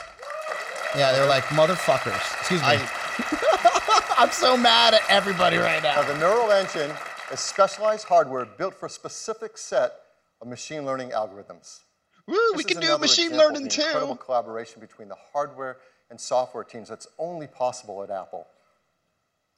Yeah, 0.97 1.11
they're 1.13 1.27
like 1.27 1.43
motherfuckers. 1.47 2.15
Excuse 2.39 2.61
me. 2.63 2.67
I 2.69 4.15
I'm 4.17 4.31
so 4.31 4.57
mad 4.57 4.95
at 4.95 5.01
everybody 5.09 5.57
right 5.57 5.83
Now, 5.83 6.03
now. 6.03 6.13
the 6.13 6.17
neural 6.19 6.53
engine 6.53 6.93
is 7.33 7.41
specialized 7.41 8.07
hardware 8.07 8.45
built 8.47 8.75
for 8.75 8.87
a 8.87 8.91
specific 8.91 9.59
set 9.59 9.93
of 10.41 10.47
machine 10.47 10.85
learning 10.87 11.11
algorithms. 11.11 11.81
Woo, 12.29 12.37
This 12.53 12.59
we 12.59 12.63
can 12.65 12.79
do 12.81 12.87
another 12.87 13.01
machine 13.01 13.27
example 13.33 13.47
of 13.49 13.53
learning 13.55 13.69
the 13.69 13.75
Incredible 13.85 14.15
too. 14.17 14.23
collaboration 14.25 14.81
between 14.81 15.09
the 15.09 15.17
hardware 15.33 15.79
and 16.09 16.21
software 16.21 16.63
teams 16.63 16.89
that's 16.89 17.09
only 17.19 17.49
possible 17.49 18.03
at 18.05 18.11
Apple. 18.11 18.47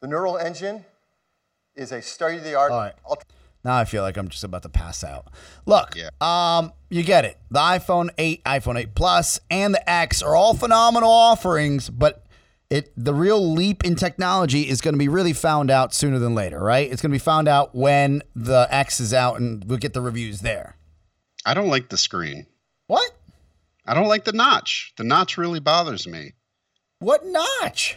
The 0.01 0.09
Neural 0.09 0.39
Engine 0.39 0.85
is 1.75 1.93
a 1.93 2.03
state-of-the-art 2.03 2.71
All 2.73 2.79
right. 2.79 2.95
ultra- 3.09 3.27
Now 3.65 3.77
I 3.77 3.85
feel 3.85 4.03
like 4.03 4.17
I'm 4.17 4.29
just 4.29 4.45
about 4.45 4.63
to 4.63 4.69
pass 4.69 5.05
out. 5.05 5.29
Look, 5.67 5.95
Yeah. 5.97 6.11
um, 6.21 6.73
you 6.91 7.03
get 7.03 7.25
it. 7.25 7.39
The 7.51 7.61
iPhone 7.61 8.11
8, 8.19 8.43
iPhone 8.45 8.79
8 8.79 8.95
Plus, 8.95 9.41
and 9.51 9.73
the 9.75 9.91
X 9.91 10.21
are 10.23 10.35
all 10.35 10.55
phenomenal 10.55 11.11
offerings, 11.11 11.89
but 11.89 12.27
it 12.71 12.91
the 12.97 13.13
real 13.15 13.53
leap 13.53 13.85
in 13.85 13.95
technology 13.97 14.69
is 14.69 14.81
going 14.81 14.95
to 14.95 14.99
be 14.99 15.09
really 15.09 15.33
found 15.35 15.71
out 15.71 15.93
sooner 15.95 16.19
than 16.19 16.35
later, 16.35 16.59
right? 16.59 16.91
It's 16.91 17.01
going 17.03 17.11
to 17.11 17.15
be 17.15 17.19
found 17.19 17.47
out 17.47 17.75
when 17.75 18.23
the 18.35 18.67
X 18.71 18.99
is 18.99 19.13
out, 19.15 19.39
and 19.39 19.65
we'll 19.67 19.79
get 19.79 19.93
the 19.93 20.01
reviews 20.01 20.41
there. 20.41 20.77
I 21.47 21.55
don't 21.55 21.69
like 21.69 21.89
the 21.89 21.99
screen. 21.99 22.47
What? 22.87 23.11
I 23.87 23.95
don't 23.95 24.09
like 24.09 24.25
the 24.25 24.33
notch. 24.33 24.93
The 24.97 25.05
notch 25.05 25.37
really 25.39 25.61
bothers 25.61 26.07
me 26.07 26.33
What 26.99 27.25
notch? 27.27 27.97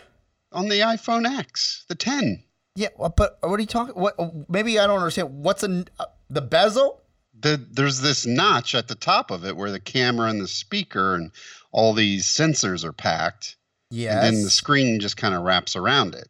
on 0.52 0.68
the 0.70 0.80
iPhone 0.82 1.26
X, 1.40 1.86
the 1.88 1.96
10. 1.96 2.44
Yeah, 2.76 2.90
but 2.98 3.38
what 3.42 3.58
are 3.58 3.60
you 3.60 3.66
talking? 3.66 3.96
What? 3.96 4.16
Maybe 4.50 4.80
I 4.80 4.88
don't 4.88 4.98
understand. 4.98 5.44
What's 5.44 5.64
a 5.64 5.86
the 6.30 6.42
bezel? 6.42 7.02
The, 7.40 7.58
there's 7.72 8.00
this 8.02 8.26
notch 8.26 8.76
at 8.76 8.88
the 8.88 8.96
top 8.96 9.30
of 9.30 9.46
it 9.46 9.56
where 9.56 9.72
the 9.72 9.80
camera 9.80 10.30
and 10.30 10.42
the 10.42 10.48
speaker 10.48 11.16
and 11.16 11.32
all 11.72 11.94
these 11.94 12.26
sensors 12.26 12.84
are 12.84 12.94
packed. 12.94 13.58
Yeah. 13.92 14.26
And 14.26 14.38
then 14.38 14.44
the 14.44 14.50
screen 14.50 15.00
just 15.00 15.18
kind 15.18 15.36
of 15.36 15.44
wraps 15.44 15.76
around 15.76 16.16
it. 16.16 16.30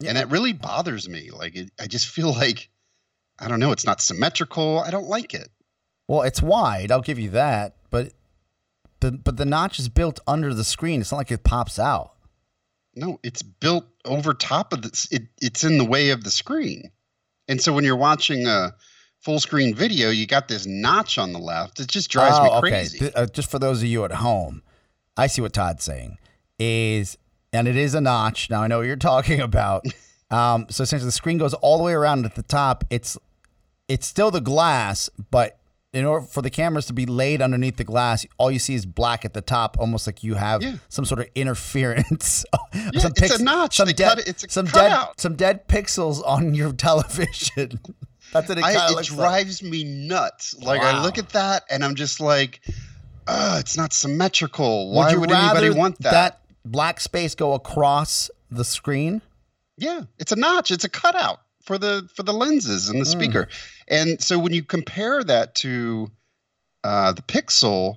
Yeah. 0.00 0.10
And 0.10 0.18
it 0.18 0.28
really 0.28 0.52
bothers 0.52 1.08
me. 1.08 1.30
Like, 1.30 1.54
it, 1.54 1.70
I 1.78 1.86
just 1.86 2.08
feel 2.08 2.32
like, 2.32 2.70
I 3.38 3.48
don't 3.48 3.60
know, 3.60 3.72
it's 3.72 3.84
not 3.84 4.00
symmetrical. 4.00 4.80
I 4.80 4.90
don't 4.90 5.08
like 5.08 5.34
it. 5.34 5.50
Well, 6.08 6.22
it's 6.22 6.40
wide. 6.40 6.90
I'll 6.90 7.02
give 7.02 7.18
you 7.18 7.30
that, 7.30 7.76
but 7.90 8.12
the 9.00 9.12
but 9.12 9.36
the 9.36 9.44
notch 9.44 9.78
is 9.78 9.88
built 9.88 10.20
under 10.26 10.54
the 10.54 10.64
screen. 10.64 11.00
It's 11.00 11.12
not 11.12 11.18
like 11.18 11.30
it 11.30 11.44
pops 11.44 11.78
out. 11.78 12.14
No, 12.94 13.20
it's 13.22 13.42
built 13.42 13.84
over 14.08 14.34
top 14.34 14.72
of 14.72 14.82
this. 14.82 15.06
It, 15.12 15.22
it's 15.40 15.62
in 15.64 15.78
the 15.78 15.84
way 15.84 16.10
of 16.10 16.24
the 16.24 16.30
screen. 16.30 16.90
And 17.46 17.60
so 17.60 17.72
when 17.72 17.84
you're 17.84 17.96
watching 17.96 18.46
a 18.46 18.74
full 19.20 19.40
screen 19.40 19.74
video, 19.74 20.10
you 20.10 20.26
got 20.26 20.48
this 20.48 20.66
notch 20.66 21.18
on 21.18 21.32
the 21.32 21.38
left. 21.38 21.80
It 21.80 21.88
just 21.88 22.10
drives 22.10 22.38
me 22.40 22.48
Oh, 22.50 22.60
crazy. 22.60 22.98
Th- 22.98 23.12
uh, 23.14 23.26
just 23.26 23.50
for 23.50 23.58
those 23.58 23.78
of 23.82 23.88
you 23.88 24.04
at 24.04 24.12
home, 24.12 24.62
I 25.16 25.26
see 25.28 25.40
what 25.42 25.52
Todd's 25.52 25.84
saying 25.84 26.18
is, 26.58 27.16
and 27.52 27.66
it 27.68 27.76
is 27.76 27.94
a 27.94 28.00
notch. 28.00 28.50
Now 28.50 28.62
I 28.62 28.66
know 28.66 28.78
what 28.78 28.86
you're 28.86 28.96
talking 29.12 29.40
about. 29.40 29.84
um, 30.30 30.66
so 30.68 30.82
essentially, 30.82 31.06
the 31.08 31.12
screen 31.12 31.38
goes 31.38 31.54
all 31.54 31.78
the 31.78 31.84
way 31.84 31.92
around 31.92 32.24
at 32.26 32.34
the 32.34 32.42
top. 32.42 32.84
It's 32.90 33.16
it's 33.88 34.06
still 34.06 34.30
the 34.30 34.40
glass, 34.40 35.08
but 35.30 35.57
in 35.98 36.04
order 36.04 36.24
for 36.26 36.40
the 36.42 36.50
cameras 36.50 36.86
to 36.86 36.92
be 36.92 37.04
laid 37.06 37.42
underneath 37.42 37.76
the 37.76 37.84
glass, 37.84 38.24
all 38.38 38.50
you 38.50 38.58
see 38.58 38.74
is 38.74 38.86
black 38.86 39.24
at 39.24 39.34
the 39.34 39.40
top, 39.42 39.76
almost 39.78 40.06
like 40.06 40.22
you 40.22 40.34
have 40.34 40.62
Yeah. 40.62 40.76
some 40.88 41.04
sort 41.04 41.20
of 41.20 41.26
interference. 41.34 42.44
Yeah, 42.74 43.08
it's 43.16 43.38
a 43.40 43.42
notch. 43.42 43.76
Some 43.76 43.86
They 43.86 43.92
dead, 43.94 44.18
it- 44.20 44.28
it's 44.28 44.44
a 44.44 44.48
some 44.48 44.66
dead, 44.66 44.90
cutout. 44.90 45.20
some 45.20 45.34
dead 45.36 45.66
pixels 45.68 46.22
on 46.24 46.54
your 46.54 46.72
television. 46.86 47.80
That's 48.32 48.48
what 48.48 48.58
it 48.58 48.64
I, 48.64 48.72
it 48.72 48.90
looks 48.94 49.10
like. 49.10 49.18
drives 49.18 49.62
me 49.62 49.84
nuts. 49.84 50.54
Like 50.60 50.82
I 50.82 51.02
look 51.02 51.16
at 51.18 51.30
that 51.30 51.64
and 51.70 51.82
I'm 51.84 51.94
just 51.94 52.20
like, 52.20 52.60
it's 53.28 53.76
not 53.76 53.92
symmetrical. 53.92 54.92
Why 54.92 55.06
would, 55.06 55.12
you 55.14 55.20
would 55.20 55.30
anybody 55.32 55.70
want 55.70 55.98
that? 56.02 56.40
black 56.64 57.00
space 57.00 57.34
go 57.34 57.54
across 57.54 58.30
the 58.50 58.64
screen? 58.64 59.22
Yeah, 59.78 60.02
it's 60.18 60.32
a 60.32 60.36
notch. 60.36 60.70
It's 60.70 60.84
a 60.84 60.88
cutout 60.88 61.40
for 61.68 61.76
the 61.78 62.08
for 62.16 62.22
the 62.22 62.32
lenses 62.32 62.88
and 62.88 62.98
the 62.98 63.04
Hmm. 63.04 63.10
speaker. 63.10 63.48
And 63.88 64.20
so 64.22 64.38
when 64.38 64.54
you 64.54 64.62
compare 64.64 65.22
that 65.22 65.54
to 65.56 66.10
uh, 66.82 67.12
the 67.12 67.22
Pixel, 67.22 67.96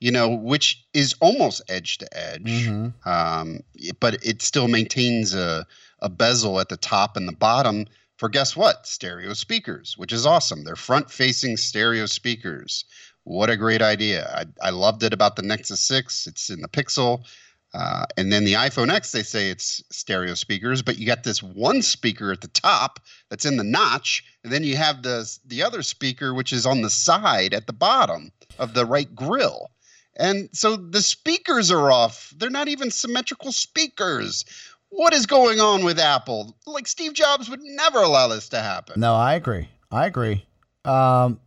you 0.00 0.10
know, 0.10 0.28
which 0.30 0.82
is 0.94 1.14
almost 1.20 1.60
edge 1.68 1.98
to 1.98 2.08
edge, 2.16 2.66
Mhm. 2.66 2.94
um, 3.06 3.60
but 4.00 4.14
it 4.24 4.40
still 4.40 4.68
maintains 4.68 5.34
a, 5.34 5.66
a 6.00 6.08
bezel 6.08 6.58
at 6.60 6.70
the 6.70 6.78
top 6.78 7.16
and 7.16 7.28
the 7.28 7.36
bottom 7.36 7.86
for 8.16 8.28
guess 8.30 8.56
what? 8.56 8.86
Stereo 8.86 9.34
speakers, 9.34 9.98
which 9.98 10.12
is 10.12 10.24
awesome. 10.26 10.64
They're 10.64 10.76
front 10.76 11.10
facing 11.10 11.56
stereo 11.58 12.06
speakers. 12.06 12.84
What 13.24 13.50
a 13.50 13.56
great 13.56 13.82
idea. 13.82 14.30
I, 14.34 14.68
I 14.68 14.70
loved 14.70 15.02
it 15.02 15.12
about 15.12 15.36
the 15.36 15.42
Nexus 15.42 15.80
6. 15.80 16.26
It's 16.26 16.48
in 16.50 16.60
the 16.62 16.68
Pixel. 16.68 17.24
Uh, 17.72 18.04
and 18.16 18.32
then 18.32 18.44
the 18.44 18.54
iPhone 18.54 18.92
X, 18.92 19.12
they 19.12 19.22
say 19.22 19.48
it's 19.48 19.82
stereo 19.90 20.34
speakers, 20.34 20.82
but 20.82 20.98
you 20.98 21.06
got 21.06 21.22
this 21.22 21.42
one 21.42 21.82
speaker 21.82 22.32
at 22.32 22.40
the 22.40 22.48
top 22.48 22.98
that's 23.28 23.44
in 23.44 23.56
the 23.56 23.64
notch, 23.64 24.24
and 24.42 24.52
then 24.52 24.64
you 24.64 24.76
have 24.76 25.02
the 25.02 25.38
the 25.46 25.62
other 25.62 25.82
speaker 25.82 26.34
which 26.34 26.52
is 26.52 26.66
on 26.66 26.82
the 26.82 26.90
side 26.90 27.54
at 27.54 27.66
the 27.66 27.72
bottom 27.72 28.32
of 28.58 28.74
the 28.74 28.84
right 28.84 29.14
grill. 29.14 29.70
And 30.16 30.48
so 30.52 30.76
the 30.76 31.00
speakers 31.00 31.70
are 31.70 31.92
off. 31.92 32.34
They're 32.36 32.50
not 32.50 32.68
even 32.68 32.90
symmetrical 32.90 33.52
speakers. 33.52 34.44
What 34.88 35.14
is 35.14 35.24
going 35.24 35.60
on 35.60 35.84
with 35.84 35.98
Apple? 36.00 36.56
Like 36.66 36.88
Steve 36.88 37.14
Jobs 37.14 37.48
would 37.48 37.62
never 37.62 37.98
allow 38.00 38.26
this 38.26 38.48
to 38.48 38.60
happen. 38.60 39.00
No, 39.00 39.14
I 39.14 39.34
agree. 39.34 39.68
I 39.92 40.06
agree. 40.06 40.44
Um, 40.84 41.38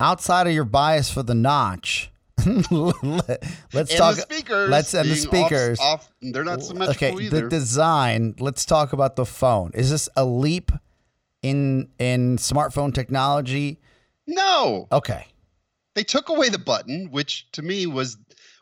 outside 0.00 0.48
of 0.48 0.52
your 0.52 0.64
bias 0.64 1.10
for 1.10 1.22
the 1.22 1.34
notch, 1.34 2.10
let's 3.72 3.90
and 3.90 3.98
talk. 3.98 4.16
the 4.16 4.22
speakers. 4.22 4.70
let's- 4.70 4.94
and 4.94 5.08
the 5.08 5.14
being 5.14 5.26
off- 5.26 5.48
speakers. 5.48 5.80
Off, 5.80 6.10
they're 6.20 6.44
not 6.44 6.62
symmetrical 6.62 7.08
okay, 7.16 7.24
either. 7.24 7.42
the 7.42 7.48
design. 7.48 8.34
Let's 8.38 8.64
talk 8.64 8.92
about 8.92 9.16
the 9.16 9.26
phone. 9.26 9.70
Is 9.74 9.90
this 9.90 10.08
a 10.16 10.24
leap 10.24 10.72
in 11.42 11.88
in 11.98 12.36
smartphone 12.38 12.92
technology? 12.94 13.80
no. 14.26 14.88
Okay. 14.92 15.26
they 15.94 16.04
took 16.04 16.28
away 16.28 16.48
the 16.48 16.58
button, 16.58 17.08
which 17.10 17.50
to 17.52 17.62
me 17.62 17.86
was 17.86 18.16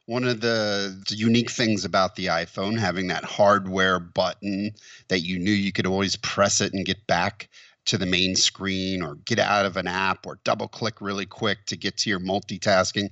one 0.06 0.24
of 0.24 0.40
the 0.40 0.96
unique 1.10 1.50
things 1.50 1.84
about 1.84 2.14
the 2.14 2.26
iPhone, 2.26 2.78
having 2.78 3.08
that 3.08 3.24
hardware 3.24 3.98
button 3.98 4.70
that 5.08 5.20
you 5.20 5.38
knew 5.38 5.50
you 5.50 5.72
could 5.72 5.86
always 5.86 6.16
press 6.16 6.60
it 6.60 6.72
and 6.72 6.86
get 6.86 7.04
back 7.08 7.48
to 7.86 7.98
the 7.98 8.06
main 8.06 8.36
screen 8.36 9.02
or 9.02 9.16
get 9.26 9.38
out 9.38 9.66
of 9.66 9.76
an 9.76 9.86
app 9.86 10.26
or 10.26 10.38
double 10.44 10.68
click 10.68 11.00
really 11.00 11.26
quick 11.26 11.66
to 11.66 11.76
get 11.76 11.96
to 11.98 12.10
your 12.10 12.20
multitasking. 12.20 13.08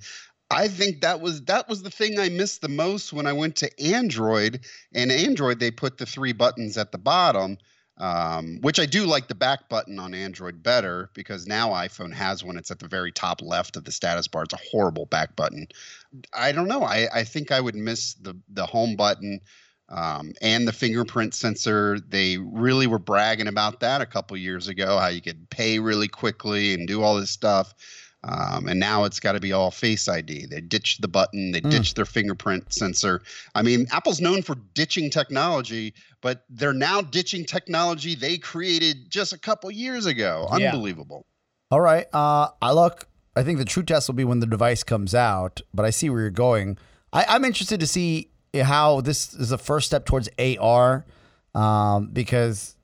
I 0.54 0.68
think 0.68 1.00
that 1.00 1.20
was 1.20 1.42
that 1.42 1.68
was 1.68 1.82
the 1.82 1.90
thing 1.90 2.18
I 2.18 2.28
missed 2.28 2.60
the 2.60 2.68
most 2.68 3.12
when 3.12 3.26
I 3.26 3.32
went 3.32 3.56
to 3.56 3.82
Android. 3.82 4.60
And 4.94 5.10
Android, 5.10 5.60
they 5.60 5.70
put 5.70 5.98
the 5.98 6.06
three 6.06 6.32
buttons 6.32 6.78
at 6.78 6.92
the 6.92 6.98
bottom, 6.98 7.58
um, 7.98 8.58
which 8.60 8.78
I 8.78 8.86
do 8.86 9.06
like 9.06 9.28
the 9.28 9.34
back 9.34 9.68
button 9.68 9.98
on 9.98 10.14
Android 10.14 10.62
better 10.62 11.10
because 11.14 11.46
now 11.46 11.70
iPhone 11.70 12.12
has 12.12 12.44
one. 12.44 12.56
It's 12.56 12.70
at 12.70 12.78
the 12.78 12.88
very 12.88 13.12
top 13.12 13.42
left 13.42 13.76
of 13.76 13.84
the 13.84 13.92
status 13.92 14.28
bar. 14.28 14.44
It's 14.44 14.54
a 14.54 14.68
horrible 14.70 15.06
back 15.06 15.36
button. 15.36 15.66
I 16.32 16.52
don't 16.52 16.68
know. 16.68 16.82
I, 16.82 17.08
I 17.12 17.24
think 17.24 17.50
I 17.50 17.60
would 17.60 17.74
miss 17.76 18.14
the 18.14 18.36
the 18.48 18.66
home 18.66 18.96
button 18.96 19.40
um, 19.88 20.32
and 20.40 20.66
the 20.66 20.72
fingerprint 20.72 21.34
sensor. 21.34 21.98
They 22.00 22.38
really 22.38 22.86
were 22.86 22.98
bragging 22.98 23.48
about 23.48 23.80
that 23.80 24.00
a 24.00 24.06
couple 24.06 24.36
years 24.36 24.68
ago. 24.68 24.98
How 24.98 25.08
you 25.08 25.20
could 25.20 25.48
pay 25.50 25.78
really 25.78 26.08
quickly 26.08 26.74
and 26.74 26.88
do 26.88 27.02
all 27.02 27.16
this 27.16 27.30
stuff. 27.30 27.74
Um, 28.26 28.68
and 28.68 28.80
now 28.80 29.04
it's 29.04 29.20
got 29.20 29.32
to 29.32 29.40
be 29.40 29.52
all 29.52 29.70
Face 29.70 30.08
ID. 30.08 30.46
They 30.46 30.60
ditched 30.60 31.02
the 31.02 31.08
button. 31.08 31.52
They 31.52 31.60
ditched 31.60 31.96
their 31.96 32.06
fingerprint 32.06 32.72
sensor. 32.72 33.20
I 33.54 33.62
mean, 33.62 33.86
Apple's 33.92 34.20
known 34.20 34.42
for 34.42 34.56
ditching 34.72 35.10
technology, 35.10 35.92
but 36.22 36.44
they're 36.48 36.72
now 36.72 37.02
ditching 37.02 37.44
technology 37.44 38.14
they 38.14 38.38
created 38.38 39.10
just 39.10 39.32
a 39.32 39.38
couple 39.38 39.70
years 39.70 40.06
ago. 40.06 40.48
Yeah. 40.56 40.70
Unbelievable. 40.72 41.26
All 41.70 41.80
right. 41.80 42.06
Uh, 42.14 42.48
I 42.62 42.72
look. 42.72 43.08
I 43.36 43.42
think 43.42 43.58
the 43.58 43.64
true 43.64 43.82
test 43.82 44.08
will 44.08 44.14
be 44.14 44.24
when 44.24 44.40
the 44.40 44.46
device 44.46 44.82
comes 44.82 45.14
out. 45.14 45.60
But 45.74 45.84
I 45.84 45.90
see 45.90 46.08
where 46.08 46.20
you're 46.20 46.30
going. 46.30 46.78
I, 47.12 47.26
I'm 47.28 47.44
interested 47.44 47.80
to 47.80 47.86
see 47.86 48.30
how 48.54 49.00
this 49.02 49.34
is 49.34 49.50
the 49.50 49.58
first 49.58 49.86
step 49.86 50.06
towards 50.06 50.28
AR, 50.38 51.04
um, 51.54 52.10
because 52.12 52.76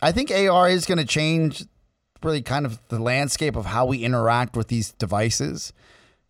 I 0.00 0.12
think 0.12 0.30
AR 0.30 0.70
is 0.70 0.86
going 0.86 0.98
to 0.98 1.04
change 1.04 1.64
really 2.24 2.42
kind 2.42 2.66
of 2.66 2.80
the 2.88 2.98
landscape 2.98 3.56
of 3.56 3.66
how 3.66 3.86
we 3.86 4.04
interact 4.04 4.56
with 4.56 4.68
these 4.68 4.92
devices. 4.92 5.72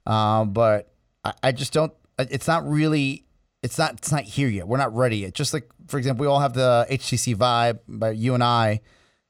Um, 0.06 0.52
but 0.52 0.92
I, 1.24 1.32
I 1.42 1.52
just 1.52 1.72
don't. 1.72 1.92
It's 2.18 2.46
not 2.46 2.68
really. 2.68 3.24
It's 3.62 3.78
not. 3.78 3.94
It's 3.94 4.12
not 4.12 4.22
here 4.22 4.48
yet. 4.48 4.68
We're 4.68 4.78
not 4.78 4.94
ready 4.94 5.18
yet. 5.18 5.34
Just 5.34 5.52
like 5.52 5.68
for 5.88 5.98
example, 5.98 6.22
we 6.22 6.28
all 6.28 6.40
have 6.40 6.54
the 6.54 6.86
HTC 6.90 7.34
Vive, 7.34 7.78
but 7.88 8.16
you 8.16 8.34
and 8.34 8.42
I, 8.42 8.80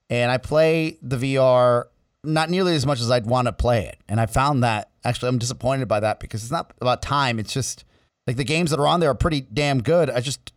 and 0.09 0.31
I 0.31 0.39
play 0.39 0.99
the 1.03 1.17
VR 1.17 1.85
not 2.23 2.51
nearly 2.51 2.75
as 2.75 2.87
much 2.87 3.01
as 3.01 3.11
I'd 3.11 3.27
want 3.27 3.47
to 3.47 3.53
play 3.53 3.87
it. 3.87 3.99
And 4.09 4.21
I 4.21 4.27
found 4.27 4.63
that 4.63 4.91
actually 5.05 5.31
I'm 5.31 5.39
disappointed 5.39 5.89
by 5.89 6.01
that 6.01 6.21
because 6.21 6.43
it's 6.43 6.53
not 6.53 6.73
about 6.81 7.03
time. 7.03 7.39
It's 7.39 7.53
just 7.53 7.85
like 8.27 8.37
the 8.37 8.45
games 8.45 8.71
that 8.71 8.81
are 8.81 8.87
on 8.87 9.01
there 9.01 9.11
are 9.11 9.15
pretty 9.15 9.41
damn 9.41 9.83
good. 9.83 10.11
I 10.11 10.21
just 10.21 10.53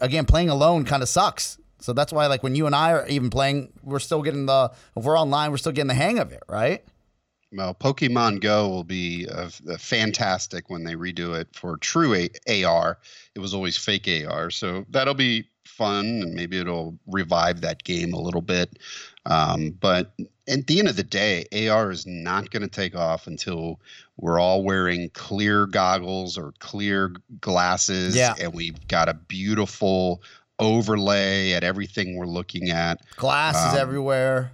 again 0.00 0.26
playing 0.26 0.50
alone 0.50 0.84
kind 0.84 1.02
of 1.02 1.08
sucks. 1.08 1.58
So 1.80 1.92
that's 1.92 2.12
why 2.12 2.26
like 2.26 2.42
when 2.42 2.54
you 2.54 2.66
and 2.66 2.74
I 2.74 2.92
are 2.92 3.06
even 3.08 3.30
playing, 3.30 3.72
we're 3.82 3.98
still 4.00 4.22
getting 4.22 4.46
the 4.46 4.70
if 4.96 5.04
we're 5.04 5.18
online, 5.18 5.50
we're 5.50 5.56
still 5.58 5.72
getting 5.72 5.88
the 5.88 5.94
hang 5.94 6.18
of 6.18 6.32
it, 6.32 6.42
right? 6.48 6.84
Well, 7.52 7.74
Pokemon 7.74 8.40
Go 8.42 8.68
will 8.68 8.84
be 8.84 9.26
uh, 9.26 9.48
fantastic 9.78 10.68
when 10.68 10.84
they 10.84 10.94
redo 10.94 11.34
it 11.34 11.48
for 11.54 11.78
true 11.78 12.14
A- 12.14 12.64
AR. 12.64 12.98
It 13.34 13.38
was 13.38 13.54
always 13.54 13.76
fake 13.78 14.06
AR, 14.08 14.50
so 14.50 14.84
that'll 14.90 15.14
be 15.14 15.48
fun, 15.64 16.04
and 16.22 16.34
maybe 16.34 16.58
it'll 16.58 16.98
revive 17.06 17.62
that 17.62 17.84
game 17.84 18.12
a 18.12 18.20
little 18.20 18.42
bit. 18.42 18.78
Um, 19.24 19.70
but 19.80 20.12
at 20.46 20.66
the 20.66 20.78
end 20.78 20.88
of 20.88 20.96
the 20.96 21.02
day, 21.02 21.46
AR 21.70 21.90
is 21.90 22.06
not 22.06 22.50
going 22.50 22.62
to 22.62 22.68
take 22.68 22.94
off 22.94 23.26
until 23.26 23.80
we're 24.18 24.38
all 24.38 24.62
wearing 24.62 25.08
clear 25.14 25.64
goggles 25.66 26.36
or 26.36 26.52
clear 26.58 27.14
glasses, 27.40 28.14
Yeah. 28.14 28.34
and 28.38 28.52
we've 28.52 28.86
got 28.88 29.08
a 29.08 29.14
beautiful 29.14 30.22
overlay 30.58 31.52
at 31.52 31.64
everything 31.64 32.16
we're 32.16 32.26
looking 32.26 32.70
at. 32.70 33.00
Glasses 33.16 33.74
Um, 33.74 33.78
everywhere. 33.78 34.52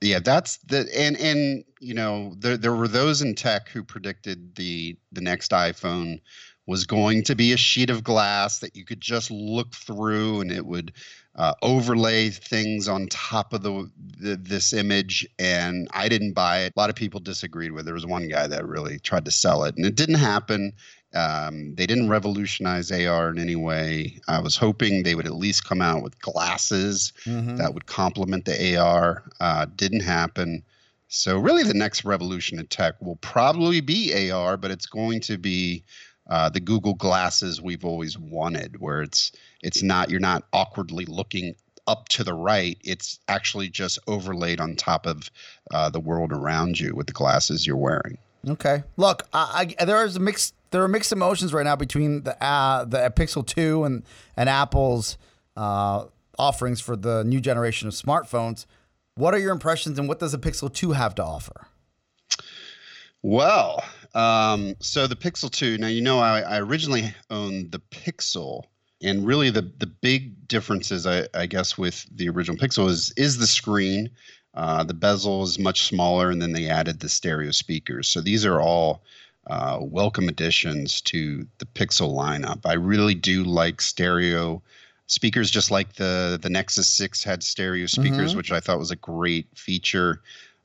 Yeah, 0.00 0.20
that's 0.20 0.58
the 0.58 0.88
and 0.96 1.16
and 1.16 1.64
you 1.80 1.94
know 1.94 2.34
there 2.38 2.56
there 2.56 2.74
were 2.74 2.88
those 2.88 3.22
in 3.22 3.34
tech 3.34 3.68
who 3.70 3.82
predicted 3.82 4.54
the 4.56 4.96
the 5.12 5.20
next 5.22 5.50
iPhone 5.52 6.20
was 6.66 6.84
going 6.84 7.22
to 7.22 7.34
be 7.34 7.52
a 7.52 7.56
sheet 7.56 7.90
of 7.90 8.02
glass 8.04 8.58
that 8.58 8.74
you 8.76 8.84
could 8.84 9.00
just 9.00 9.30
look 9.30 9.72
through 9.72 10.40
and 10.40 10.50
it 10.50 10.66
would 10.66 10.92
uh, 11.36 11.54
overlay 11.62 12.28
things 12.28 12.88
on 12.88 13.06
top 13.06 13.52
of 13.52 13.62
the, 13.62 13.88
the 14.18 14.36
this 14.36 14.72
image 14.72 15.26
and 15.38 15.86
I 15.92 16.08
didn't 16.08 16.32
buy 16.32 16.60
it. 16.60 16.72
A 16.76 16.80
lot 16.80 16.90
of 16.90 16.96
people 16.96 17.20
disagreed 17.20 17.72
with. 17.72 17.82
it. 17.82 17.84
There 17.84 17.94
was 17.94 18.06
one 18.06 18.26
guy 18.28 18.46
that 18.48 18.66
really 18.66 18.98
tried 18.98 19.24
to 19.26 19.30
sell 19.30 19.64
it 19.64 19.76
and 19.76 19.86
it 19.86 19.94
didn't 19.94 20.16
happen. 20.16 20.72
Um, 21.16 21.74
they 21.74 21.86
didn't 21.86 22.08
revolutionize 22.10 22.92
AR 22.92 23.30
in 23.30 23.38
any 23.38 23.56
way. 23.56 24.20
I 24.28 24.38
was 24.40 24.56
hoping 24.56 25.02
they 25.02 25.14
would 25.14 25.26
at 25.26 25.34
least 25.34 25.64
come 25.64 25.80
out 25.80 26.02
with 26.02 26.18
glasses 26.20 27.12
Mhm. 27.24 27.56
that 27.56 27.72
would 27.74 27.86
complement 27.86 28.44
the 28.44 28.76
AR. 28.76 29.24
Uh, 29.40 29.66
didn't 29.76 30.00
happen. 30.00 30.62
So 31.08 31.38
really, 31.38 31.62
the 31.62 31.74
next 31.74 32.04
revolution 32.04 32.58
in 32.58 32.66
tech 32.66 32.94
will 33.00 33.16
probably 33.16 33.80
be 33.80 34.12
AR, 34.30 34.56
but 34.56 34.70
it's 34.70 34.86
going 34.86 35.20
to 35.22 35.38
be 35.38 35.82
uh, 36.28 36.48
the 36.48 36.58
Google 36.58 36.94
glasses 36.94 37.62
we've 37.62 37.84
always 37.84 38.18
wanted, 38.18 38.80
where 38.80 39.00
it's 39.00 39.30
it's 39.62 39.80
not 39.82 40.10
you're 40.10 40.18
not 40.18 40.42
awkwardly 40.52 41.04
looking 41.06 41.54
up 41.86 42.08
to 42.08 42.24
the 42.24 42.34
right. 42.34 42.76
It's 42.82 43.20
actually 43.28 43.68
just 43.68 44.00
overlaid 44.08 44.60
on 44.60 44.74
top 44.74 45.06
of 45.06 45.30
uh, 45.70 45.88
the 45.88 46.00
world 46.00 46.32
around 46.32 46.80
you 46.80 46.96
with 46.96 47.06
the 47.06 47.12
glasses 47.12 47.64
you're 47.64 47.76
wearing. 47.76 48.18
Okay. 48.48 48.82
Look, 48.96 49.28
I, 49.32 49.72
I, 49.78 49.84
there 49.84 50.04
is 50.04 50.16
a 50.16 50.20
mixed. 50.20 50.54
There 50.70 50.82
are 50.82 50.88
mixed 50.88 51.12
emotions 51.12 51.52
right 51.52 51.64
now 51.64 51.76
between 51.76 52.22
the 52.22 52.42
uh, 52.42 52.84
the 52.84 52.98
Pixel 53.16 53.46
Two 53.46 53.84
and 53.84 54.02
and 54.36 54.48
Apple's 54.48 55.16
uh, 55.56 56.06
offerings 56.38 56.80
for 56.80 56.96
the 56.96 57.24
new 57.24 57.40
generation 57.40 57.88
of 57.88 57.94
smartphones. 57.94 58.66
What 59.14 59.32
are 59.34 59.38
your 59.38 59.52
impressions, 59.52 59.98
and 59.98 60.08
what 60.08 60.18
does 60.18 60.32
the 60.32 60.38
Pixel 60.38 60.72
Two 60.72 60.92
have 60.92 61.14
to 61.16 61.24
offer? 61.24 61.68
Well, 63.22 63.82
um, 64.14 64.76
so 64.78 65.06
the 65.06 65.16
Pixel 65.16 65.50
2, 65.50 65.78
now 65.78 65.88
you 65.88 66.00
know 66.00 66.20
I, 66.20 66.42
I 66.42 66.60
originally 66.60 67.12
owned 67.28 67.72
the 67.72 67.80
Pixel, 67.80 68.64
and 69.02 69.26
really 69.26 69.50
the 69.50 69.70
the 69.78 69.86
big 69.86 70.46
differences 70.48 71.06
I, 71.06 71.26
I 71.34 71.46
guess 71.46 71.76
with 71.76 72.06
the 72.14 72.28
original 72.28 72.56
Pixel 72.56 72.88
is 72.88 73.12
is 73.16 73.38
the 73.38 73.46
screen. 73.46 74.10
Uh, 74.54 74.84
the 74.84 74.94
bezel 74.94 75.42
is 75.42 75.58
much 75.58 75.82
smaller, 75.82 76.30
and 76.30 76.40
then 76.40 76.52
they 76.52 76.68
added 76.68 77.00
the 77.00 77.08
stereo 77.08 77.50
speakers. 77.50 78.08
So 78.08 78.20
these 78.20 78.46
are 78.46 78.60
all 78.60 79.02
uh, 79.48 79.78
welcome 79.80 80.28
additions 80.28 81.00
to 81.02 81.46
the 81.58 81.66
Pixel 81.66 82.14
lineup. 82.14 82.60
I 82.64 82.74
really 82.74 83.14
do 83.14 83.44
like 83.44 83.80
stereo 83.80 84.62
speakers, 85.06 85.50
just 85.50 85.70
like 85.70 85.94
the 85.94 86.38
the 86.40 86.50
Nexus 86.50 86.88
6 86.88 87.22
had 87.22 87.42
stereo 87.42 87.86
speakers, 87.86 88.34
which 88.34 88.50
I 88.50 88.60
thought 88.60 88.78
was 88.78 88.90
a 88.90 88.96
great 88.96 89.46
feature. 89.54 90.20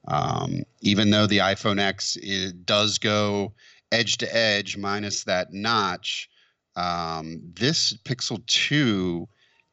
Um, 0.07 0.63
even 0.81 1.11
though 1.11 1.27
the 1.27 1.39
iPhone 1.39 1.79
X 1.79 2.17
it 2.21 2.65
does 2.65 2.97
go 2.97 3.53
edge 3.91 4.17
to 4.17 4.35
edge 4.35 4.77
minus 4.77 5.25
that 5.25 5.53
notch, 5.53 6.29
um, 6.75 7.41
this 7.53 7.93
Pixel 8.03 8.43
2 8.47 9.27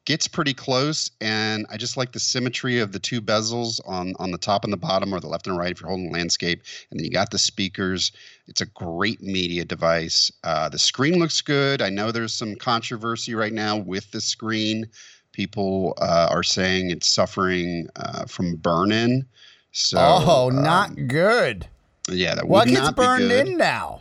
gets 0.09 0.27
pretty 0.27 0.55
close. 0.55 1.11
And 1.21 1.67
I 1.71 1.77
just 1.77 1.99
like 1.99 2.13
the 2.13 2.19
symmetry 2.19 2.79
of 2.81 2.93
the 2.93 2.99
two 2.99 3.21
bezels 3.21 3.79
on, 3.87 4.15
on 4.19 4.31
the 4.31 4.39
top 4.39 4.65
and 4.65 4.73
the 4.73 4.79
bottom, 4.79 5.15
or 5.15 5.21
the 5.21 5.29
left 5.29 5.47
and 5.47 5.57
right 5.59 5.71
if 5.71 5.83
you're 5.83 5.89
holding 5.91 6.11
landscape. 6.11 6.63
And 6.91 6.99
then 6.99 7.05
you 7.05 7.11
got 7.13 7.31
the 7.31 7.39
speakers. 7.39 8.11
It's 8.47 8.63
a 8.63 8.67
great 8.67 9.21
media 9.23 9.67
device. 9.67 10.33
Uh, 10.43 10.71
the 10.71 10.79
screen 10.79 11.19
looks 11.19 11.43
good. 11.43 11.83
I 11.83 11.91
know 11.91 12.11
there's 12.11 12.33
some 12.33 12.57
controversy 12.57 13.35
right 13.35 13.53
now 13.53 13.77
with 13.77 14.11
the 14.11 14.21
screen. 14.23 14.87
People 15.33 15.93
uh, 16.01 16.29
are 16.31 16.43
saying 16.43 16.89
it's 16.91 17.07
suffering 17.07 17.87
uh, 17.97 18.25
from 18.25 18.57
burn 18.57 18.91
in. 18.93 19.27
So, 19.73 19.99
oh, 20.01 20.49
um, 20.49 20.63
not 20.63 21.07
good. 21.07 21.67
yeah, 22.11 22.35
that 22.35 22.49
What 22.49 22.67
would 22.67 22.75
gets 22.75 22.89
be 22.89 22.95
burned 22.95 23.29
good. 23.29 23.49
in 23.49 23.59
now? 23.59 24.01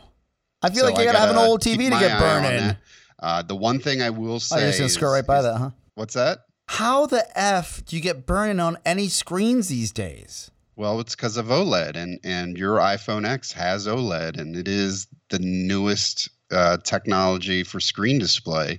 I 0.62 0.70
feel 0.70 0.78
So 0.78 0.84
like 0.86 0.98
you 0.98 1.04
gotta, 1.04 1.18
have 1.18 1.30
an 1.30 1.36
old 1.36 1.60
TV 1.60 1.90
to 1.90 1.98
get 2.00 2.18
burned 2.18 2.46
in. 2.46 2.76
Uh, 3.20 3.42
the 3.42 3.54
one 3.54 3.78
thing 3.78 4.00
I 4.00 4.10
will 4.10 4.36
Oh, 4.36 4.38
say, 4.38 4.60
you're 4.60 4.68
just 4.68 4.78
gonna 4.78 4.88
skirt 4.88 5.12
right 5.12 5.26
by 5.26 5.38
is- 5.40 5.44
that, 5.44 5.58
huh? 5.58 5.70
What's 5.98 6.14
that? 6.14 6.44
How 6.68 7.06
the 7.06 7.26
f 7.36 7.84
do 7.84 7.96
you 7.96 8.00
get 8.00 8.24
burning 8.24 8.60
on 8.60 8.78
any 8.86 9.08
screens 9.08 9.66
these 9.66 9.90
days? 9.90 10.48
Well, 10.76 11.00
it's 11.00 11.16
because 11.16 11.36
of 11.36 11.46
OLED, 11.46 11.96
and 11.96 12.20
and 12.22 12.56
your 12.56 12.76
iPhone 12.76 13.28
X 13.28 13.50
has 13.50 13.88
OLED, 13.88 14.38
and 14.38 14.54
it 14.54 14.68
is 14.68 15.08
the 15.30 15.40
newest 15.40 16.28
uh, 16.52 16.76
technology 16.84 17.64
for 17.64 17.80
screen 17.80 18.20
display, 18.20 18.78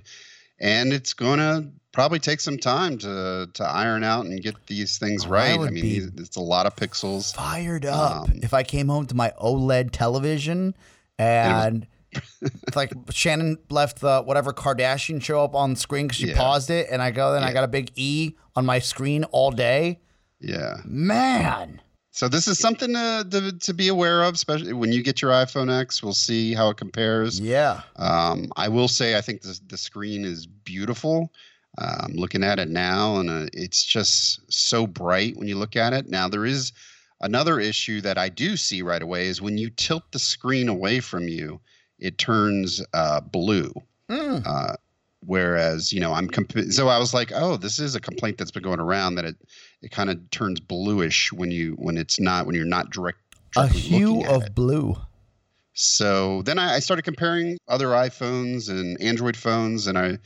and 0.58 0.94
it's 0.94 1.12
gonna 1.12 1.70
probably 1.92 2.20
take 2.20 2.40
some 2.40 2.56
time 2.56 2.96
to 2.98 3.50
to 3.52 3.64
iron 3.64 4.02
out 4.02 4.24
and 4.24 4.42
get 4.42 4.54
these 4.66 4.96
things 4.96 5.26
I 5.26 5.28
right. 5.28 5.50
I, 5.50 5.56
would 5.58 5.72
mean, 5.72 6.14
it's 6.16 6.36
a 6.36 6.40
lot 6.40 6.64
of 6.64 6.74
pixels. 6.74 7.34
Fired 7.34 7.84
up. 7.84 8.30
Um, 8.30 8.40
if 8.42 8.54
I 8.54 8.62
came 8.62 8.88
home 8.88 9.04
to 9.08 9.14
my 9.14 9.34
OLED 9.38 9.90
television 9.90 10.74
and 11.18 11.86
it's 12.42 12.76
like 12.76 12.92
Shannon 13.10 13.58
left 13.70 14.00
the 14.00 14.22
whatever 14.22 14.52
Kardashian 14.52 15.22
show 15.22 15.44
up 15.44 15.54
on 15.54 15.76
screen 15.76 16.06
because 16.06 16.18
she 16.18 16.28
Yeah. 16.28 16.36
paused 16.36 16.70
it, 16.70 16.88
and 16.90 17.00
I 17.02 17.10
go 17.10 17.34
and 17.34 17.44
I 17.44 17.52
got 17.52 17.64
a 17.64 17.68
big 17.68 17.92
E 17.96 18.34
on 18.56 18.66
my 18.66 18.78
screen 18.78 19.24
all 19.24 19.50
day. 19.50 20.00
Yeah. 20.40 20.76
Man, 20.86 21.80
So 22.12 22.26
this 22.28 22.48
is 22.48 22.58
something 22.58 22.92
to, 22.94 23.26
to 23.30 23.52
to 23.58 23.74
be 23.74 23.88
aware 23.88 24.22
of, 24.24 24.34
especially 24.34 24.72
when 24.72 24.90
you 24.92 25.02
get 25.02 25.20
your 25.22 25.30
iPhone 25.32 25.70
X. 25.70 26.02
We'll 26.02 26.12
see 26.14 26.54
how 26.54 26.70
it 26.70 26.76
compares. 26.76 27.38
yeah. 27.40 27.82
Um, 27.96 28.50
I 28.56 28.68
will 28.68 28.88
say 28.88 29.16
I 29.16 29.20
think 29.20 29.42
the 29.42 29.58
the 29.68 29.76
screen 29.78 30.24
is 30.24 30.46
beautiful. 30.46 31.32
Um, 31.78 32.14
looking 32.14 32.42
at 32.42 32.58
it 32.58 32.68
now, 32.68 33.20
and 33.20 33.30
uh, 33.30 33.46
it's 33.52 33.84
just 33.84 34.40
so 34.52 34.86
bright 34.88 35.36
when 35.36 35.46
you 35.46 35.56
look 35.56 35.76
at 35.76 35.92
it. 35.92 36.08
Now 36.08 36.28
there 36.28 36.44
is 36.44 36.72
another 37.20 37.60
issue 37.60 38.00
that 38.00 38.18
I 38.18 38.28
do 38.28 38.56
see 38.56 38.82
right 38.82 39.00
away 39.02 39.28
is 39.28 39.40
when 39.40 39.56
you 39.56 39.70
tilt 39.70 40.02
the 40.10 40.18
screen 40.18 40.68
away 40.68 40.98
from 41.00 41.28
you, 41.28 41.60
it 42.00 42.18
turns 42.18 42.82
uh, 42.92 43.20
blue. 43.20 43.72
Mm. 44.08 44.44
Uh, 44.46 44.76
whereas 45.26 45.92
you 45.92 46.00
know 46.00 46.12
I'm 46.12 46.28
comp- 46.28 46.72
so 46.72 46.88
I 46.88 46.98
was 46.98 47.14
like, 47.14 47.32
oh, 47.34 47.56
this 47.56 47.78
is 47.78 47.94
a 47.94 48.00
complaint 48.00 48.38
that's 48.38 48.50
been 48.50 48.62
going 48.62 48.80
around 48.80 49.14
that 49.16 49.24
it 49.24 49.36
it 49.82 49.90
kind 49.90 50.10
of 50.10 50.30
turns 50.30 50.60
bluish 50.60 51.32
when 51.32 51.50
you 51.50 51.72
when 51.78 51.96
it's 51.96 52.18
not 52.18 52.46
when 52.46 52.54
you're 52.54 52.64
not 52.64 52.90
direct. 52.90 53.18
A 53.56 53.66
hue 53.66 54.24
of 54.26 54.44
it. 54.44 54.54
blue. 54.54 54.96
So 55.72 56.42
then 56.42 56.58
I, 56.58 56.74
I 56.74 56.78
started 56.78 57.02
comparing 57.02 57.58
other 57.68 57.88
iPhones 57.88 58.68
and 58.68 59.00
Android 59.00 59.36
phones, 59.36 59.86
and 59.86 59.98
I 59.98 60.18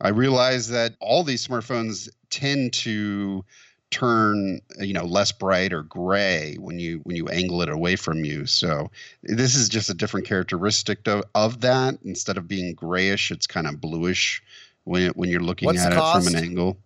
I 0.00 0.08
realized 0.08 0.70
that 0.70 0.94
all 1.00 1.24
these 1.24 1.46
smartphones 1.46 2.08
tend 2.30 2.72
to 2.74 3.44
turn 3.90 4.60
you 4.78 4.92
know 4.92 5.04
less 5.04 5.32
bright 5.32 5.72
or 5.72 5.82
gray 5.82 6.56
when 6.60 6.78
you 6.78 7.00
when 7.04 7.16
you 7.16 7.28
angle 7.28 7.62
it 7.62 7.68
away 7.68 7.96
from 7.96 8.24
you. 8.24 8.46
So 8.46 8.90
this 9.22 9.54
is 9.54 9.68
just 9.68 9.90
a 9.90 9.94
different 9.94 10.26
characteristic 10.26 11.06
of, 11.06 11.24
of 11.34 11.60
that. 11.60 11.98
Instead 12.04 12.36
of 12.38 12.48
being 12.48 12.74
grayish, 12.74 13.30
it's 13.30 13.46
kind 13.46 13.66
of 13.66 13.80
bluish 13.80 14.42
when 14.84 15.02
it, 15.02 15.16
when 15.16 15.28
you're 15.28 15.40
looking 15.40 15.66
What's 15.66 15.80
at 15.80 15.92
it 15.92 15.96
cost? 15.96 16.26
from 16.26 16.34
an 16.34 16.42
angle. 16.42 16.76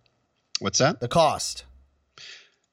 What's 0.59 0.79
that? 0.79 0.99
The 0.99 1.07
cost. 1.07 1.65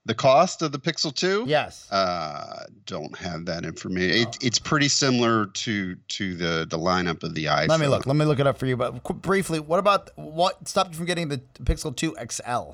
The 0.04 0.14
cost 0.14 0.62
of 0.62 0.72
the 0.72 0.80
Pixel 0.80 1.14
2? 1.14 1.44
Yes. 1.46 1.90
Uh, 1.92 2.64
don't 2.86 3.16
have 3.16 3.44
that 3.44 3.64
information. 3.64 4.28
It, 4.28 4.36
it's 4.40 4.58
pretty 4.58 4.88
similar 4.88 5.46
to 5.46 5.94
to 5.94 6.34
the 6.34 6.66
the 6.68 6.78
lineup 6.78 7.22
of 7.22 7.34
the 7.34 7.44
iPhone. 7.44 7.68
Let 7.68 7.80
me 7.80 7.86
look. 7.86 8.06
Let 8.06 8.16
me 8.16 8.24
look 8.24 8.40
it 8.40 8.46
up 8.46 8.58
for 8.58 8.66
you. 8.66 8.76
But 8.76 9.04
qu- 9.04 9.14
briefly, 9.14 9.60
what 9.60 9.78
about 9.78 10.10
what 10.16 10.66
stopped 10.66 10.90
you 10.90 10.96
from 10.96 11.06
getting 11.06 11.28
the 11.28 11.38
Pixel 11.62 11.94
2 11.94 12.16
XL? 12.28 12.72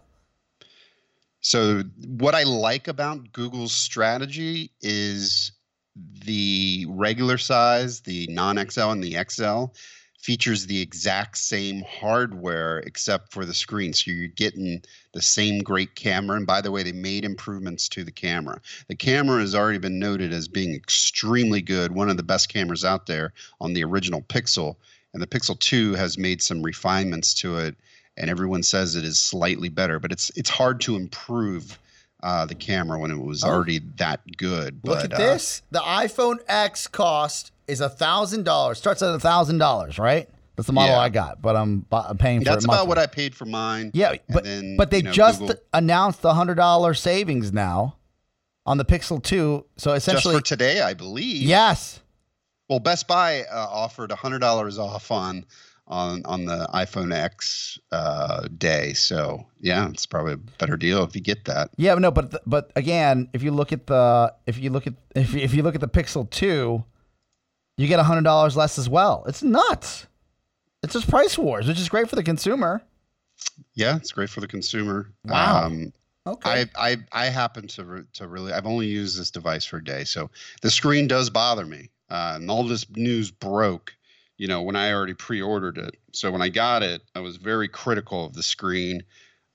So 1.40 1.83
what 2.07 2.35
I 2.35 2.42
like 2.42 2.88
about 2.88 3.33
Google's 3.33 3.72
strategy 3.72 4.72
is 4.81 5.53
the 6.24 6.87
regular 6.88 7.38
size, 7.38 8.01
the 8.01 8.27
non-XL 8.29 8.90
and 8.90 9.03
the 9.03 9.16
XL 9.29 9.66
features 10.20 10.66
the 10.66 10.81
exact 10.81 11.38
same 11.38 11.83
hardware 11.88 12.81
except 12.81 13.33
for 13.33 13.44
the 13.44 13.55
screen. 13.55 13.92
So 13.92 14.11
you're 14.11 14.29
getting 14.29 14.83
the 15.14 15.22
same 15.22 15.61
great 15.61 15.94
camera. 15.94 16.37
And 16.37 16.46
by 16.46 16.61
the 16.61 16.72
way, 16.72 16.83
they 16.83 16.92
made 16.92 17.24
improvements 17.24 17.88
to 17.90 18.05
the 18.05 18.12
camera. 18.12 18.61
The 18.88 18.96
camera 18.96 19.40
has 19.40 19.55
already 19.55 19.79
been 19.79 19.98
noted 19.98 20.33
as 20.33 20.48
being 20.48 20.74
extremely 20.74 21.62
good, 21.62 21.92
one 21.92 22.11
of 22.11 22.16
the 22.16 22.22
best 22.22 22.48
cameras 22.48 22.85
out 22.85 23.07
there 23.07 23.33
on 23.61 23.72
the 23.72 23.85
original 23.85 24.22
Pixel. 24.22 24.77
And 25.14 25.22
the 25.22 25.27
Pixel 25.27 25.59
2 25.59 25.94
has 25.94 26.18
made 26.18 26.42
some 26.42 26.62
refinements 26.62 27.33
to 27.35 27.59
it, 27.59 27.77
and 28.18 28.28
everyone 28.31 28.62
says 28.62 28.94
it 28.96 29.04
is 29.04 29.18
slightly 29.18 29.68
better. 29.68 29.98
But 29.98 30.12
it's 30.12 30.31
it's 30.37 30.50
hard 30.50 30.81
to 30.83 30.96
improve 30.96 31.78
uh, 32.22 32.44
the 32.46 32.54
camera 32.54 32.98
when 32.98 33.11
it 33.11 33.18
was 33.22 33.44
Oh. 33.44 33.48
already 33.48 33.78
that 33.96 34.20
good. 34.37 34.81
Look 34.85 34.98
but, 35.00 35.04
at 35.04 35.12
uh, 35.14 35.18
this. 35.18 35.62
The 35.70 35.78
iPhone 35.81 36.38
X 36.48 36.87
cost 36.87 37.52
is 37.66 37.81
a 37.81 37.88
thousand 37.88 38.44
dollars. 38.44 38.78
Starts 38.78 39.02
at 39.02 39.14
a 39.14 39.20
thousand 39.20 39.59
dollars, 39.59 39.98
right? 39.98 40.28
That's 40.57 40.66
the 40.66 40.72
model 40.72 40.96
Yeah. 40.96 41.00
I 41.02 41.09
got, 41.09 41.40
but 41.40 41.54
I'm, 41.54 41.81
bu- 41.83 41.96
I'm 41.98 42.18
paying 42.18 42.40
for 42.40 42.46
that's 42.46 42.64
about 42.64 42.88
what 42.88 42.98
I 42.98 43.07
paid 43.07 43.33
for 43.37 43.44
mine. 43.44 43.92
Yeah, 43.94 44.16
but 44.28 44.42
then, 44.42 44.76
but 44.76 44.90
they 44.90 44.96
you 44.96 45.02
know, 45.04 45.12
just 45.12 45.38
Google- 45.38 45.54
announced 45.72 46.20
the 46.20 46.35
hundred 46.35 46.57
dollar 46.57 46.94
savings 46.94 47.52
now. 47.52 47.94
on 48.66 48.76
the 48.76 48.85
Pixel 48.85 49.22
2. 49.22 49.64
So 49.76 49.94
Just 49.94 50.09
essentially, 50.09 50.35
for 50.35 50.40
today, 50.42 50.81
I 50.83 50.92
believe. 50.94 51.42
yes. 51.42 52.00
Well, 52.68 52.81
Best 52.81 53.07
Buy 53.07 53.44
uh, 53.44 53.66
offered 53.70 54.11
hundred 54.11 54.40
dollars 54.40 54.78
off 54.78 55.11
on 55.12 55.46
on 55.88 56.22
on 56.24 56.44
the 56.44 56.68
iPhone 56.74 57.12
X 57.14 57.79
uh, 57.92 58.46
day. 58.57 58.92
So 58.92 59.44
yeah, 59.61 59.88
it's 59.88 60.07
probably 60.07 60.35
a 60.35 60.37
better 60.37 60.77
deal 60.77 61.03
if 61.05 61.14
you 61.14 61.20
get 61.20 61.44
that. 61.46 61.70
Yeah, 61.77 61.94
no, 61.94 62.11
but 62.11 62.31
th- 62.31 62.42
but 62.46 62.70
again, 62.77 63.29
if 63.33 63.42
you 63.42 63.51
look 63.51 63.72
at 63.72 63.87
the 63.87 64.33
if 64.46 64.59
you 64.59 64.70
look 64.70 64.87
at 64.87 64.94
if 65.14 65.35
you, 65.35 65.40
if 65.40 65.55
you 65.55 65.62
look 65.62 65.74
at 65.74 65.81
the 65.81 65.88
Pixel 65.88 66.29
2, 66.31 66.85
you 67.79 67.87
get 67.88 67.98
hundred 68.01 68.24
dollars 68.24 68.57
less 68.57 68.79
as 68.79 68.88
well. 68.88 69.24
It's 69.27 69.42
nuts. 69.42 70.07
It's 70.83 70.92
just 70.92 71.09
price 71.11 71.37
wars, 71.37 71.66
which 71.66 71.79
is 71.81 71.88
great 71.88 72.09
for 72.09 72.16
the 72.16 72.22
consumer. 72.22 72.83
Yeah, 73.74 73.96
it's 73.96 74.12
great 74.12 74.31
for 74.31 74.40
the 74.40 74.48
consumer. 74.48 75.11
Wow. 75.24 75.64
Um, 75.66 75.92
Okay. 76.27 76.66
I, 76.77 76.90
I 76.90 76.96
I 77.12 77.27
happen 77.31 77.66
to 77.68 77.85
re- 77.85 78.03
to 78.12 78.29
really 78.29 78.53
I've 78.53 78.66
only 78.66 78.87
used 78.87 79.18
this 79.18 79.31
device 79.31 79.64
for 79.64 79.79
a 79.79 79.85
day, 79.85 80.05
so 80.05 80.31
the 80.61 80.70
screen 80.70 81.07
does 81.09 81.31
bother 81.31 81.64
me. 81.64 81.88
Uh, 82.11 82.33
and 82.37 82.51
all 82.51 82.64
this 82.64 82.85
news 82.96 83.31
broke, 83.31 83.94
you 84.38 84.46
know, 84.46 84.62
when 84.62 84.77
I 84.77 84.92
already 84.92 85.14
pre-ordered 85.14 85.77
it. 85.79 85.96
So 86.12 86.31
when 86.31 86.40
I 86.40 86.48
got 86.48 86.83
it, 86.83 87.03
I 87.14 87.20
was 87.20 87.37
very 87.37 87.68
critical 87.68 88.24
of 88.24 88.35
the 88.35 88.42
screen, 88.42 89.03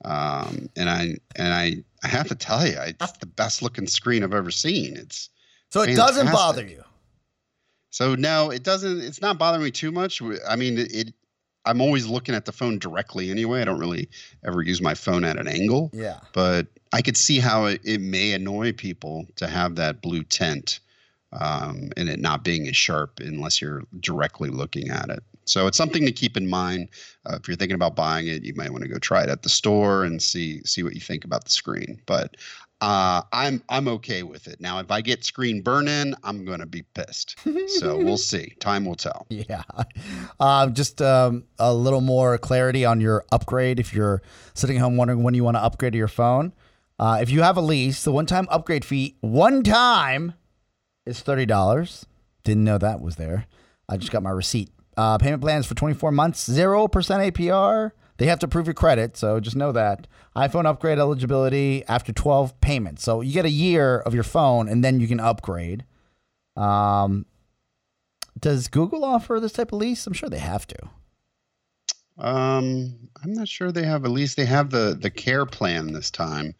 um, 0.04 0.68
and 0.76 0.88
I 0.88 1.16
and 1.36 1.52
I 1.52 1.76
I 2.04 2.08
have 2.08 2.28
to 2.28 2.34
tell 2.34 2.66
you, 2.66 2.76
it's 2.78 3.12
the 3.12 3.26
best 3.26 3.62
looking 3.62 3.86
screen 3.86 4.22
I've 4.22 4.34
ever 4.34 4.50
seen. 4.50 4.96
It's 4.96 5.30
so 5.70 5.82
it 5.82 5.96
doesn't 5.96 6.30
bother 6.30 6.66
you. 6.66 6.84
so 7.90 8.14
no, 8.14 8.50
it 8.50 8.62
doesn't. 8.62 9.00
It's 9.00 9.20
not 9.20 9.38
bothering 9.38 9.64
me 9.64 9.70
too 9.70 9.90
much. 9.90 10.22
I 10.48 10.54
mean, 10.54 10.78
it. 10.78 10.94
it 10.94 11.14
I'm 11.66 11.80
always 11.80 12.06
looking 12.06 12.34
at 12.34 12.44
the 12.44 12.52
phone 12.52 12.78
directly 12.78 13.30
anyway. 13.30 13.62
I 13.62 13.64
don't 13.64 13.78
really 13.78 14.10
ever 14.44 14.60
use 14.60 14.82
my 14.82 14.92
phone 14.92 15.24
at 15.24 15.38
an 15.38 15.48
angle 15.48 15.90
Yeah. 15.94 16.20
but 16.34 16.66
I 16.92 17.00
could 17.00 17.16
see 17.16 17.38
how 17.38 17.64
it, 17.64 17.80
it 17.84 18.02
may 18.02 18.32
annoy 18.32 18.74
people 18.74 19.26
to 19.36 19.46
have 19.46 19.76
that 19.76 20.02
blue 20.02 20.24
tint 20.24 20.80
um, 21.40 21.90
and 21.96 22.08
it 22.08 22.20
not 22.20 22.44
being 22.44 22.66
as 22.68 22.76
sharp 22.76 23.20
unless 23.20 23.60
you're 23.60 23.82
directly 24.00 24.50
looking 24.50 24.90
at 24.90 25.08
it. 25.10 25.22
So 25.46 25.66
it's 25.66 25.76
something 25.76 26.06
to 26.06 26.12
keep 26.12 26.36
in 26.36 26.48
mind. 26.48 26.88
Uh, 27.26 27.36
if 27.36 27.48
you're 27.48 27.56
thinking 27.56 27.74
about 27.74 27.94
buying 27.94 28.26
it, 28.28 28.44
you 28.44 28.54
might 28.54 28.70
want 28.70 28.82
to 28.82 28.88
go 28.88 28.98
try 28.98 29.22
it 29.22 29.28
at 29.28 29.42
the 29.42 29.48
store 29.48 30.04
and 30.04 30.22
see 30.22 30.62
see 30.64 30.82
what 30.82 30.94
you 30.94 31.00
think 31.00 31.24
about 31.24 31.44
the 31.44 31.50
screen. 31.50 32.00
But 32.06 32.36
uh, 32.80 33.22
I'm 33.32 33.62
I'm 33.68 33.88
okay 33.88 34.22
with 34.22 34.46
it. 34.46 34.60
Now, 34.60 34.78
if 34.78 34.90
I 34.90 35.00
get 35.00 35.24
screen 35.24 35.62
burn 35.62 35.88
in, 35.88 36.14
I'm 36.24 36.44
gonna 36.44 36.66
be 36.66 36.82
pissed. 36.94 37.38
So 37.78 37.96
we'll 37.96 38.16
see. 38.32 38.54
Time 38.60 38.84
will 38.84 38.94
tell. 38.94 39.26
Yeah. 39.30 39.62
Uh, 40.40 40.68
just 40.68 41.00
um, 41.00 41.44
a 41.58 41.72
little 41.72 42.00
more 42.00 42.38
clarity 42.38 42.84
on 42.84 43.00
your 43.00 43.24
upgrade 43.32 43.78
if 43.80 43.94
you're 43.94 44.22
sitting 44.54 44.78
home 44.78 44.96
wondering 44.96 45.22
when 45.22 45.34
you 45.34 45.44
want 45.44 45.56
to 45.56 45.62
upgrade 45.62 45.92
to 45.92 45.98
your 45.98 46.08
phone. 46.08 46.52
Uh, 46.98 47.18
if 47.20 47.30
you 47.30 47.42
have 47.42 47.56
a 47.56 47.60
lease, 47.60 48.04
the 48.04 48.12
one 48.12 48.26
time 48.26 48.46
upgrade 48.50 48.84
fee, 48.84 49.16
one 49.20 49.62
time, 49.62 50.34
is 51.06 51.22
$30. 51.22 52.04
Didn't 52.44 52.64
know 52.64 52.78
that 52.78 53.00
was 53.00 53.16
there. 53.16 53.46
I 53.88 53.96
just 53.96 54.12
got 54.12 54.22
my 54.22 54.30
receipt. 54.30 54.70
Uh, 54.96 55.18
payment 55.18 55.42
plans 55.42 55.66
for 55.66 55.74
24 55.74 56.12
months, 56.12 56.48
0% 56.48 56.88
APR. 56.90 57.92
They 58.16 58.26
have 58.26 58.38
to 58.40 58.48
prove 58.48 58.66
your 58.66 58.74
credit, 58.74 59.16
so 59.16 59.40
just 59.40 59.56
know 59.56 59.72
that. 59.72 60.06
iPhone 60.36 60.66
upgrade 60.66 60.98
eligibility 60.98 61.84
after 61.88 62.12
12 62.12 62.60
payments. 62.60 63.02
So 63.02 63.20
you 63.20 63.32
get 63.32 63.44
a 63.44 63.50
year 63.50 63.98
of 63.98 64.14
your 64.14 64.22
phone 64.22 64.68
and 64.68 64.84
then 64.84 65.00
you 65.00 65.08
can 65.08 65.18
upgrade. 65.18 65.84
Um, 66.56 67.26
does 68.38 68.68
Google 68.68 69.04
offer 69.04 69.40
this 69.40 69.52
type 69.52 69.72
of 69.72 69.80
lease? 69.80 70.06
I'm 70.06 70.12
sure 70.12 70.28
they 70.28 70.38
have 70.38 70.66
to. 70.68 70.78
Um, 72.18 73.08
I'm 73.22 73.32
not 73.32 73.48
sure 73.48 73.72
they 73.72 73.84
have. 73.84 74.04
At 74.04 74.10
least 74.10 74.36
they 74.36 74.44
have 74.44 74.70
the 74.70 74.96
the 75.00 75.10
care 75.10 75.46
plan 75.46 75.92
this 75.92 76.10
time, 76.10 76.54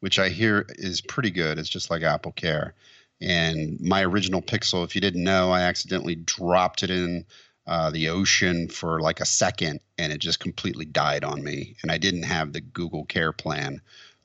which 0.00 0.18
I 0.20 0.28
hear 0.28 0.66
is 0.70 1.00
pretty 1.00 1.30
good. 1.30 1.58
It's 1.58 1.68
just 1.68 1.90
like 1.90 2.02
Apple 2.02 2.32
Care. 2.32 2.74
And 3.20 3.78
my 3.80 4.02
original 4.02 4.42
Pixel, 4.42 4.84
if 4.84 4.94
you 4.94 5.00
didn't 5.00 5.24
know, 5.24 5.50
I 5.50 5.62
accidentally 5.62 6.14
dropped 6.14 6.82
it 6.82 6.90
in 6.90 7.24
uh, 7.66 7.90
the 7.90 8.08
ocean 8.08 8.68
for 8.68 9.00
like 9.00 9.20
a 9.20 9.26
second, 9.26 9.80
and 9.98 10.12
it 10.12 10.18
just 10.18 10.40
completely 10.40 10.86
died 10.86 11.24
on 11.24 11.42
me. 11.44 11.76
And 11.82 11.92
I 11.92 11.98
didn't 11.98 12.24
have 12.24 12.52
the 12.52 12.60
Google 12.60 13.04
Care 13.04 13.32
plan. 13.32 13.80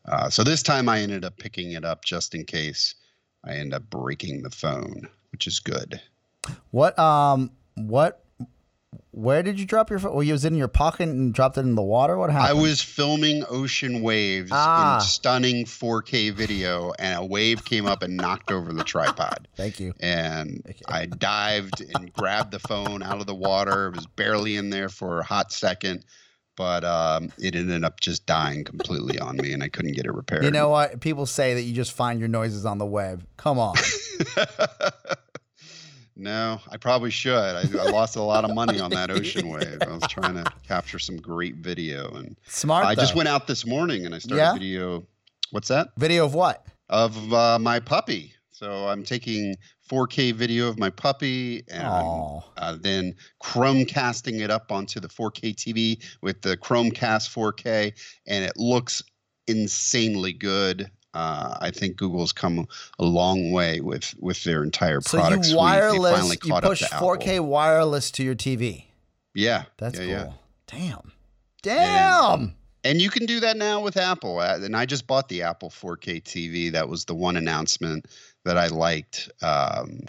Uh, 0.06 0.30
so 0.30 0.44
this 0.44 0.64
time 0.64 0.88
I 0.88 1.00
ended 1.02 1.26
up 1.26 1.38
picking 1.38 1.72
it 1.72 1.84
up 1.84 2.06
just 2.06 2.36
in 2.36 2.46
case 2.46 2.96
I 3.44 3.54
end 3.54 3.74
up 3.74 3.90
breaking 3.90 4.44
the 4.44 4.50
phone, 4.50 5.08
which 5.32 5.48
is 5.48 5.60
good. 5.60 6.02
What 6.72 6.98
um 6.98 7.52
what 7.76 8.25
where 9.18 9.42
did 9.42 9.58
you 9.58 9.66
drop 9.66 9.90
your 9.90 9.98
phone? 10.00 10.14
Well, 10.14 10.24
you 10.24 10.34
was 10.34 10.44
in 10.44 10.56
your 10.56 10.68
pocket 10.68 11.08
and 11.08 11.34
dropped 11.34 11.58
it 11.58 11.62
in 11.62 11.76
the 11.76 11.82
water. 11.82 12.18
What 12.18 12.30
happened? 12.32 12.50
I 12.58 12.62
was 12.62 12.82
filming 12.82 13.46
ocean 13.50 14.02
waves 14.02 14.52
Ah. 14.54 14.96
in 14.98 15.02
stunning 15.02 15.66
4K 15.66 16.32
video, 16.34 16.92
and 17.00 17.20
a 17.20 17.26
wave 17.26 17.64
came 17.64 17.86
up 17.86 18.04
and 18.04 18.18
knocked 18.18 18.52
over 18.52 18.74
the 18.74 18.84
tripod. 18.84 19.48
Thank 19.56 19.80
you. 19.80 19.94
And 20.02 20.62
I 20.90 21.06
dived 21.06 21.82
and 21.96 22.12
grabbed 22.12 22.52
the 22.52 22.60
phone 22.60 23.02
out 23.04 23.22
of 23.22 23.26
the 23.26 23.36
water. 23.36 23.88
It 23.88 23.96
was 23.96 24.06
barely 24.06 24.58
in 24.58 24.70
there 24.70 24.90
for 24.90 25.20
a 25.22 25.24
hot 25.24 25.54
second, 25.54 26.04
but 26.58 26.84
um, 26.84 27.32
it 27.38 27.56
ended 27.56 27.86
up 27.86 28.02
just 28.02 28.26
dying 28.26 28.66
completely 28.66 29.18
on 29.18 29.38
me, 29.38 29.54
and 29.54 29.64
I 29.64 29.70
couldn't 29.70 29.94
get 29.94 30.06
it 30.06 30.14
repaired. 30.14 30.44
You 30.44 30.52
know 30.52 30.68
what? 30.70 31.00
People 31.00 31.26
say 31.26 31.54
that 31.54 31.62
you 31.62 31.74
just 31.74 31.94
find 31.94 32.20
your 32.20 32.28
noises 32.30 32.66
on 32.66 32.80
the 32.80 32.86
web. 32.86 33.26
Come 33.38 33.60
on. 33.60 33.76
no, 36.16 36.60
I 36.70 36.78
probably 36.78 37.12
should. 37.12 37.34
I, 37.34 37.62
I 37.62 37.90
lost 37.92 38.16
a 38.16 38.22
lot 38.22 38.46
of 38.46 38.54
money 38.54 38.80
on 38.80 38.92
that 38.92 39.12
ocean 39.18 39.50
wave. 39.50 39.78
I 39.82 39.88
was 39.88 40.04
trying 40.10 40.36
to 40.36 40.52
capture 40.68 41.00
some 41.00 41.18
great 41.18 41.56
video, 41.58 42.10
and 42.16 42.36
Smart. 42.48 42.86
I 42.86 42.96
just 42.96 43.16
went 43.16 43.28
out 43.30 43.48
this 43.48 43.66
morning 43.66 44.06
and 44.06 44.16
I 44.16 44.20
started 44.20 44.42
Yeah? 44.42 44.54
video. 44.54 45.08
What's 45.52 45.68
that? 45.68 45.90
video 45.98 46.26
of 46.26 46.34
what? 46.34 46.66
of 46.90 47.34
uh, 47.34 47.58
my 47.60 47.80
puppy. 47.80 48.32
So 48.52 48.88
I'm 48.88 49.04
taking 49.04 49.56
4K 49.90 50.34
video 50.34 50.68
of 50.70 50.78
my 50.80 50.90
puppy 50.90 51.64
and 51.68 51.84
uh, 52.58 52.78
then 52.80 53.16
Chromecasting 53.44 54.40
it 54.40 54.50
up 54.52 54.72
onto 54.72 55.00
the 55.00 55.08
4K 55.08 55.56
TV 55.56 56.04
with 56.22 56.42
the 56.42 56.56
Chromecast 56.56 57.30
4K, 57.34 57.92
and 58.28 58.46
it 58.46 58.54
looks 58.56 59.02
insanely 59.48 60.32
good. 60.34 60.90
Uh, 61.16 61.58
I 61.62 61.72
think 61.72 61.96
Google's 61.96 62.34
come 62.34 62.68
a 63.00 63.06
long 63.06 63.52
way 63.52 63.80
with 63.80 64.14
with 64.20 64.44
their 64.44 64.64
entire 64.64 65.02
So 65.02 65.18
product 65.18 65.46
you 65.46 65.52
suite. 65.52 65.54
They 65.54 65.58
wireless, 65.58 66.36
you 66.44 66.54
push 66.62 66.84
up 66.84 66.90
to 66.90 66.96
Apple. 66.96 67.08
4K 67.16 67.40
wireless 67.40 68.12
to 68.12 68.24
your 68.24 68.36
TV. 68.36 68.84
Yeah, 69.34 69.64
That's 69.78 69.98
yeah, 70.00 70.06
cool. 70.06 70.14
yeah. 70.14 70.32
Damn. 70.68 71.12
Damn. 71.64 72.56
And 72.84 73.02
you 73.02 73.10
can 73.10 73.26
do 73.26 73.40
that 73.40 73.58
now 73.58 73.82
with 73.82 73.98
Apple. 73.98 74.40
Uh, 74.40 74.60
And 74.62 74.76
I 74.76 74.86
just 74.86 75.08
bought 75.08 75.28
the 75.28 75.42
Apple 75.42 75.70
4K 75.70 76.22
TV. 76.22 76.72
That 76.72 76.88
was 76.88 77.06
the 77.06 77.16
one 77.16 77.36
announcement 77.36 78.06
that 78.44 78.58
I 78.58 78.68
liked 78.68 79.30
um, 79.42 80.02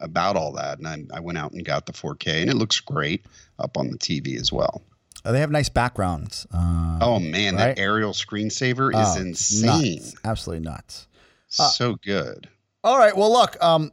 about 0.00 0.36
all 0.36 0.52
that. 0.52 0.78
And 0.78 0.86
I, 0.86 1.02
I 1.12 1.20
went 1.20 1.38
out 1.38 1.52
and 1.52 1.64
got 1.64 1.86
the 1.86 1.92
4K, 1.92 2.42
and 2.42 2.50
it 2.50 2.54
looks 2.56 2.78
great 2.78 3.26
up 3.58 3.76
on 3.76 3.90
the 3.90 3.98
TV 3.98 4.38
as 4.38 4.52
well. 4.52 4.82
Oh, 5.24 5.32
they 5.32 5.40
have 5.40 5.50
nice 5.50 5.68
backgrounds. 5.68 6.46
Uh, 6.52 6.98
Oh 7.00 7.18
man, 7.18 7.56
right? 7.56 7.76
that 7.76 7.78
aerial 7.78 8.12
screensaver 8.12 8.92
oh, 8.94 9.00
is 9.00 9.16
insane. 9.16 9.96
nuts. 9.96 10.14
Absolutely 10.24 10.64
nuts. 10.64 11.06
So 11.48 11.96
good. 11.96 12.48
All 12.84 12.98
right. 12.98 13.16
Well, 13.16 13.32
look, 13.32 13.62
um, 13.62 13.92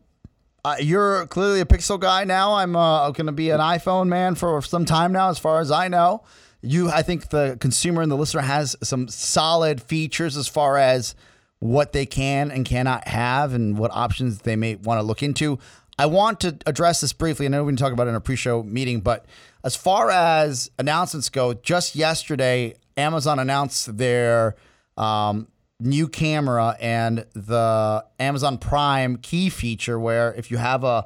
uh, 0.63 0.75
you're 0.79 1.25
clearly 1.27 1.59
a 1.59 1.65
Pixel 1.65 1.99
guy 1.99 2.23
now. 2.23 2.55
I'm 2.55 2.75
uh, 2.75 3.11
going 3.11 3.25
to 3.27 3.31
be 3.31 3.49
an 3.49 3.59
iPhone 3.59 4.07
man 4.07 4.35
for 4.35 4.61
some 4.61 4.85
time 4.85 5.11
now, 5.11 5.29
as 5.29 5.39
far 5.39 5.59
as 5.59 5.71
I 5.71 5.87
know. 5.87 6.23
You, 6.61 6.89
I 6.89 7.01
think 7.03 7.29
the 7.29 7.57
consumer 7.59 8.01
and 8.01 8.11
the 8.11 8.17
listener 8.17 8.41
has 8.41 8.75
some 8.83 9.07
solid 9.07 9.81
features 9.81 10.37
as 10.37 10.47
far 10.47 10.77
as 10.77 11.15
what 11.59 11.93
they 11.93 12.05
can 12.05 12.51
and 12.51 12.65
cannot 12.65 13.07
have 13.07 13.53
and 13.53 13.77
what 13.77 13.91
options 13.91 14.39
they 14.39 14.55
may 14.55 14.75
want 14.75 14.99
to 14.99 15.03
look 15.03 15.23
into. 15.23 15.57
I 15.97 16.05
want 16.05 16.41
to 16.41 16.57
address 16.65 17.01
this 17.01 17.13
briefly. 17.13 17.45
I 17.45 17.49
know 17.49 17.63
we 17.63 17.71
can 17.71 17.77
talk 17.77 17.93
about 17.93 18.07
it 18.07 18.11
in 18.11 18.15
a 18.15 18.21
pre-show 18.21 18.61
meeting, 18.63 18.99
but 18.99 19.25
as 19.63 19.75
far 19.75 20.09
as 20.09 20.69
announcements 20.77 21.29
go, 21.29 21.53
just 21.53 21.95
yesterday, 21.95 22.75
Amazon 22.95 23.39
announced 23.39 23.97
their 23.97 24.55
um, 24.97 25.47
new 25.79 26.07
camera 26.07 26.75
and 26.79 27.25
the 27.33 28.05
Amazon 28.19 28.57
Prime 28.57 29.17
key 29.17 29.49
feature, 29.49 29.99
where 29.99 30.33
if 30.33 30.49
you 30.51 30.57
have 30.57 30.83
a 30.83 31.05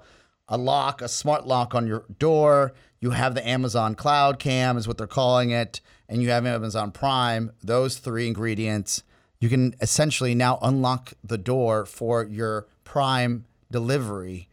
a 0.51 0.57
lock, 0.57 1.01
a 1.01 1.07
smart 1.07 1.47
lock 1.47 1.73
on 1.73 1.87
your 1.87 2.03
door, 2.19 2.73
you 2.99 3.11
have 3.11 3.33
the 3.35 3.47
Amazon 3.47 3.95
Cloud 3.95 4.37
Cam, 4.37 4.77
is 4.77 4.85
what 4.85 4.97
they're 4.97 5.07
calling 5.07 5.51
it, 5.51 5.79
and 6.09 6.21
you 6.21 6.29
have 6.29 6.45
Amazon 6.45 6.91
Prime. 6.91 7.51
Those 7.63 7.97
three 7.97 8.27
ingredients, 8.27 9.01
you 9.39 9.47
can 9.47 9.73
essentially 9.79 10.35
now 10.35 10.59
unlock 10.61 11.13
the 11.23 11.37
door 11.37 11.85
for 11.85 12.25
your 12.25 12.67
Prime 12.83 13.45
delivery. 13.71 14.49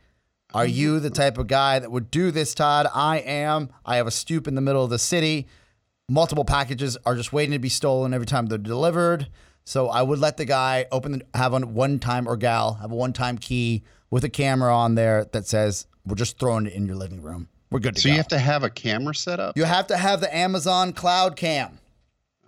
Are 0.55 0.65
mm-hmm. 0.65 0.75
you 0.75 1.01
the 1.01 1.11
type 1.11 1.39
of 1.39 1.47
guy 1.47 1.79
that 1.79 1.91
would 1.91 2.11
do 2.11 2.31
this, 2.31 2.55
Todd? 2.55 2.87
I 2.95 3.19
am. 3.19 3.71
I 3.85 3.97
have 3.97 4.07
a 4.07 4.11
stoop 4.11 4.49
in 4.49 4.55
the 4.55 4.61
middle 4.61 4.83
of 4.83 4.91
the 4.91 4.99
city. 4.99 5.47
Multiple 6.09 6.45
packages 6.45 6.97
are 7.05 7.15
just 7.15 7.33
waiting 7.33 7.53
to 7.53 7.59
be 7.59 7.69
stolen 7.69 8.15
every 8.15 8.27
time 8.27 8.47
they're 8.47 8.57
delivered. 8.59 9.29
So 9.65 9.89
I 9.89 10.01
would 10.01 10.19
let 10.19 10.39
the 10.39 10.47
guy 10.47 10.87
open 10.91 11.13
the, 11.13 11.27
have 11.35 11.53
a 11.53 11.59
one 11.61 11.99
time 11.99 12.27
or 12.27 12.39
gal 12.39 12.75
have 12.75 12.91
a 12.91 12.95
one 12.95 13.13
time 13.13 13.37
key 13.37 13.83
with 14.11 14.25
a 14.25 14.31
camera 14.31 14.75
on 14.75 14.95
there 14.95 15.27
that 15.33 15.47
says 15.47 15.87
we're 16.07 16.15
just 16.15 16.39
throwing 16.39 16.65
it 16.67 16.73
in 16.73 16.87
your 16.87 16.97
living 16.97 17.21
room. 17.21 17.49
We're 17.71 17.81
good 17.81 17.97
to 17.97 18.01
So 18.01 18.09
go. 18.09 18.13
you 18.13 18.17
have 18.17 18.29
to 18.29 18.39
have 18.39 18.63
a 18.65 18.71
camera 18.71 19.15
set 19.15 19.41
up. 19.41 19.59
You 19.59 19.65
have 19.65 19.89
to 19.89 19.99
have 19.99 20.23
the 20.23 20.35
Amazon 20.35 20.95
Cloud 20.95 21.37
Cam. 21.37 21.79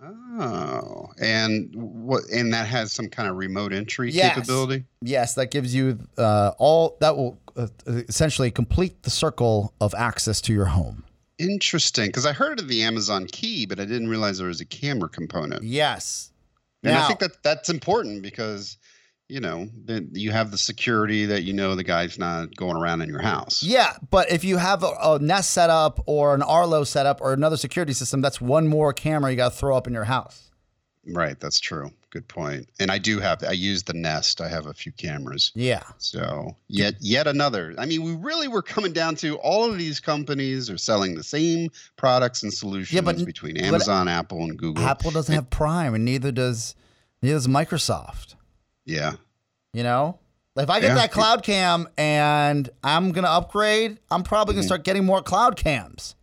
Oh, 0.03 1.11
And 1.19 1.69
what? 1.75 2.23
And 2.33 2.53
that 2.53 2.67
has 2.67 2.91
some 2.91 3.07
kind 3.07 3.29
of 3.29 3.35
remote 3.37 3.71
entry 3.73 4.11
Yes. 4.11 4.33
capability. 4.35 4.85
Yes, 5.01 5.35
that 5.35 5.51
gives 5.51 5.75
you 5.75 5.99
uh, 6.17 6.51
all 6.57 6.97
that 7.01 7.15
will 7.15 7.39
uh, 7.55 7.67
essentially 7.87 8.49
complete 8.51 9.03
the 9.03 9.09
circle 9.09 9.73
of 9.79 9.93
access 9.95 10.41
to 10.41 10.53
your 10.53 10.65
home. 10.65 11.03
Interesting, 11.37 12.07
because 12.07 12.25
I 12.25 12.33
heard 12.33 12.59
of 12.59 12.67
the 12.67 12.83
Amazon 12.83 13.27
Key, 13.27 13.65
but 13.65 13.79
I 13.79 13.85
didn't 13.85 14.09
realize 14.09 14.37
there 14.37 14.47
was 14.47 14.61
a 14.61 14.65
camera 14.65 15.09
component. 15.09 15.63
Yes. 15.63 16.31
And 16.83 16.95
I 16.95 17.07
think 17.07 17.19
that 17.19 17.43
that's 17.43 17.69
important 17.69 18.23
because 18.23 18.77
you 19.31 19.39
know 19.39 19.69
then 19.85 20.09
you 20.13 20.31
have 20.31 20.51
the 20.51 20.57
security 20.57 21.25
that 21.25 21.43
you 21.43 21.53
know 21.53 21.73
the 21.73 21.83
guy's 21.83 22.19
not 22.19 22.53
going 22.55 22.75
around 22.75 23.01
in 23.01 23.07
your 23.07 23.21
house. 23.21 23.63
Yeah, 23.63 23.93
but 24.09 24.29
if 24.29 24.43
you 24.43 24.57
have 24.57 24.83
a, 24.83 24.91
a 25.01 25.19
Nest 25.19 25.51
setup 25.51 26.03
or 26.05 26.35
an 26.35 26.41
Arlo 26.41 26.83
setup 26.83 27.21
or 27.21 27.31
another 27.31 27.55
security 27.55 27.93
system, 27.93 28.21
that's 28.21 28.41
one 28.41 28.67
more 28.67 28.91
camera 28.91 29.31
you 29.31 29.37
got 29.37 29.53
to 29.53 29.57
throw 29.57 29.77
up 29.77 29.87
in 29.87 29.93
your 29.93 30.03
house. 30.03 30.51
Right, 31.07 31.39
that's 31.39 31.59
true. 31.59 31.91
Good 32.09 32.27
point. 32.27 32.69
And 32.81 32.91
I 32.91 32.97
do 32.97 33.19
have 33.19 33.41
I 33.41 33.53
use 33.53 33.83
the 33.83 33.93
Nest. 33.93 34.41
I 34.41 34.49
have 34.49 34.65
a 34.65 34.73
few 34.73 34.91
cameras. 34.91 35.53
Yeah. 35.55 35.83
So 35.97 36.57
yet 36.67 36.95
yet 36.99 37.25
another. 37.25 37.73
I 37.77 37.85
mean, 37.85 38.03
we 38.03 38.13
really 38.13 38.49
were 38.49 38.61
coming 38.61 38.91
down 38.91 39.15
to 39.15 39.37
all 39.37 39.71
of 39.71 39.77
these 39.77 40.01
companies 40.01 40.69
are 40.69 40.77
selling 40.77 41.15
the 41.15 41.23
same 41.23 41.69
products 41.95 42.43
and 42.43 42.53
solutions 42.53 42.93
yeah, 42.93 43.01
but- 43.01 43.25
between 43.25 43.53
but 43.53 43.63
Amazon, 43.63 44.09
Apple, 44.09 44.39
and 44.43 44.57
Google. 44.57 44.83
Apple 44.83 45.11
doesn't 45.11 45.33
have 45.33 45.49
Prime, 45.49 45.95
and 45.95 46.03
neither 46.03 46.33
does 46.33 46.75
neither 47.21 47.35
does 47.35 47.47
Microsoft. 47.47 48.35
Yeah. 48.85 49.13
You 49.73 49.83
know, 49.83 50.19
if 50.57 50.69
I 50.69 50.79
get 50.79 50.89
Yeah. 50.89 50.95
that 50.95 51.11
cloud 51.11 51.43
cam 51.43 51.87
and 51.97 52.69
I'm 52.83 53.11
gonna 53.11 53.29
upgrade, 53.29 53.99
I'm 54.09 54.23
probably 54.23 54.53
gonna 54.53 54.61
mm-hmm. 54.61 54.67
start 54.67 54.83
getting 54.83 55.05
more 55.05 55.21
cloud 55.21 55.55
cams. 55.55 56.15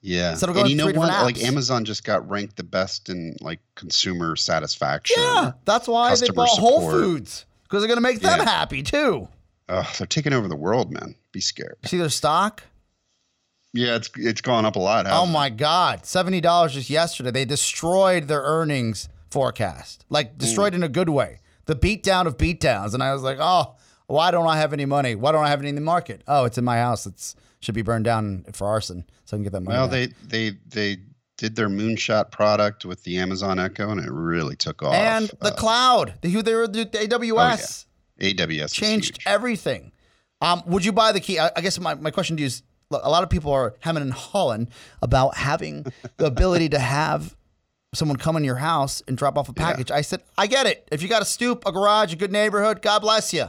Yeah. 0.00 0.32
Instead 0.32 0.50
of 0.50 0.56
and 0.56 0.68
you 0.68 0.76
know 0.76 0.86
what? 0.86 1.08
Like. 1.08 1.42
Amazon 1.42 1.84
just 1.84 2.04
got 2.04 2.28
ranked 2.28 2.56
the 2.56 2.64
best 2.64 3.08
in 3.08 3.36
like 3.40 3.60
consumer 3.74 4.36
satisfaction. 4.36 5.22
Yeah, 5.22 5.52
that's 5.64 5.88
why 5.88 6.14
they 6.16 6.30
bought 6.30 6.48
Whole. 6.48 6.90
Foods 6.90 7.46
because 7.64 7.82
they're 7.82 7.88
gonna 7.88 8.00
make 8.00 8.20
them 8.20 8.38
Yeah. 8.38 8.44
happy 8.44 8.82
too. 8.82 9.28
Ugh, 9.68 9.86
they're 9.98 10.06
taking 10.06 10.32
over 10.32 10.46
the 10.48 10.56
world, 10.56 10.92
man. 10.92 11.16
Be 11.32 11.40
scared. 11.40 11.76
See 11.84 11.98
their 11.98 12.08
stock? 12.08 12.62
Yeah, 13.72 13.96
it's 13.96 14.10
it's 14.16 14.40
gone 14.40 14.64
up 14.64 14.76
a 14.76 14.78
lot. 14.78 15.06
Oh 15.08 15.26
my 15.26 15.50
God, 15.50 16.06
seventy 16.06 16.40
dollars 16.40 16.74
just 16.74 16.88
yesterday. 16.88 17.30
They 17.30 17.44
destroyed 17.44 18.28
their 18.28 18.42
earnings 18.42 19.08
forecast, 19.30 20.04
like 20.08 20.34
mm. 20.34 20.38
destroyed 20.38 20.74
in 20.74 20.82
a 20.82 20.88
good 20.88 21.08
way. 21.08 21.40
The 21.66 21.76
beatdown 21.76 22.26
of 22.26 22.36
beatdowns, 22.36 22.94
and 22.94 23.02
I 23.02 23.12
was 23.12 23.22
like, 23.22 23.38
oh, 23.40 23.74
why 24.06 24.30
don't 24.30 24.46
I 24.46 24.56
have 24.58 24.72
any 24.72 24.84
money? 24.86 25.14
Why 25.14 25.32
don't 25.32 25.44
I 25.44 25.48
have 25.48 25.60
any 25.60 25.68
in 25.68 25.74
the 25.74 25.80
market? 25.80 26.22
Oh, 26.28 26.44
it's 26.44 26.58
in 26.58 26.64
my 26.64 26.78
house. 26.78 27.06
It's 27.06 27.34
should 27.60 27.74
be 27.74 27.82
burned 27.82 28.04
down 28.04 28.44
for 28.52 28.66
arson, 28.68 29.04
so 29.24 29.36
I 29.36 29.38
can 29.38 29.42
get 29.44 29.52
that 29.52 29.62
money. 29.62 29.76
Well, 29.76 29.88
they 29.88 30.08
they 30.26 30.52
they 30.68 30.98
did 31.36 31.56
their 31.56 31.68
moonshot 31.68 32.30
product 32.30 32.84
with 32.84 33.02
the 33.04 33.18
Amazon 33.18 33.58
Echo, 33.58 33.90
and 33.90 34.00
it 34.00 34.10
really 34.10 34.56
took 34.56 34.82
off. 34.82 34.94
and 34.94 35.28
the 35.40 35.52
Uh, 35.52 35.56
cloud, 35.56 36.14
the, 36.22 36.40
they 36.42 36.54
were 36.54 36.66
the 36.68 36.86
AWS. 36.86 37.86
AWS 38.20 38.72
changed 38.72 39.18
everything. 39.26 39.92
Um, 40.40 40.62
would 40.66 40.84
you 40.84 40.92
buy 40.92 41.12
the 41.12 41.20
key? 41.20 41.38
I, 41.38 41.50
I 41.56 41.60
guess 41.60 41.78
my, 41.80 41.94
my 41.94 42.10
question 42.10 42.36
to 42.36 42.40
you 42.42 42.46
is 42.46 42.62
look, 42.90 43.02
a 43.04 43.10
lot 43.10 43.22
of 43.22 43.28
people 43.30 43.52
are 43.52 43.74
hemming 43.80 44.02
and 44.02 44.12
hawing 44.12 44.68
about 45.02 45.36
having 45.36 45.84
the 46.18 46.26
ability 46.26 46.68
to 46.70 46.78
have 46.78 47.36
someone 47.94 48.16
come 48.16 48.36
in 48.36 48.44
your 48.44 48.56
house 48.56 49.02
and 49.08 49.16
drop 49.16 49.38
off 49.38 49.48
a 49.48 49.52
package. 49.52 49.90
I 49.90 50.02
said, 50.02 50.22
I 50.36 50.46
get 50.46 50.66
it. 50.66 50.86
If 50.92 51.02
you 51.02 51.08
got 51.08 51.22
a 51.22 51.26
stoop, 51.26 51.64
a 51.66 51.72
garage, 51.72 52.12
a 52.12 52.16
good 52.16 52.32
neighborhood, 52.32 52.82
God 52.82 53.00
bless 53.00 53.32
you. 53.32 53.46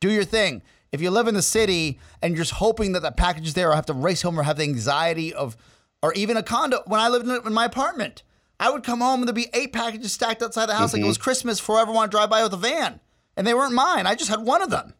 Do 0.00 0.10
your 0.10 0.24
thing. 0.24 0.62
If 0.92 1.00
you 1.00 1.10
live 1.10 1.28
in 1.28 1.34
the 1.34 1.42
city 1.42 1.98
and 2.20 2.34
you're 2.34 2.44
just 2.44 2.54
hoping 2.54 2.92
that 2.92 3.00
that 3.02 3.16
package 3.16 3.46
is 3.48 3.54
there 3.54 3.70
or 3.70 3.74
have 3.74 3.86
to 3.86 3.92
race 3.92 4.22
home 4.22 4.38
or 4.38 4.42
have 4.42 4.56
the 4.58 4.64
anxiety 4.64 5.32
of, 5.32 5.56
or 6.02 6.12
even 6.14 6.36
a 6.36 6.42
condo, 6.42 6.82
when 6.86 7.00
I 7.00 7.08
lived 7.08 7.26
in, 7.26 7.46
in 7.46 7.52
my 7.52 7.64
apartment, 7.64 8.22
I 8.60 8.70
would 8.70 8.82
come 8.82 9.00
home 9.00 9.20
and 9.20 9.28
there'd 9.28 9.34
be 9.34 9.48
eight 9.54 9.72
packages 9.72 10.12
stacked 10.12 10.42
outside 10.42 10.66
the 10.66 10.74
house 10.74 10.92
like 10.92 11.00
it 11.00 11.02
mm-hmm. 11.02 11.08
was 11.08 11.18
Christmas 11.18 11.58
before 11.60 11.78
I 11.78 11.82
ever 11.82 11.92
want 11.92 12.10
to 12.10 12.16
drive 12.16 12.30
by 12.30 12.42
with 12.42 12.52
a 12.52 12.58
van. 12.58 13.00
And 13.36 13.46
they 13.46 13.54
weren't 13.54 13.74
mine. 13.74 14.06
I 14.06 14.14
just 14.14 14.30
had 14.30 14.40
one 14.40 14.62
of 14.62 14.70
them. 14.70 14.94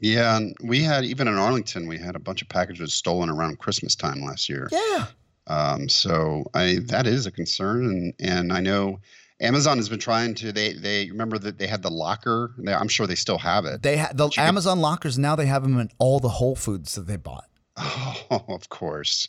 Yeah, 0.00 0.36
and 0.36 0.56
we 0.62 0.82
had 0.82 1.04
even 1.04 1.26
in 1.26 1.34
Arlington, 1.34 1.88
we 1.88 1.98
had 1.98 2.14
a 2.14 2.20
bunch 2.20 2.42
of 2.42 2.48
packages 2.48 2.94
stolen 2.94 3.30
around 3.30 3.58
Christmas 3.58 3.96
time 3.96 4.22
last 4.22 4.48
year. 4.48 4.68
Yeah. 4.70 5.06
Um, 5.48 5.88
so 5.88 6.44
I 6.54 6.78
that 6.86 7.06
is 7.06 7.26
a 7.26 7.32
concern, 7.32 7.86
and 7.86 8.14
and 8.20 8.52
I 8.52 8.60
know 8.60 9.00
Amazon 9.40 9.78
has 9.78 9.88
been 9.88 9.98
trying 9.98 10.34
to. 10.36 10.52
They 10.52 10.74
they 10.74 11.10
remember 11.10 11.38
that 11.38 11.58
they 11.58 11.66
had 11.66 11.82
the 11.82 11.90
locker. 11.90 12.52
They, 12.58 12.74
I'm 12.74 12.88
sure 12.88 13.06
they 13.06 13.14
still 13.14 13.38
have 13.38 13.64
it. 13.64 13.82
They 13.82 13.96
ha- 13.96 14.12
the 14.12 14.30
Amazon 14.36 14.80
lockers 14.80 15.18
now 15.18 15.36
they 15.36 15.46
have 15.46 15.62
them 15.62 15.78
in 15.78 15.90
all 15.98 16.20
the 16.20 16.28
Whole 16.28 16.56
Foods 16.56 16.94
that 16.94 17.06
they 17.06 17.16
bought. 17.16 17.48
Oh, 18.30 18.44
of 18.50 18.68
course. 18.68 19.26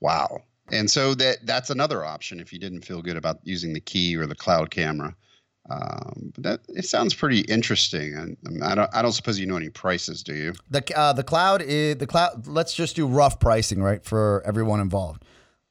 Wow. 0.00 0.40
And 0.72 0.90
so 0.90 1.14
that 1.14 1.46
that's 1.46 1.70
another 1.70 2.04
option 2.04 2.40
if 2.40 2.52
you 2.52 2.58
didn't 2.58 2.84
feel 2.84 3.00
good 3.00 3.16
about 3.16 3.38
using 3.44 3.72
the 3.72 3.80
key 3.80 4.16
or 4.16 4.26
the 4.26 4.34
cloud 4.34 4.72
camera. 4.72 5.14
Um, 5.70 6.32
but 6.34 6.42
that 6.42 6.60
it 6.68 6.84
sounds 6.86 7.14
pretty 7.14 7.40
interesting. 7.40 8.14
And 8.14 8.36
um, 8.46 8.62
I 8.62 8.74
don't 8.74 8.90
I 8.92 9.02
don't 9.02 9.12
suppose 9.12 9.38
you 9.38 9.46
know 9.46 9.56
any 9.56 9.68
prices, 9.70 10.22
do 10.22 10.34
you? 10.34 10.54
The 10.70 10.84
uh, 10.96 11.12
the 11.12 11.22
cloud 11.22 11.62
is 11.62 11.96
the 11.96 12.06
cloud. 12.06 12.46
Let's 12.46 12.74
just 12.74 12.96
do 12.96 13.06
rough 13.06 13.38
pricing, 13.38 13.82
right, 13.82 14.04
for 14.04 14.42
everyone 14.44 14.80
involved. 14.80 15.24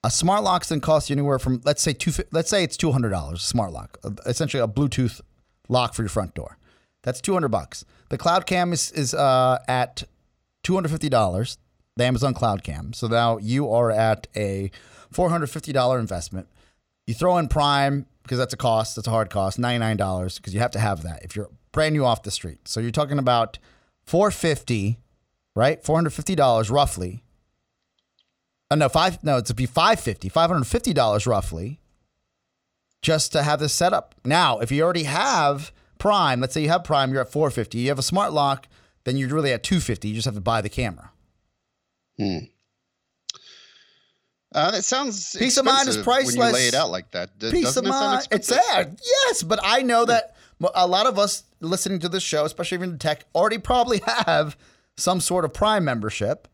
A 0.04 0.10
smart 0.10 0.44
lock's 0.44 0.70
then 0.70 0.80
costs 0.80 1.10
you 1.10 1.16
anywhere 1.16 1.40
from 1.40 1.62
let's 1.66 1.82
say 1.82 1.94
two. 1.94 2.12
Let's 2.32 2.50
say 2.50 2.64
it's 2.64 2.78
two 2.78 2.92
hundred 2.92 3.10
dollars. 3.10 3.44
Smart 3.44 3.74
lock, 3.74 3.98
uh, 4.04 4.12
essentially 4.26 4.64
a 4.64 4.68
Bluetooth 4.68 5.20
lock 5.68 5.94
for 5.94 6.04
your 6.04 6.10
front 6.10 6.36
door. 6.36 6.58
That's 7.04 7.20
two 7.20 7.34
hundred 7.34 7.50
bucks. 7.50 7.84
The 8.10 8.18
cloud 8.18 8.46
cam 8.46 8.72
is 8.72 8.92
is 8.92 9.14
uh, 9.14 9.60
at 9.68 10.04
two 10.64 10.74
hundred 10.74 10.90
fifty 10.90 11.10
dollars. 11.10 11.58
The 11.98 12.06
Amazon 12.06 12.34
Cloud 12.34 12.64
Cam. 12.64 12.94
So 12.94 13.08
now 13.08 13.38
you 13.38 13.70
are 13.70 13.92
at 13.92 14.28
a 14.36 14.72
four 15.12 15.30
hundred 15.30 15.48
fifty 15.48 15.74
dollar 15.74 16.00
investment. 16.00 16.48
You 17.06 17.14
throw 17.14 17.38
in 17.38 17.50
Prime 17.50 18.06
because 18.24 18.38
that's 18.38 18.54
a 18.54 18.58
cost. 18.58 18.96
That's 18.96 19.08
a 19.08 19.12
hard 19.12 19.30
cost. 19.30 19.60
Ninety 19.60 19.80
nine 19.80 19.98
dollars 19.98 20.38
because 20.38 20.54
you 20.54 20.60
have 20.60 20.72
to 20.72 20.80
have 20.80 21.04
that 21.04 21.24
if 21.24 21.36
you're 21.36 21.50
brand 21.72 21.94
new 21.94 22.06
off 22.06 22.24
the 22.24 22.32
street. 22.32 22.68
So 22.68 22.80
you're 22.80 22.92
talking 22.92 23.20
about 23.20 23.58
four 24.04 24.32
fifty, 24.32 25.00
right? 25.56 25.84
Four 25.84 25.96
hundred 25.96 26.12
fifty 26.12 26.36
dollars 26.36 26.70
roughly. 26.70 27.24
Oh, 28.70 28.76
no, 28.76 28.88
five. 28.88 29.22
No, 29.24 29.38
it's 29.38 29.52
be 29.52 29.66
five 29.66 30.00
fifty. 30.00 30.30
Five 30.30 30.50
hundred 30.50 30.66
fifty 30.66 30.94
dollars 30.94 31.28
roughly, 31.28 31.82
just 33.02 33.34
to 33.34 33.44
have 33.44 33.60
this 33.60 33.74
set 33.74 33.92
up. 33.94 34.16
Now, 34.24 34.60
if 34.60 34.72
you 34.72 34.82
already 34.82 35.04
have 35.04 35.74
Prime, 35.98 36.40
let's 36.40 36.54
say 36.54 36.62
you 36.62 36.70
have 36.70 36.84
Prime, 36.84 37.12
you're 37.12 37.22
at 37.22 37.32
four 37.32 37.50
fifty. 37.52 37.80
You 37.80 37.90
have 37.90 38.00
a 38.00 38.04
smart 38.04 38.32
lock, 38.32 38.68
then 39.04 39.18
you're 39.18 39.30
really 39.30 39.52
at 39.52 39.64
two 39.64 39.82
fifty. 39.82 40.08
You 40.08 40.16
just 40.16 40.26
have 40.26 40.36
to 40.36 40.42
buy 40.42 40.62
the 40.62 40.70
camera. 40.70 41.12
Hmm. 42.18 42.38
Uh, 44.54 44.72
that 44.72 44.84
sounds 44.84 45.36
Peace 45.38 45.58
of 45.58 45.66
mind 45.66 45.88
is 45.88 45.98
expensive 45.98 46.26
When 46.26 46.36
you 46.36 46.42
lay 46.42 46.50
priceless. 46.52 46.68
it 46.68 46.76
out 46.76 46.90
like 46.90 47.12
that, 47.12 47.40
D- 47.40 47.52
Peace 47.52 47.78
of 47.78 47.86
mind. 47.86 48.28
It's 48.32 48.50
expensive? 48.52 48.66
there. 48.74 48.96
Yes, 49.28 49.44
but 49.44 49.60
I 49.64 49.82
know 49.82 50.04
that 50.06 50.36
a 50.76 50.86
lot 50.88 51.06
of 51.08 51.18
us 51.18 51.44
listening 51.62 52.00
to 52.00 52.10
this 52.10 52.22
show, 52.24 52.44
especially 52.46 52.76
even 52.76 52.98
tech, 53.00 53.26
already 53.34 53.58
probably 53.58 54.02
have 54.26 54.58
some 54.98 55.22
sort 55.22 55.46
of 55.46 55.54
Prime 55.54 55.86
membership, 55.86 56.48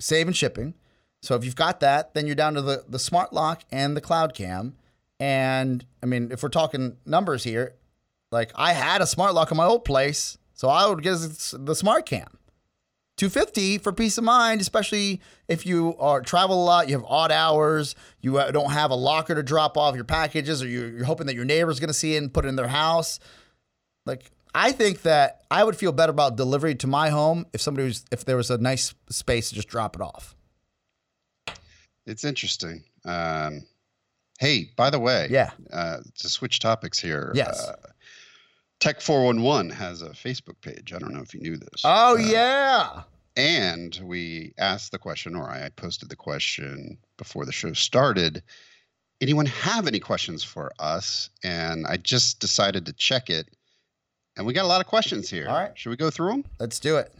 save 0.00 0.26
and 0.26 0.36
shipping. 0.36 0.74
So 1.22 1.36
if 1.36 1.44
you've 1.44 1.54
got 1.56 1.80
that, 1.80 2.14
then 2.14 2.26
you're 2.26 2.34
down 2.34 2.54
to 2.54 2.62
the, 2.62 2.84
the 2.88 2.98
smart 2.98 3.32
lock 3.32 3.62
and 3.70 3.96
the 3.96 4.00
cloud 4.00 4.34
cam. 4.34 4.74
And 5.20 5.84
I 6.02 6.06
mean, 6.06 6.32
if 6.32 6.42
we're 6.42 6.48
talking 6.48 6.96
numbers 7.06 7.44
here, 7.44 7.74
like 8.32 8.50
I 8.56 8.72
had 8.72 9.00
a 9.02 9.06
smart 9.06 9.34
lock 9.34 9.52
in 9.52 9.56
my 9.56 9.66
old 9.66 9.84
place, 9.84 10.36
so 10.52 10.68
I 10.68 10.88
would 10.88 11.02
get 11.02 11.16
the 11.52 11.74
smart 11.76 12.06
cam. 12.06 12.38
250 13.18 13.78
for 13.78 13.92
peace 13.92 14.16
of 14.18 14.24
mind, 14.24 14.60
especially 14.60 15.20
if 15.46 15.66
you 15.66 15.94
are 15.98 16.20
travel 16.22 16.62
a 16.62 16.64
lot, 16.64 16.88
you 16.88 16.94
have 16.96 17.04
odd 17.06 17.30
hours, 17.30 17.94
you 18.20 18.38
uh, 18.38 18.50
don't 18.50 18.70
have 18.72 18.90
a 18.90 18.94
locker 18.94 19.34
to 19.34 19.42
drop 19.42 19.76
off 19.76 19.94
your 19.94 20.04
packages, 20.04 20.62
or 20.62 20.68
you're, 20.68 20.88
you're 20.90 21.04
hoping 21.04 21.26
that 21.26 21.34
your 21.34 21.44
neighbor's 21.44 21.78
going 21.78 21.88
to 21.88 21.94
see 21.94 22.14
it 22.14 22.18
and 22.18 22.32
put 22.32 22.44
it 22.44 22.48
in 22.48 22.56
their 22.56 22.68
house. 22.68 23.20
Like, 24.06 24.30
I 24.54 24.72
think 24.72 25.02
that 25.02 25.42
I 25.50 25.62
would 25.62 25.76
feel 25.76 25.92
better 25.92 26.10
about 26.10 26.36
delivery 26.36 26.74
to 26.76 26.86
my 26.86 27.10
home 27.10 27.46
if 27.52 27.60
somebody 27.60 27.86
was, 27.86 28.04
if 28.10 28.24
there 28.24 28.36
was 28.36 28.50
a 28.50 28.58
nice 28.58 28.94
space 29.10 29.50
to 29.50 29.54
just 29.54 29.68
drop 29.68 29.94
it 29.94 30.02
off. 30.02 30.34
It's 32.06 32.24
interesting. 32.24 32.82
Um, 33.04 33.62
hey, 34.38 34.70
by 34.76 34.90
the 34.90 34.98
way, 34.98 35.28
Yeah. 35.30 35.50
uh, 35.72 35.98
to 36.18 36.28
switch 36.28 36.58
topics 36.58 36.98
here. 36.98 37.32
Yes. 37.34 37.68
Uh, 37.68 37.76
Tech 38.82 39.00
411 39.00 39.70
has 39.70 40.02
a 40.02 40.08
Facebook 40.08 40.60
page. 40.60 40.92
I 40.92 40.98
don't 40.98 41.14
know 41.14 41.20
if 41.20 41.32
you 41.32 41.38
knew 41.38 41.56
this. 41.56 41.82
Oh 41.84 42.14
Uh, 42.14 42.16
yeah, 42.16 43.02
And 43.36 43.96
we 44.02 44.54
asked 44.58 44.90
the 44.90 44.98
question, 44.98 45.36
or 45.36 45.48
I 45.48 45.68
posted 45.76 46.08
the 46.08 46.16
question 46.16 46.98
before 47.16 47.44
the 47.46 47.52
show 47.52 47.74
started. 47.74 48.42
Anyone 49.20 49.46
have 49.46 49.86
any 49.86 50.00
questions 50.00 50.42
for 50.42 50.72
us? 50.80 51.30
And 51.44 51.86
I 51.86 51.96
just 51.96 52.40
decided 52.40 52.84
to 52.86 52.92
check 52.94 53.30
it. 53.30 53.50
And 54.36 54.44
we 54.44 54.52
got 54.52 54.64
a 54.64 54.66
lot 54.66 54.80
of 54.80 54.88
questions 54.88 55.30
here. 55.30 55.48
All 55.48 55.54
right. 55.54 55.78
Should 55.78 55.90
we 55.90 55.96
go 55.96 56.10
through 56.10 56.30
them? 56.32 56.44
let's 56.58 56.80
do 56.80 56.96
it. 56.96 57.14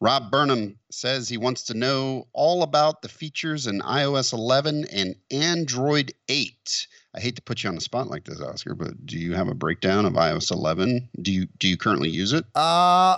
Rob 0.00 0.30
Burnham 0.30 0.78
says 0.92 1.28
he 1.28 1.36
wants 1.36 1.64
to 1.64 1.74
know 1.74 2.28
all 2.32 2.62
about 2.62 3.02
the 3.02 3.08
features 3.08 3.66
in 3.66 3.80
iOS 3.80 4.32
11 4.32 4.84
and 4.92 5.16
Android 5.32 6.12
8. 6.28 6.86
I 7.18 7.20
hate 7.20 7.34
to 7.34 7.42
put 7.42 7.64
you 7.64 7.68
on 7.68 7.74
the 7.74 7.80
spot 7.80 8.06
like 8.06 8.22
this, 8.24 8.40
Oscar, 8.40 8.76
but 8.76 9.04
do 9.04 9.18
you 9.18 9.34
have 9.34 9.48
a 9.48 9.54
breakdown 9.54 10.06
of 10.06 10.12
iOS 10.12 10.52
11? 10.52 11.08
Do 11.20 11.32
you 11.32 11.48
do 11.58 11.66
you 11.66 11.76
currently 11.76 12.08
use 12.08 12.32
it? 12.32 12.44
Uh, 12.54 13.16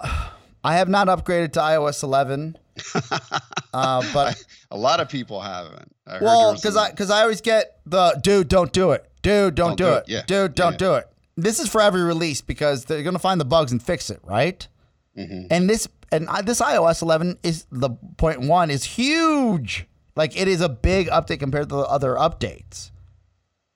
I 0.64 0.76
have 0.76 0.88
not 0.88 1.08
upgraded 1.08 1.52
to 1.52 1.60
iOS 1.60 2.02
11, 2.02 2.56
uh, 3.74 4.02
but 4.14 4.42
A 4.70 4.76
lot 4.76 5.00
of 5.00 5.10
people 5.10 5.42
haven't. 5.42 5.94
I 6.06 6.18
Well, 6.20 6.54
because 6.54 6.78
I 6.78 6.88
because 6.90 7.10
I 7.10 7.20
always 7.20 7.42
get 7.42 7.78
the 7.84 8.18
dude, 8.22 8.48
don't 8.48 8.72
do 8.72 8.92
it. 8.92 9.04
Dude, 9.20 9.54
don't, 9.54 9.76
do, 9.76 9.86
it. 9.88 10.04
Yeah. 10.08 10.22
Dude, 10.26 10.54
don't 10.54 10.72
Yeah. 10.72 10.78
do 10.78 10.94
it. 10.94 11.06
This 11.36 11.60
is 11.60 11.68
for 11.68 11.82
every 11.82 12.02
release 12.02 12.40
because 12.40 12.86
they're 12.86 13.02
going 13.02 13.12
to 13.14 13.18
find 13.20 13.38
the 13.38 13.44
bugs 13.44 13.70
and 13.70 13.82
fix 13.82 14.08
it, 14.08 14.20
right? 14.24 14.66
Mm-hmm. 15.14 15.48
And 15.50 15.68
this 15.68 15.86
and 16.10 16.26
I- 16.30 16.40
this 16.40 16.62
iOS 16.62 17.02
11 17.02 17.38
is 17.42 17.66
the 17.70 17.90
point 18.16 18.40
one 18.40 18.70
is 18.70 18.82
huge. 18.84 19.84
Like 20.16 20.40
it 20.40 20.48
is 20.48 20.62
a 20.62 20.70
big 20.70 21.08
update 21.08 21.38
compared 21.38 21.68
to 21.68 21.76
the 21.76 21.82
other 21.82 22.14
updates. 22.14 22.92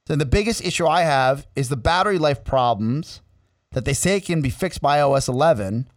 So 0.07 0.17
the 0.17 0.27
biggest 0.27 0.65
issue 0.65 0.87
I 0.87 1.03
have 1.03 1.47
is 1.57 1.69
the 1.69 1.77
battery 1.77 2.19
life 2.19 2.45
problems 2.45 3.23
that 3.73 3.85
they 3.85 3.95
say 3.95 4.21
can 4.21 4.43
be 4.43 4.51
fixed 4.51 4.81
by 4.83 4.99
iOS 4.99 5.29
11, 5.29 5.89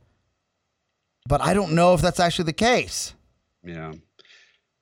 but 1.28 1.42
I 1.42 1.54
don't 1.54 1.74
know 1.74 1.94
if 1.94 2.02
that's 2.02 2.20
actually 2.20 2.46
the 2.46 2.54
case. 2.54 3.14
Yeah. 3.64 3.94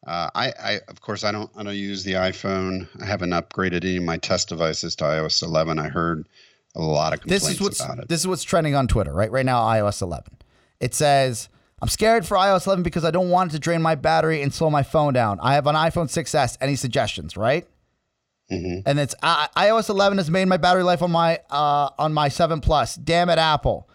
Uh, 0.05 0.29
I, 0.35 0.53
I, 0.63 0.79
of 0.87 1.01
course, 1.01 1.23
I 1.23 1.31
don't, 1.31 1.49
I 1.55 1.63
don't 1.63 1.75
use 1.75 2.03
the 2.03 2.13
iPhone. 2.13 2.87
I 3.01 3.05
haven't 3.05 3.31
upgraded 3.31 3.83
any 3.83 3.97
of 3.97 4.03
my 4.03 4.17
test 4.17 4.49
devices 4.49 4.95
to 4.97 5.05
iOS 5.05 5.41
11. 5.41 5.79
I 5.79 5.87
heard 5.87 6.27
a 6.75 6.81
lot 6.81 7.13
of 7.13 7.21
complaints 7.21 7.45
This 7.45 7.55
is 7.55 7.61
what's 7.61 7.83
about 7.83 7.99
it. 7.99 8.07
this 8.07 8.19
is 8.19 8.27
what's 8.27 8.43
trending 8.43 8.75
on 8.75 8.87
Twitter 8.87 9.13
right 9.13 9.31
right 9.31 9.45
now. 9.45 9.63
iOS 9.63 10.01
11. 10.03 10.37
It 10.79 10.93
says 10.93 11.49
I'm 11.81 11.87
scared 11.87 12.25
for 12.27 12.37
iOS 12.37 12.67
11 12.67 12.83
because 12.83 13.03
I 13.03 13.11
don't 13.11 13.29
want 13.29 13.51
it 13.51 13.53
to 13.53 13.59
drain 13.59 13.81
my 13.81 13.95
battery 13.95 14.41
and 14.41 14.53
slow 14.53 14.69
my 14.69 14.83
phone 14.83 15.13
down. 15.13 15.39
I 15.41 15.55
have 15.55 15.65
an 15.67 15.75
iPhone 15.75 16.05
6s. 16.05 16.57
Any 16.61 16.75
suggestions? 16.75 17.35
Right. 17.35 17.67
Mhm. 18.51 18.83
And 18.85 18.99
it's 18.99 19.15
uh, 19.23 19.47
iOS 19.57 19.89
11 19.89 20.19
has 20.19 20.29
made 20.29 20.45
my 20.47 20.57
battery 20.57 20.83
life 20.83 21.01
on 21.01 21.11
my 21.11 21.39
uh, 21.49 21.89
on 21.97 22.13
my 22.13 22.29
7 22.29 22.61
Plus. 22.61 22.95
Damn 22.95 23.29
it, 23.29 23.39
Apple. 23.39 23.89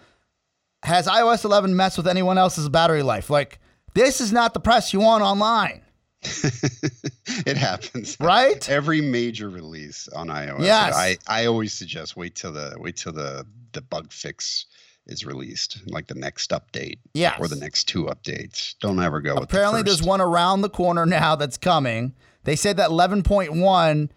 Has 0.82 1.06
iOS 1.06 1.44
11 1.44 1.76
messed 1.76 1.96
with 1.96 2.08
anyone 2.08 2.36
else's 2.38 2.68
battery 2.68 3.02
life? 3.02 3.30
Like 3.30 3.60
this 3.94 4.20
is 4.20 4.32
not 4.32 4.54
the 4.54 4.60
press 4.60 4.92
you 4.92 5.00
want 5.00 5.22
online, 5.22 5.82
it 6.22 7.56
happens. 7.56 8.16
right? 8.20 8.68
Every 8.68 9.00
major 9.00 9.48
release 9.48 10.08
on 10.08 10.28
iOS. 10.28 10.60
Yes. 10.64 10.94
I, 10.96 11.16
I 11.28 11.46
always 11.46 11.72
suggest 11.72 12.16
wait 12.16 12.34
till 12.34 12.52
the 12.52 12.74
wait 12.78 12.96
till 12.96 13.12
the 13.12 13.46
the 13.72 13.82
bug 13.82 14.12
fix 14.12 14.66
is 15.06 15.24
released, 15.24 15.78
like 15.86 16.06
the 16.06 16.14
next 16.14 16.50
update. 16.50 16.98
Yes. 17.14 17.38
Or 17.40 17.48
the 17.48 17.56
next 17.56 17.84
two 17.84 18.04
updates. 18.04 18.74
Don't 18.80 19.00
ever 19.00 19.20
go 19.20 19.34
with 19.34 19.48
the 19.48 19.56
Apparently, 19.56 19.82
there's 19.82 20.02
one 20.02 20.20
around 20.20 20.60
the 20.62 20.68
corner 20.70 21.06
now 21.06 21.36
that's 21.36 21.56
coming. 21.56 22.14
They 22.44 22.56
said 22.56 22.76
that 22.78 22.90
11.1 22.90 24.08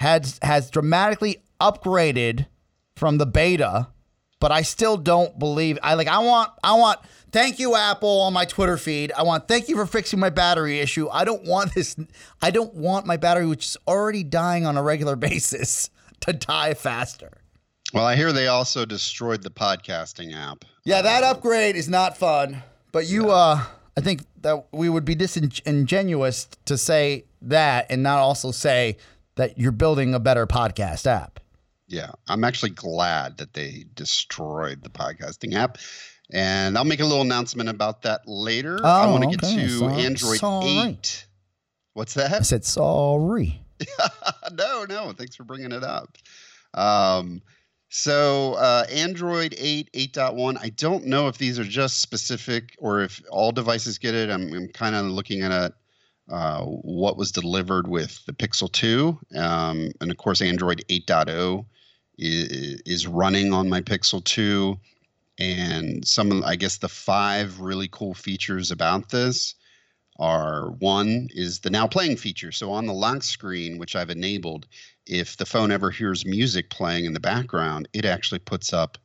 has 0.00 0.38
has 0.40 0.70
dramatically 0.70 1.42
upgraded 1.60 2.46
from 2.96 3.18
the 3.18 3.26
beta, 3.26 3.88
but 4.40 4.50
I 4.50 4.62
still 4.62 4.96
don't 4.96 5.38
believe. 5.38 5.78
I 5.82 5.92
like. 5.94 6.08
I 6.08 6.18
want. 6.18 6.50
I 6.64 6.74
want. 6.74 7.00
Thank 7.32 7.58
you, 7.58 7.76
Apple, 7.76 8.22
on 8.22 8.32
my 8.32 8.46
Twitter 8.46 8.78
feed. 8.78 9.12
I 9.12 9.22
want. 9.22 9.46
Thank 9.46 9.68
you 9.68 9.76
for 9.76 9.84
fixing 9.84 10.18
my 10.18 10.30
battery 10.30 10.80
issue. 10.80 11.08
I 11.12 11.24
don't 11.24 11.44
want 11.44 11.74
this. 11.74 11.96
I 12.40 12.50
don't 12.50 12.72
want 12.74 13.04
my 13.04 13.18
battery, 13.18 13.46
which 13.46 13.66
is 13.66 13.76
already 13.86 14.24
dying 14.24 14.64
on 14.64 14.78
a 14.78 14.82
regular 14.82 15.16
basis, 15.30 15.90
to 16.20 16.32
die 16.32 16.72
faster. 16.72 17.32
Well, 17.92 18.06
I 18.06 18.16
hear 18.16 18.32
they 18.32 18.46
also 18.46 18.86
destroyed 18.86 19.42
the 19.42 19.50
podcasting 19.50 20.34
app. 20.34 20.64
Yeah, 20.84 21.02
that 21.02 21.24
upgrade 21.24 21.76
is 21.76 21.90
not 21.90 22.16
fun. 22.16 22.62
But 22.92 23.06
you, 23.06 23.30
uh, 23.30 23.62
I 23.98 24.00
think 24.00 24.22
that 24.40 24.66
we 24.72 24.88
would 24.88 25.04
be 25.04 25.14
disingenuous 25.14 26.48
to 26.64 26.78
say 26.78 27.24
that 27.42 27.86
and 27.90 28.02
not 28.02 28.18
also 28.18 28.50
say 28.50 28.96
that 29.40 29.58
you're 29.58 29.72
building 29.72 30.12
a 30.14 30.20
better 30.20 30.46
podcast 30.46 31.06
app. 31.06 31.40
Yeah, 31.88 32.10
I'm 32.28 32.44
actually 32.44 32.70
glad 32.72 33.38
that 33.38 33.54
they 33.54 33.86
destroyed 33.94 34.82
the 34.82 34.90
podcasting 34.90 35.54
app. 35.54 35.78
And 36.30 36.76
I'll 36.76 36.84
make 36.84 37.00
a 37.00 37.04
little 37.04 37.22
announcement 37.22 37.68
about 37.70 38.02
that 38.02 38.20
later. 38.28 38.78
I 38.84 39.06
Oh, 39.06 39.12
want 39.12 39.24
to 39.24 39.30
get 39.30 39.42
okay. 39.42 39.66
to 39.66 39.84
Android 39.86 40.38
sorry. 40.38 40.68
8. 40.68 41.26
What's 41.94 42.14
that? 42.14 42.32
I 42.32 42.40
said 42.42 42.64
sorry. 42.66 43.62
no, 44.52 44.84
no. 44.88 45.12
Thanks 45.12 45.34
for 45.36 45.44
bringing 45.44 45.72
it 45.72 45.82
up. 45.82 46.16
Um, 46.74 47.40
so 47.88 48.54
uh, 48.54 48.84
Android 48.92 49.54
8, 49.58 49.90
8.1. 49.92 50.58
I 50.62 50.68
don't 50.68 51.06
know 51.06 51.28
if 51.28 51.38
these 51.38 51.58
are 51.58 51.64
just 51.64 52.00
specific 52.02 52.76
or 52.78 53.00
if 53.00 53.20
all 53.30 53.52
devices 53.52 53.96
get 53.98 54.14
it. 54.14 54.30
I'm, 54.30 54.52
I'm 54.52 54.68
kind 54.68 54.94
of 54.94 55.06
looking 55.06 55.42
at 55.42 55.50
it, 55.50 55.72
uh, 56.30 56.62
what 56.64 57.16
was 57.16 57.32
delivered 57.32 57.88
with 57.88 58.24
the 58.26 58.32
Pixel 58.32 58.70
2. 58.70 59.18
Um, 59.36 59.90
and 60.00 60.10
of 60.10 60.16
course, 60.16 60.40
Android 60.40 60.84
8.0 60.88 61.64
is, 62.18 62.80
is 62.86 63.06
running 63.06 63.52
on 63.52 63.68
my 63.68 63.80
Pixel 63.80 64.22
2. 64.24 64.78
And 65.38 66.06
some, 66.06 66.30
of, 66.32 66.44
I 66.44 66.56
guess, 66.56 66.78
the 66.78 66.88
five 66.88 67.60
really 67.60 67.88
cool 67.90 68.14
features 68.14 68.70
about 68.70 69.08
this 69.08 69.54
are 70.18 70.70
one 70.72 71.28
is 71.30 71.60
the 71.60 71.70
now 71.70 71.86
playing 71.86 72.16
feature. 72.16 72.52
So 72.52 72.70
on 72.70 72.86
the 72.86 72.92
lock 72.92 73.22
screen, 73.22 73.78
which 73.78 73.96
I've 73.96 74.10
enabled, 74.10 74.66
if 75.06 75.36
the 75.38 75.46
phone 75.46 75.72
ever 75.72 75.90
hears 75.90 76.26
music 76.26 76.68
playing 76.68 77.06
in 77.06 77.14
the 77.14 77.20
background, 77.20 77.88
it 77.94 78.04
actually 78.04 78.40
puts 78.40 78.72
up 78.72 78.98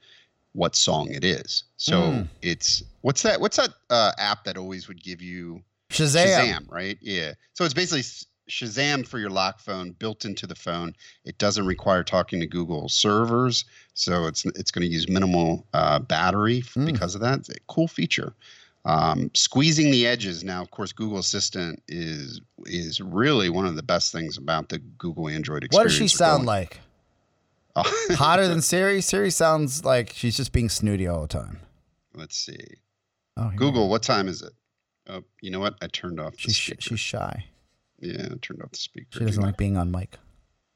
what 0.51 0.75
song 0.75 1.09
it 1.11 1.23
is. 1.23 1.63
So 1.77 2.01
Mm. 2.01 2.27
it's 2.41 2.83
what's 3.01 3.21
that? 3.23 3.39
What's 3.39 3.57
that 3.57 3.69
uh, 3.89 4.11
app 4.17 4.43
that 4.43 4.57
always 4.57 4.87
would 4.87 5.01
give 5.01 5.21
you 5.21 5.63
Shazam. 5.89 6.25
Shazam, 6.27 6.71
right? 6.71 6.97
Yeah. 7.01 7.33
So 7.53 7.63
it's 7.65 7.73
basically 7.73 8.01
Shazam 8.49 9.07
for 9.07 9.17
your 9.19 9.29
lock 9.29 9.59
phone 9.59 9.91
built 9.91 10.25
into 10.25 10.45
the 10.47 10.55
phone. 10.55 10.93
It 11.23 11.37
doesn't 11.37 11.65
require 11.65 12.03
talking 12.03 12.39
to 12.39 12.47
Google 12.47 12.89
servers, 12.89 13.65
so 13.93 14.25
it's 14.27 14.45
it's 14.45 14.71
going 14.71 14.85
to 14.87 14.91
use 14.93 15.07
minimal 15.09 15.65
uh, 15.73 15.99
battery 15.99 16.61
Mm. 16.61 16.85
because 16.87 17.15
of 17.15 17.21
that. 17.21 17.39
It's 17.39 17.49
a 17.49 17.55
cool 17.67 17.87
feature. 17.87 18.33
Um, 18.85 19.31
squeezing 19.33 19.89
the 19.89 20.05
edges 20.05 20.43
now, 20.43 20.61
of 20.61 20.69
course, 20.69 20.91
Google 20.91 21.17
Assistant 21.17 21.81
is 21.87 22.39
is 22.67 23.01
really 23.01 23.49
one 23.49 23.65
of 23.65 23.75
the 23.75 23.81
best 23.83 24.11
things 24.11 24.37
about 24.37 24.69
the 24.69 24.77
Google 24.77 25.27
Android 25.27 25.65
What 25.71 25.83
does 25.83 25.93
she 25.93 26.07
sound 26.07 26.39
going- 26.39 26.47
like? 26.47 26.79
Oh, 27.77 28.07
Hotter 28.11 28.47
than 28.47 28.61
Siri? 28.71 29.01
Siri 29.01 29.29
sounds 29.29 29.83
like 29.83 30.13
she's 30.15 30.37
just 30.37 30.53
being 30.53 30.69
snooty 30.69 31.07
all 31.07 31.23
the 31.23 31.27
time. 31.27 31.59
let's 32.13 32.37
see. 32.37 32.57
Oh. 33.35 33.51
Google, 33.57 33.89
what 33.89 34.01
time 34.01 34.29
is 34.29 34.41
it? 34.41 34.53
Oh, 35.07 35.23
you 35.41 35.51
know 35.51 35.59
what? 35.59 35.75
I 35.81 35.87
turned 35.87 36.19
off 36.19 36.33
the 36.33 36.37
She's 36.39 36.55
sh- 36.55 36.65
speaker. 36.67 36.81
she's 36.81 36.99
shy. 36.99 37.45
yeah, 37.99 38.27
I 38.31 38.35
turned 38.41 38.61
off 38.63 38.71
the 38.71 38.77
speaker. 38.77 39.07
She 39.11 39.25
doesn't 39.25 39.41
like 39.43 39.57
being 39.57 39.77
on 39.77 39.91
mic. 39.91 40.17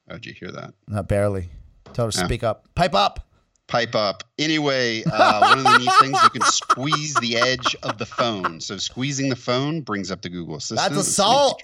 Oh, 0.10 0.14
did 0.14 0.26
you 0.28 0.34
hear 0.34 0.52
that? 0.52 0.74
Not 0.88 1.08
barely. 1.08 1.50
Tell 1.94 2.06
her 2.06 2.12
to 2.12 2.18
Yeah. 2.20 2.26
speak 2.26 2.44
up. 2.44 2.68
Pipe 2.76 2.94
up. 2.96 3.26
pipe 3.68 3.94
up. 3.94 4.24
Anyway, 4.40 5.04
uh, 5.04 5.40
one 5.56 5.60
of 5.60 5.64
the 5.64 5.78
neat 5.78 5.92
things 6.00 6.18
you 6.24 6.30
can 6.32 6.42
squeeze 6.42 7.14
the 7.16 7.38
edge 7.38 7.76
of 7.84 8.00
the 8.00 8.06
phone. 8.06 8.60
So 8.62 8.78
squeezing 8.78 9.30
the 9.30 9.36
phone 9.36 9.82
brings 9.82 10.10
up 10.10 10.24
the 10.24 10.30
Google 10.30 10.56
Assistant. 10.56 10.90
That's 10.90 11.08
assault. 11.08 11.62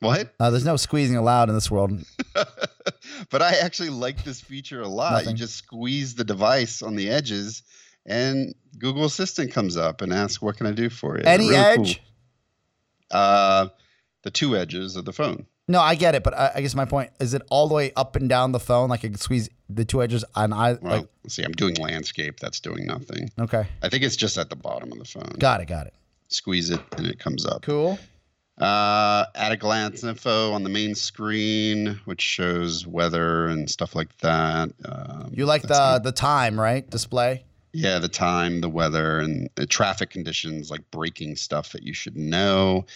What? 0.00 0.32
Uh, 0.38 0.50
there's 0.50 0.64
no 0.64 0.76
squeezing 0.76 1.16
allowed 1.16 1.48
in 1.48 1.54
this 1.54 1.70
world. 1.70 1.92
but 2.34 3.42
I 3.42 3.54
actually 3.58 3.90
like 3.90 4.22
this 4.24 4.40
feature 4.40 4.80
a 4.80 4.88
lot. 4.88 5.12
Nothing. 5.12 5.30
You 5.30 5.36
just 5.36 5.56
squeeze 5.56 6.14
the 6.14 6.24
device 6.24 6.82
on 6.82 6.94
the 6.96 7.08
edges, 7.10 7.62
and 8.08 8.54
Google 8.78 9.04
Assistant 9.04 9.52
comes 9.52 9.76
up 9.76 10.02
and 10.02 10.12
asks, 10.12 10.42
"What 10.42 10.56
can 10.56 10.66
I 10.66 10.72
do 10.72 10.90
for 10.90 11.16
you?" 11.18 11.24
Any 11.24 11.48
Really 11.50 11.76
cool. 11.76 11.84
edge? 11.86 12.02
Uh, 13.10 13.68
the 14.22 14.30
two 14.30 14.56
edges 14.56 14.96
of 14.96 15.04
the 15.04 15.12
phone. 15.12 15.46
No, 15.70 15.80
I 15.80 15.94
get 15.96 16.14
it, 16.14 16.22
but 16.24 16.32
I, 16.34 16.52
I 16.56 16.60
guess 16.62 16.74
my 16.74 16.86
point 16.86 17.10
is 17.20 17.34
it 17.34 17.42
all 17.50 17.68
the 17.68 17.74
way 17.74 17.92
up 17.94 18.16
and 18.16 18.28
down 18.28 18.52
the 18.52 18.60
phone, 18.60 18.88
like 18.88 19.00
I 19.04 19.08
could 19.08 19.20
squeeze 19.20 19.50
the 19.68 19.84
two 19.84 20.02
edges 20.02 20.24
on 20.34 20.52
I 20.52 20.72
Well, 20.74 20.92
like. 21.00 21.08
see. 21.28 21.42
I'm 21.42 21.52
doing 21.52 21.74
landscape. 21.74 22.40
That's 22.40 22.58
doing 22.60 22.86
nothing. 22.86 23.30
Okay, 23.38 23.66
I 23.82 23.88
think 23.90 24.02
it's 24.02 24.16
just 24.16 24.38
at 24.38 24.48
the 24.50 24.56
bottom 24.56 24.90
of 24.92 24.98
the 24.98 25.04
phone. 25.04 25.34
got 25.38 25.60
it, 25.60 25.66
got 25.68 25.86
it. 25.86 25.94
Squeeze 26.28 26.70
it, 26.70 26.80
and 26.96 27.06
it 27.06 27.18
comes 27.18 27.44
up. 27.46 27.62
Cool. 27.62 27.98
Uh, 28.56 29.24
at 29.36 29.52
a 29.52 29.56
glance 29.56 30.02
info 30.02 30.52
on 30.52 30.64
the 30.64 30.68
main 30.68 30.94
screen, 30.94 32.00
which 32.06 32.20
shows 32.20 32.86
weather 32.86 33.46
and 33.46 33.70
stuff 33.70 33.94
like 33.94 34.16
that. 34.18 34.70
Um, 34.84 35.30
You 35.32 35.46
like 35.46 35.62
the 35.62 36.00
the 36.02 36.12
time, 36.12 36.58
right? 36.58 36.88
Display. 36.88 37.44
Yeah, 37.72 37.98
the 37.98 38.08
time, 38.08 38.60
the 38.60 38.68
weather, 38.68 39.18
and 39.20 39.48
the 39.54 39.66
traffic 39.66 40.10
conditions, 40.10 40.70
like 40.70 40.90
braking 40.90 41.36
stuff 41.36 41.72
that 41.72 41.82
you 41.82 41.94
should 41.94 42.16
know. 42.16 42.86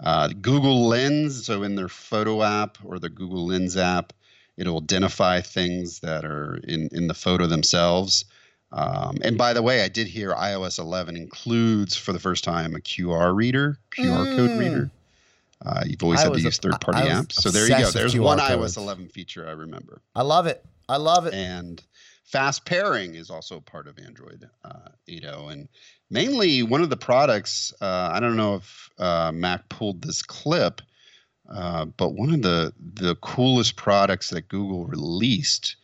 Uh, 0.00 0.28
Google 0.40 0.88
Lens, 0.88 1.46
so 1.46 1.62
in 1.62 1.76
their 1.76 1.88
photo 1.88 2.42
app 2.42 2.78
or 2.84 2.98
the 2.98 3.08
Google 3.08 3.46
Lens 3.46 3.76
app, 3.76 4.12
it'll 4.56 4.78
identify 4.78 5.40
things 5.40 6.00
that 6.00 6.24
are 6.24 6.56
in 6.64 6.88
in 6.92 7.06
the 7.06 7.14
photo 7.14 7.46
themselves. 7.46 8.24
Um, 8.72 9.18
and 9.22 9.36
by 9.36 9.52
the 9.52 9.62
way, 9.62 9.82
I 9.82 9.88
did 9.88 10.06
hear 10.06 10.32
iOS 10.32 10.78
11 10.78 11.14
includes 11.16 11.94
for 11.94 12.12
the 12.14 12.18
first 12.18 12.42
time 12.42 12.74
a 12.74 12.78
QR 12.78 13.34
reader, 13.34 13.78
QR 13.96 14.34
code 14.34 14.50
Mm. 14.50 14.58
reader. 14.58 14.90
Uh, 15.64 15.82
you've 15.86 16.02
always 16.02 16.20
I 16.20 16.24
had 16.24 16.32
to 16.34 16.40
use 16.40 16.58
third-party 16.58 17.02
apps, 17.02 17.32
so 17.34 17.50
there 17.50 17.68
you 17.68 17.78
go. 17.78 17.90
There's 17.90 18.18
one 18.18 18.38
codes. 18.38 18.76
iOS 18.76 18.76
11 18.78 19.08
feature 19.08 19.46
I 19.46 19.52
remember 19.52 20.00
I 20.16 20.22
love 20.22 20.46
it. 20.46 20.64
I 20.88 20.96
love 20.96 21.26
it. 21.26 21.34
and 21.34 21.80
fast 22.24 22.64
pairing 22.64 23.14
is 23.14 23.30
also 23.30 23.60
part 23.60 23.86
of 23.86 23.98
Android 23.98 24.48
uh, 24.64 24.88
8.0. 25.08 25.52
And 25.52 25.68
mainly 26.10 26.62
one 26.62 26.82
of 26.82 26.90
the 26.90 26.96
products, 26.96 27.72
uh, 27.80 28.10
I 28.12 28.20
don't 28.20 28.36
know 28.36 28.56
if 28.56 28.90
uh, 28.98 29.32
Mac 29.32 29.68
pulled 29.68 30.02
this 30.02 30.22
clip, 30.22 30.80
uh, 31.48 31.84
but 31.84 32.14
one 32.14 32.32
of 32.32 32.42
the 32.42 32.72
the 32.94 33.16
coolest 33.16 33.76
products 33.76 34.30
that 34.30 34.48
Google 34.48 34.86
released 34.86 35.76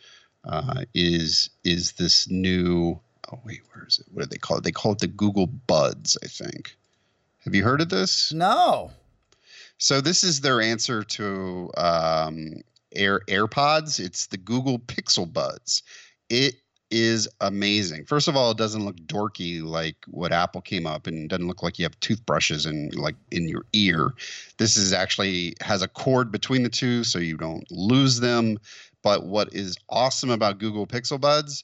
uh, 0.44 0.84
is 0.94 1.50
is 1.64 1.92
this 1.92 2.28
new. 2.30 2.98
Oh 3.30 3.40
wait, 3.44 3.60
where 3.72 3.86
is 3.86 3.98
it? 3.98 4.06
What 4.12 4.22
do 4.22 4.28
they 4.28 4.38
call 4.38 4.58
it? 4.58 4.64
They 4.64 4.72
call 4.72 4.92
it 4.92 4.98
the 5.00 5.06
Google 5.06 5.46
Buds, 5.46 6.16
I 6.22 6.28
think. 6.28 6.76
Have 7.44 7.54
you 7.54 7.62
heard 7.62 7.80
of 7.80 7.88
this? 7.88 8.32
No. 8.32 8.90
So 9.78 10.00
this 10.00 10.24
is 10.24 10.40
their 10.40 10.60
answer 10.60 11.02
to 11.04 11.70
um, 11.76 12.54
Air 12.94 13.20
AirPods. 13.28 14.00
It's 14.00 14.26
the 14.26 14.36
Google 14.36 14.78
Pixel 14.78 15.30
Buds. 15.30 15.82
It 16.30 16.56
is 16.90 17.28
amazing. 17.40 18.06
First 18.06 18.28
of 18.28 18.36
all, 18.36 18.50
it 18.50 18.56
doesn't 18.56 18.84
look 18.84 18.96
dorky 18.96 19.62
like 19.62 19.96
what 20.06 20.32
Apple 20.32 20.60
came 20.62 20.86
up 20.86 21.06
and 21.06 21.28
doesn't 21.28 21.46
look 21.46 21.62
like 21.62 21.78
you 21.78 21.84
have 21.84 21.98
toothbrushes 22.00 22.64
and 22.64 22.94
like 22.94 23.16
in 23.30 23.48
your 23.48 23.66
ear. 23.74 24.12
This 24.58 24.76
is 24.76 24.92
actually 24.92 25.54
has 25.60 25.82
a 25.82 25.88
cord 25.88 26.32
between 26.32 26.62
the 26.62 26.70
two 26.70 27.04
so 27.04 27.18
you 27.18 27.36
don't 27.36 27.70
lose 27.70 28.20
them. 28.20 28.58
But 29.02 29.26
what 29.26 29.54
is 29.54 29.76
awesome 29.90 30.30
about 30.30 30.58
Google 30.58 30.86
Pixel 30.86 31.20
Buds 31.20 31.62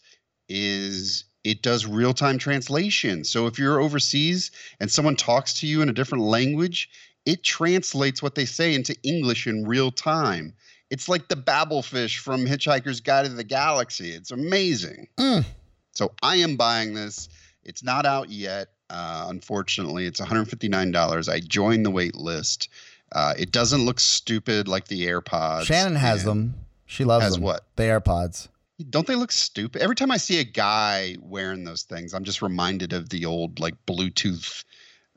is 0.49 1.25
it 1.43 1.63
does 1.63 1.87
real-time 1.87 2.39
translation. 2.39 3.25
So 3.25 3.47
if 3.47 3.59
you're 3.59 3.81
overseas 3.81 4.51
and 4.81 4.91
someone 4.91 5.17
talks 5.17 5.59
to 5.61 5.67
you 5.67 5.83
in 5.83 5.89
a 5.89 5.95
different 5.95 6.25
language, 6.25 6.89
it 7.27 7.43
translates 7.43 8.23
what 8.23 8.35
they 8.35 8.45
say 8.45 8.75
into 8.75 8.95
English 9.03 9.47
in 9.47 9.67
real 9.67 9.91
time. 9.91 10.55
It's 10.95 11.09
like 11.09 11.27
the 11.27 11.35
Babelfish 11.35 12.19
from 12.19 12.47
Hitchhiker's 12.47 13.01
Guide 13.01 13.27
to 13.27 13.33
the 13.33 13.43
Galaxy. 13.43 14.11
It's 14.11 14.31
amazing. 14.31 15.09
Mm. 15.19 15.45
So 15.91 16.13
I 16.23 16.37
am 16.37 16.55
buying 16.55 16.95
this. 16.95 17.29
It's 17.65 17.83
not 17.83 18.07
out 18.07 18.31
yet. 18.31 18.69
Uh, 18.89 19.27
unfortunately, 19.29 20.07
it's 20.07 20.21
$159. 20.21 21.29
I 21.29 21.41
joined 21.41 21.85
the 21.85 21.91
wait 21.91 22.15
list. 22.15 22.69
Uh, 23.11 23.35
it 23.37 23.51
doesn't 23.51 23.85
look 23.85 23.99
stupid 23.99 24.69
like 24.69 24.87
the 24.87 25.09
AirPods. 25.09 25.65
Shannon 25.65 25.97
has 25.97 26.23
them. 26.23 26.55
She 26.87 27.03
loves 27.03 27.25
Has 27.25 27.35
them. 27.35 27.43
what? 27.43 27.65
The 27.75 27.83
AirPods. 27.83 28.47
Don't 28.89 29.09
they 29.09 29.17
look 29.17 29.33
stupid? 29.33 29.83
Every 29.83 29.97
time 29.97 30.13
I 30.13 30.17
see 30.17 30.39
a 30.39 30.45
guy 30.45 31.17
wearing 31.21 31.65
those 31.65 31.83
things, 31.83 32.15
I'm 32.15 32.23
just 32.23 32.41
reminded 32.41 32.93
of 32.93 33.09
the 33.09 33.27
old 33.27 33.59
like 33.59 33.75
Bluetooth 33.85 34.63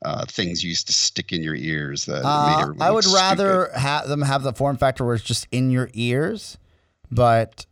uh, 0.06 0.26
things 0.28 0.64
you 0.64 0.70
used 0.70 0.88
to 0.88 0.94
stick 0.94 1.32
in 1.34 1.42
your 1.44 1.56
ears. 1.56 2.06
That 2.06 2.24
made 2.24 2.24
Uh, 2.26 2.74
I 2.84 2.92
would 2.92 3.04
stupid. 3.04 3.18
rather 3.18 3.70
have 3.76 4.08
them 4.08 4.22
have 4.22 4.44
the 4.44 4.54
form 4.54 4.78
factor 4.78 5.04
where 5.06 5.16
it's 5.16 5.24
just 5.24 5.48
in 5.52 5.72
your 5.72 5.90
ears, 5.94 6.58
but 7.12 7.66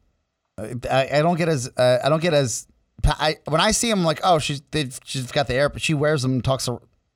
uh, 0.57 0.67
I, 0.89 1.09
I 1.19 1.21
don't 1.21 1.37
get 1.37 1.49
as 1.49 1.69
uh, 1.77 1.99
I 2.03 2.09
don't 2.09 2.21
get 2.21 2.33
as 2.33 2.67
I, 3.05 3.37
when 3.45 3.61
I 3.61 3.71
see 3.71 3.89
them 3.89 4.03
like 4.03 4.19
oh 4.23 4.39
she's 4.39 4.61
they've, 4.71 4.97
she's 5.05 5.31
got 5.31 5.47
the 5.47 5.53
air 5.53 5.69
but 5.69 5.81
she 5.81 5.93
wears 5.93 6.21
them 6.23 6.41
talks 6.41 6.67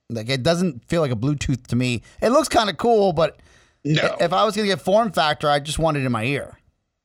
like 0.08 0.28
it 0.28 0.42
doesn't 0.42 0.84
feel 0.88 1.00
like 1.00 1.10
a 1.10 1.16
Bluetooth 1.16 1.66
to 1.68 1.76
me. 1.76 2.02
It 2.20 2.30
looks 2.30 2.48
kind 2.48 2.70
of 2.70 2.76
cool, 2.76 3.12
but 3.12 3.40
No, 3.84 4.16
if 4.20 4.32
I 4.32 4.44
was 4.44 4.54
gonna 4.54 4.68
get 4.68 4.80
form 4.80 5.10
factor, 5.10 5.48
I 5.48 5.58
just 5.58 5.78
want 5.78 5.96
it 5.96 6.04
in 6.04 6.12
my 6.12 6.24
ear. 6.24 6.58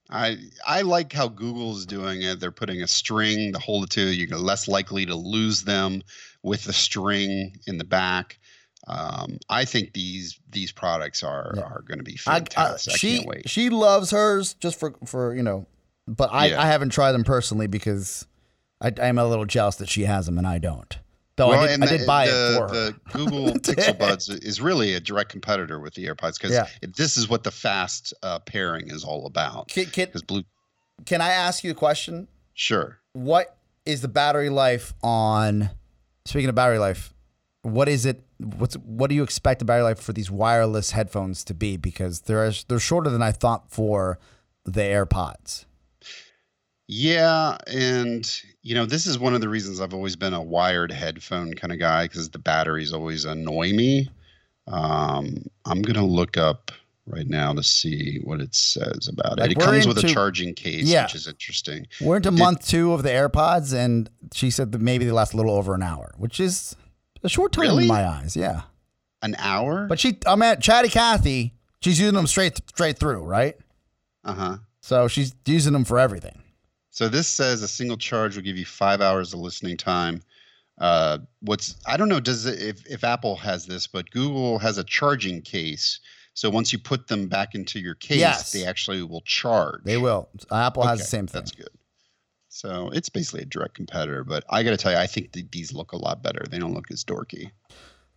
I 0.10 0.38
I 0.68 0.82
like 0.82 1.14
how 1.14 1.28
Google's 1.28 1.86
doing 1.88 2.22
it. 2.22 2.39
They're 2.39 2.51
putting 2.51 2.84
a 2.84 2.88
string 2.88 3.53
to 3.53 3.60
hold 3.60 3.86
it 3.86 3.89
to. 3.91 4.01
You're 4.01 4.38
less 4.38 4.68
likely 4.68 5.06
to 5.08 5.16
lose 5.16 5.64
them 5.64 6.03
with 6.45 6.63
the 6.63 6.73
string 6.73 7.57
in 7.67 7.77
the 7.79 7.83
back. 7.83 8.37
Um, 8.87 9.39
I 9.49 9.65
think 9.65 9.93
these 9.93 10.39
these 10.51 10.71
products 10.71 11.23
are 11.23 11.51
Yeah. 11.55 11.63
are 11.63 11.81
going 11.87 11.97
to 11.97 12.03
be 12.03 12.15
fantastic. 12.17 12.93
I, 12.93 12.97
she 12.97 13.15
can't 13.17 13.27
wait. 13.27 13.49
she 13.49 13.69
loves 13.69 14.11
hers 14.11 14.53
just 14.53 14.79
for 14.79 14.93
for 15.05 15.33
you 15.33 15.41
know, 15.43 15.65
but 16.07 16.29
I, 16.31 16.47
Yeah. 16.49 16.61
I 16.61 16.67
haven't 16.67 16.91
tried 16.91 17.13
them 17.13 17.23
personally 17.23 17.65
because 17.67 18.27
I 18.79 18.91
I'm 19.01 19.17
a 19.17 19.25
little 19.27 19.45
jealous 19.45 19.77
that 19.77 19.89
she 19.89 20.03
has 20.03 20.27
them 20.27 20.37
and 20.37 20.45
I 20.47 20.59
don't. 20.59 20.97
Though 21.37 21.49
I 21.51 21.67
did, 21.67 21.83
I 21.83 21.85
did 21.97 22.05
buy 22.07 22.27
the, 22.27 22.31
it 22.31 22.57
for 22.57 22.67
her. 22.67 22.73
the 22.91 22.95
Google 23.11 23.47
Pixel 23.55 23.97
Buds 23.97 24.29
is 24.29 24.61
really 24.61 24.93
a 24.93 24.99
direct 25.01 25.31
competitor 25.31 25.79
with 25.81 25.95
the 25.95 26.05
AirPods 26.05 26.35
because 26.39 26.51
Yeah. 26.51 26.67
this 26.95 27.17
is 27.17 27.27
what 27.27 27.43
the 27.43 27.51
fast 27.51 28.13
uh, 28.23 28.39
pairing 28.39 28.89
is 28.89 29.03
all 29.03 29.25
about. 29.25 29.67
Can, 29.67 29.87
can, 29.87 30.07
Blue, 30.27 30.43
can 31.05 31.19
I 31.21 31.31
ask 31.31 31.63
you 31.63 31.71
a 31.71 31.73
question? 31.73 32.27
sure. 32.53 32.99
What 33.13 33.57
is 33.85 33.99
the 34.01 34.07
battery 34.07 34.49
life 34.49 34.93
on? 35.03 35.71
Speaking 36.26 36.49
of 36.49 36.55
battery 36.55 36.80
life, 36.80 37.13
what 37.61 37.88
is 37.88 38.05
it? 38.05 38.23
What's 38.38 38.76
what 38.76 39.09
do 39.09 39.15
you 39.15 39.23
expect 39.23 39.59
the 39.59 39.65
battery 39.65 39.84
life 39.84 39.99
for 39.99 40.13
these 40.13 40.30
wireless 40.30 40.91
headphones 40.91 41.43
to 41.45 41.53
be? 41.53 41.78
Because 41.78 42.21
they're 42.21 42.51
they're 42.67 42.80
shorter 42.80 43.09
than 43.09 43.21
I 43.21 43.32
thought 43.32 43.71
for 43.71 44.19
the 44.65 44.82
AirPods. 44.82 45.65
Yeah, 46.88 47.57
and 47.67 48.30
you 48.61 48.76
know 48.76 48.86
this 48.86 49.07
is 49.07 49.17
one 49.17 49.34
of 49.34 49.41
the 49.41 49.49
reasons 49.49 49.82
I've 49.82 49.93
always 49.93 50.15
been 50.15 50.34
a 50.34 50.41
wired 50.41 50.91
headphone 50.91 51.53
kind 51.53 51.73
of 51.73 51.80
guy 51.80 52.05
because 52.05 52.30
the 52.30 52.39
batteries 52.39 52.93
always 52.93 53.26
annoy 53.26 53.73
me. 53.73 54.09
Um, 54.67 55.45
I'm 55.65 55.82
gonna 55.82 56.05
look 56.05 56.38
up 56.38 56.71
right 57.08 57.28
now 57.28 57.53
to 57.53 57.62
see 57.64 58.20
what 58.24 58.41
it 58.41 58.56
says 58.56 59.08
about 59.08 59.38
Like, 59.39 59.51
it. 59.51 59.58
It 59.58 59.60
comes 59.64 59.86
with 59.88 59.97
a 60.03 60.08
charging 60.08 60.53
case, 60.56 60.86
Yeah. 60.86 61.03
which 61.03 61.16
is 61.16 61.28
interesting. 61.28 61.88
We're 62.01 62.18
into 62.18 62.32
Did- 62.32 62.39
month 62.39 62.68
two 62.68 62.93
of 62.93 63.03
the 63.03 63.10
AirPods, 63.10 63.74
and 63.74 64.10
she 64.34 64.49
said 64.49 64.72
that 64.72 64.82
maybe 64.82 65.06
they 65.06 65.12
last 65.12 65.34
a 65.34 65.38
little 65.38 65.53
over 65.53 65.76
an 65.76 65.84
hour, 65.84 66.14
which 66.18 66.39
is 66.39 66.76
a 67.24 67.30
short 67.30 67.51
time 67.53 67.62
Really? 67.64 67.84
in 67.84 67.88
my 67.89 68.06
eyes. 68.08 68.36
Yeah, 68.36 68.64
An 69.22 69.36
hour? 69.38 69.88
but 69.88 69.99
she, 69.99 70.18
I'm 70.26 70.41
at 70.41 70.62
Chatty 70.62 70.89
Cathy. 70.89 71.53
She's 71.82 71.99
using 71.99 72.16
them 72.16 72.28
straight 72.28 72.58
straight 72.70 72.97
through, 72.97 73.24
right? 73.24 73.56
uh 74.24 74.34
huh. 74.34 74.58
So 74.82 75.08
she's 75.08 75.36
using 75.45 75.74
them 75.74 75.86
for 75.86 75.99
everything. 75.99 76.41
So 76.89 77.08
this 77.10 77.28
says 77.28 77.62
a 77.62 77.68
single 77.68 77.97
charge 77.97 78.36
will 78.36 78.43
give 78.43 78.58
you 78.58 78.66
five 78.66 79.01
hours 79.01 79.34
of 79.34 79.39
listening 79.39 79.78
time. 79.78 80.22
Uh, 80.80 81.20
what's 81.41 81.76
I 81.86 81.97
don't 81.97 82.10
know 82.10 82.20
does 82.20 82.45
it, 82.47 82.60
if 82.62 82.86
if 82.88 83.03
Apple 83.03 83.36
has 83.36 83.66
this, 83.68 83.86
but 83.88 84.10
Google 84.12 84.58
has 84.60 84.78
a 84.80 84.84
charging 84.84 85.41
case. 85.41 85.99
So 86.36 86.49
once 86.49 86.71
you 86.71 86.77
put 86.79 87.07
them 87.07 87.27
back 87.27 87.55
into 87.55 87.79
your 87.79 87.95
case, 87.95 88.19
Yes. 88.19 88.51
they 88.51 88.65
actually 88.65 89.01
will 89.03 89.21
charge. 89.21 89.81
They 89.83 89.97
will. 89.97 90.29
Apple 90.51 90.83
has 90.83 90.99
the 90.99 91.05
same 91.05 91.25
thing. 91.27 91.41
That's 91.41 91.51
good. 91.51 91.69
So 92.49 92.89
it's 92.93 93.09
basically 93.09 93.41
a 93.41 93.45
direct 93.45 93.73
competitor, 93.73 94.23
but 94.23 94.43
I 94.49 94.61
got 94.63 94.69
to 94.71 94.77
tell 94.77 94.91
you, 94.91 94.97
I 94.97 95.07
think 95.07 95.31
these 95.51 95.73
look 95.73 95.91
a 95.93 95.97
lot 95.97 96.21
better. 96.21 96.43
They 96.49 96.59
don't 96.59 96.73
look 96.73 96.91
as 96.91 97.03
dorky. 97.03 97.51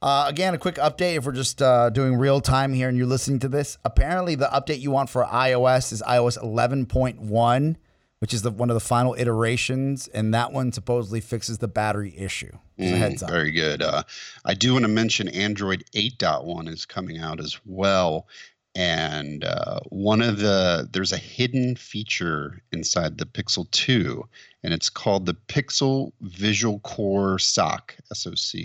Uh, 0.00 0.26
again, 0.28 0.54
a 0.54 0.58
quick 0.58 0.76
update 0.76 1.16
if 1.16 1.26
we're 1.26 1.32
just 1.32 1.60
uh, 1.60 1.90
doing 1.90 2.14
real 2.16 2.40
time 2.40 2.72
here 2.72 2.88
and 2.88 2.96
you're 2.96 3.06
listening 3.06 3.40
to 3.40 3.48
this. 3.48 3.78
Apparently, 3.84 4.34
the 4.36 4.46
update 4.46 4.80
you 4.80 4.90
want 4.92 5.10
for 5.10 5.24
iOS 5.24 5.92
is 5.92 6.02
iOS 6.02 6.38
11.1, 6.38 7.76
which 8.18 8.34
is 8.34 8.42
the 8.42 8.50
one 8.50 8.70
of 8.70 8.74
the 8.74 8.80
final 8.80 9.14
iterations, 9.14 10.08
and 10.08 10.34
that 10.34 10.52
one 10.52 10.72
supposedly 10.72 11.20
fixes 11.20 11.58
the 11.58 11.68
battery 11.68 12.14
issue. 12.16 12.52
Mm, 12.78 12.96
heads 12.96 13.22
up. 13.22 13.30
Very 13.30 13.50
good. 13.50 13.82
Uh, 13.82 14.02
I 14.44 14.54
do 14.54 14.72
want 14.72 14.84
to 14.84 14.88
mention 14.88 15.28
Android 15.28 15.84
8.1 15.94 16.68
is 16.68 16.86
coming 16.86 17.18
out 17.18 17.40
as 17.40 17.58
well. 17.64 18.26
And 18.74 19.44
uh, 19.44 19.80
one 19.88 20.22
of 20.22 20.38
the, 20.38 20.88
there's 20.92 21.12
a 21.12 21.16
hidden 21.16 21.74
feature 21.74 22.62
inside 22.70 23.18
the 23.18 23.26
Pixel 23.26 23.68
2, 23.72 24.22
and 24.62 24.72
it's 24.72 24.88
called 24.88 25.26
the 25.26 25.34
Pixel 25.34 26.12
Visual 26.20 26.78
Core 26.80 27.40
SOC, 27.40 27.96
SOC. 28.12 28.60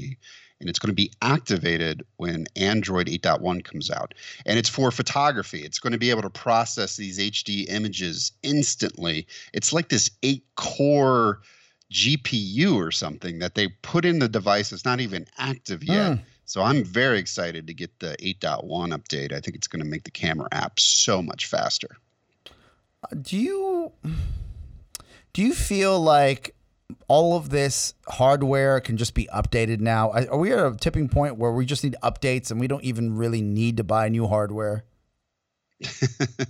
And 0.64 0.70
it's 0.70 0.80
going 0.80 0.92
to 0.92 0.96
be 0.96 1.12
activated 1.22 2.06
when 2.16 2.48
Android 2.56 3.08
8.1 3.08 3.66
comes 3.66 3.92
out. 3.92 4.14
And 4.46 4.58
it's 4.58 4.70
for 4.70 4.92
photography. 4.92 5.60
It's 5.64 5.78
going 5.78 5.92
to 5.92 6.00
be 6.00 6.10
able 6.10 6.22
to 6.22 6.30
process 6.30 6.96
these 6.96 7.20
HD 7.20 7.66
images 7.70 8.32
instantly. 8.44 9.28
It's 9.52 9.74
like 9.74 9.90
this 9.90 10.10
eight 10.24 10.46
core 10.56 11.42
GPU 11.92 12.76
or 12.76 12.92
something 12.92 13.40
that 13.40 13.56
they 13.56 13.68
put 13.68 14.06
in 14.06 14.20
the 14.20 14.30
device. 14.30 14.72
It's 14.72 14.86
not 14.86 15.02
even 15.02 15.28
active 15.38 15.82
hmm. 15.84 15.92
yet. 15.92 16.20
So 16.46 16.62
I'm 16.62 16.84
very 16.86 17.20
excited 17.20 17.68
to 17.68 17.74
get 17.74 18.00
the 18.00 18.16
8.1 18.22 18.64
update. 18.94 19.34
I 19.34 19.42
think 19.42 19.58
it's 19.58 19.68
going 19.68 19.84
to 19.84 19.90
make 19.90 20.04
the 20.04 20.12
camera 20.12 20.48
app 20.52 20.80
so 20.80 21.22
much 21.22 21.46
faster. 21.46 21.98
Uh, 23.04 23.16
do 23.22 23.38
you 23.38 23.92
do 25.34 25.42
you 25.42 25.54
feel 25.54 26.00
like 26.00 26.53
all 27.08 27.36
of 27.36 27.50
this 27.50 27.94
hardware 28.08 28.80
can 28.80 28.98
just 28.98 29.14
be 29.14 29.28
updated 29.34 29.80
now? 29.80 30.12
Are 30.12 30.30
are 30.32 30.38
we 30.38 30.52
at 30.52 30.60
a 30.60 30.76
tipping 30.76 31.10
point 31.10 31.38
where 31.38 31.52
we 31.52 31.66
just 31.66 31.84
need 31.84 31.96
updates 32.04 32.52
and 32.52 32.60
we 32.60 32.68
don't 32.68 32.84
even 32.84 33.16
really 33.16 33.42
need 33.42 33.78
to 33.78 33.84
buy 33.84 34.10
new 34.10 34.28
hardware? 34.28 34.84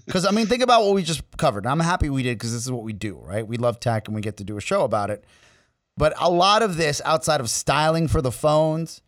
Because 0.06 0.26
I 0.26 0.32
mean, 0.32 0.46
think 0.46 0.62
about 0.62 0.84
what 0.84 0.94
we 0.94 1.02
just 1.02 1.24
covered. 1.38 1.66
I'm 1.66 1.80
happy 1.80 2.10
we 2.10 2.22
did 2.22 2.38
because 2.38 2.54
this 2.54 2.64
is 2.64 2.72
what 2.72 2.84
we 2.84 2.94
do, 2.94 3.18
right? 3.18 3.48
We 3.48 3.58
love 3.58 3.80
tech 3.80 4.08
and 4.08 4.14
we 4.14 4.22
get 4.22 4.38
to 4.38 4.44
do 4.44 4.58
a 4.58 4.62
show 4.62 4.84
about 4.84 5.10
it. 5.10 5.24
But 5.98 6.14
a 6.20 6.30
lot 6.30 6.62
of 6.62 6.78
this, 6.78 7.02
outside 7.04 7.40
of 7.40 7.50
styling 7.50 8.08
for 8.08 8.22
the 8.22 8.32
phones, 8.32 9.02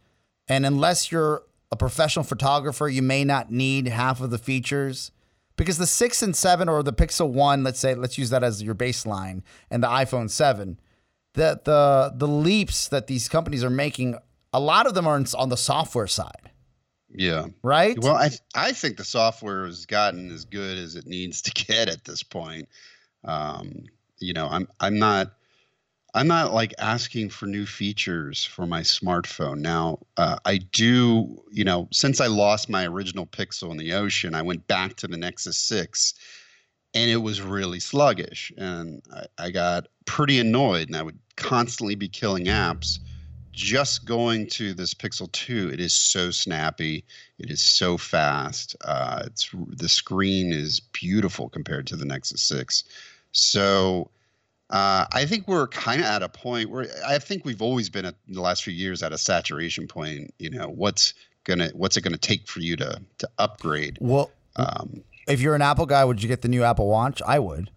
and 0.48 0.66
unless 0.66 1.12
you're 1.12 1.44
a 1.72 1.76
professional 1.76 2.24
photographer, 2.24 2.88
you 2.88 3.02
may 3.02 3.24
not 3.24 3.52
need 3.52 3.88
half 3.88 4.22
of 4.22 4.32
the 4.32 4.38
features 4.38 5.12
because 5.58 5.78
the 5.78 5.88
six 5.88 6.22
and 6.22 6.36
seven 6.36 6.70
or 6.70 6.84
the 6.84 6.94
Pixel 6.94 7.30
One, 7.30 7.64
let's 7.64 7.80
say, 7.80 7.96
let's 7.96 8.18
use 8.18 8.30
that 8.30 8.44
as 8.44 8.62
your 8.62 8.76
baseline, 8.76 9.42
and 9.70 9.84
the 9.84 9.88
iPhone 9.88 10.30
seven, 10.30 10.80
the 11.36 11.62
the 11.64 12.14
the 12.16 12.28
leaps 12.28 12.88
that 12.90 13.08
these 13.08 13.30
companies 13.30 13.64
are 13.64 13.70
making, 13.70 14.18
a 14.54 14.60
lot 14.60 14.88
of 14.88 14.94
them 14.94 15.08
aren't 15.08 15.34
on 15.36 15.50
the 15.50 15.58
software 15.58 16.08
side, 16.08 16.52
Yeah. 17.14 17.46
right? 17.64 17.98
Well, 18.00 18.16
I 18.16 18.30
I 18.56 18.72
think 18.72 18.98
the 18.98 19.04
software 19.06 19.66
has 19.66 19.86
gotten 19.86 20.32
as 20.32 20.46
good 20.46 20.78
as 20.78 20.96
it 20.96 21.06
needs 21.06 21.42
to 21.44 21.52
get 21.66 21.90
at 21.90 22.04
this 22.06 22.24
point. 22.24 22.68
Um, 23.24 23.84
you 24.20 24.34
know, 24.34 24.48
I'm 24.50 24.68
I'm 24.80 24.98
not 25.00 25.34
I'm 26.14 26.28
not 26.28 26.54
like 26.54 26.74
asking 26.80 27.30
for 27.30 27.46
new 27.46 27.66
features 27.66 28.46
for 28.46 28.66
my 28.66 28.82
smartphone. 28.82 29.60
Now, 29.60 30.00
uh, 30.16 30.38
I 30.46 30.58
do, 30.60 31.44
you 31.52 31.66
know, 31.66 31.90
since 31.92 32.22
I 32.22 32.28
lost 32.28 32.70
my 32.70 32.86
original 32.88 33.26
Pixel 33.26 33.70
in 33.72 33.78
the 33.78 33.92
ocean, 33.94 34.34
I 34.34 34.42
went 34.42 34.66
back 34.68 34.96
to 34.98 35.08
the 35.08 35.18
Nexus 35.18 35.58
6 35.58 36.14
and 36.96 37.10
it 37.10 37.18
was 37.18 37.42
really 37.42 37.80
sluggish. 37.80 38.52
And 38.58 39.04
I, 39.14 39.26
I 39.38 39.52
got 39.52 39.88
pretty 40.06 40.40
annoyed 40.40 40.88
and 40.88 40.96
I 40.96 41.04
would 41.04 41.20
constantly 41.36 41.96
be 41.96 42.08
killing 42.08 42.46
apps 42.46 42.98
just 43.56 44.06
going 44.06 44.48
to 44.48 44.74
this 44.74 44.94
Pixel 44.94 45.32
2, 45.32 45.70
it 45.74 45.80
is 45.80 45.94
so 45.94 46.30
snappy. 46.30 47.06
It 47.40 47.50
is 47.50 47.62
so 47.62 47.98
fast. 47.98 48.76
Uh, 48.84 49.24
it's 49.26 49.50
the 49.70 49.88
screen 49.88 50.52
is 50.52 50.82
beautiful 50.82 51.50
compared 51.50 51.88
to 51.88 51.96
the 51.96 52.06
Nexus 52.06 52.42
6. 52.42 52.84
So 53.32 54.12
uh, 54.70 55.06
I 55.14 55.26
think 55.26 55.48
we're 55.48 55.68
kind 55.68 56.02
of 56.02 56.08
at 56.08 56.22
a 56.22 56.30
point 56.30 56.70
where 56.70 56.88
I 57.08 57.18
think 57.18 57.46
we've 57.46 57.62
always 57.62 57.90
been 57.90 58.06
at 58.06 58.16
the 58.28 58.42
last 58.42 58.64
few 58.64 58.74
years 58.74 59.02
at 59.02 59.14
a 59.14 59.18
saturation 59.18 59.88
point. 59.88 60.34
You 60.38 60.50
know, 60.50 60.68
what's 60.68 61.14
gonna 61.46 61.70
what's 61.74 61.96
it 61.96 62.02
gonna 62.02 62.18
take 62.18 62.48
for 62.48 62.60
you 62.60 62.76
to 62.76 63.02
to 63.20 63.30
upgrade? 63.38 63.98
Well, 64.02 64.32
Um, 64.58 65.04
if 65.28 65.42
you're 65.42 65.56
an 65.56 65.62
Apple 65.62 65.86
guy, 65.86 66.04
would 66.06 66.22
you 66.22 66.28
get 66.28 66.42
the 66.42 66.48
new 66.48 66.64
Apple 66.64 66.88
Watch? 66.88 67.22
I 67.26 67.40
would. 67.40 67.72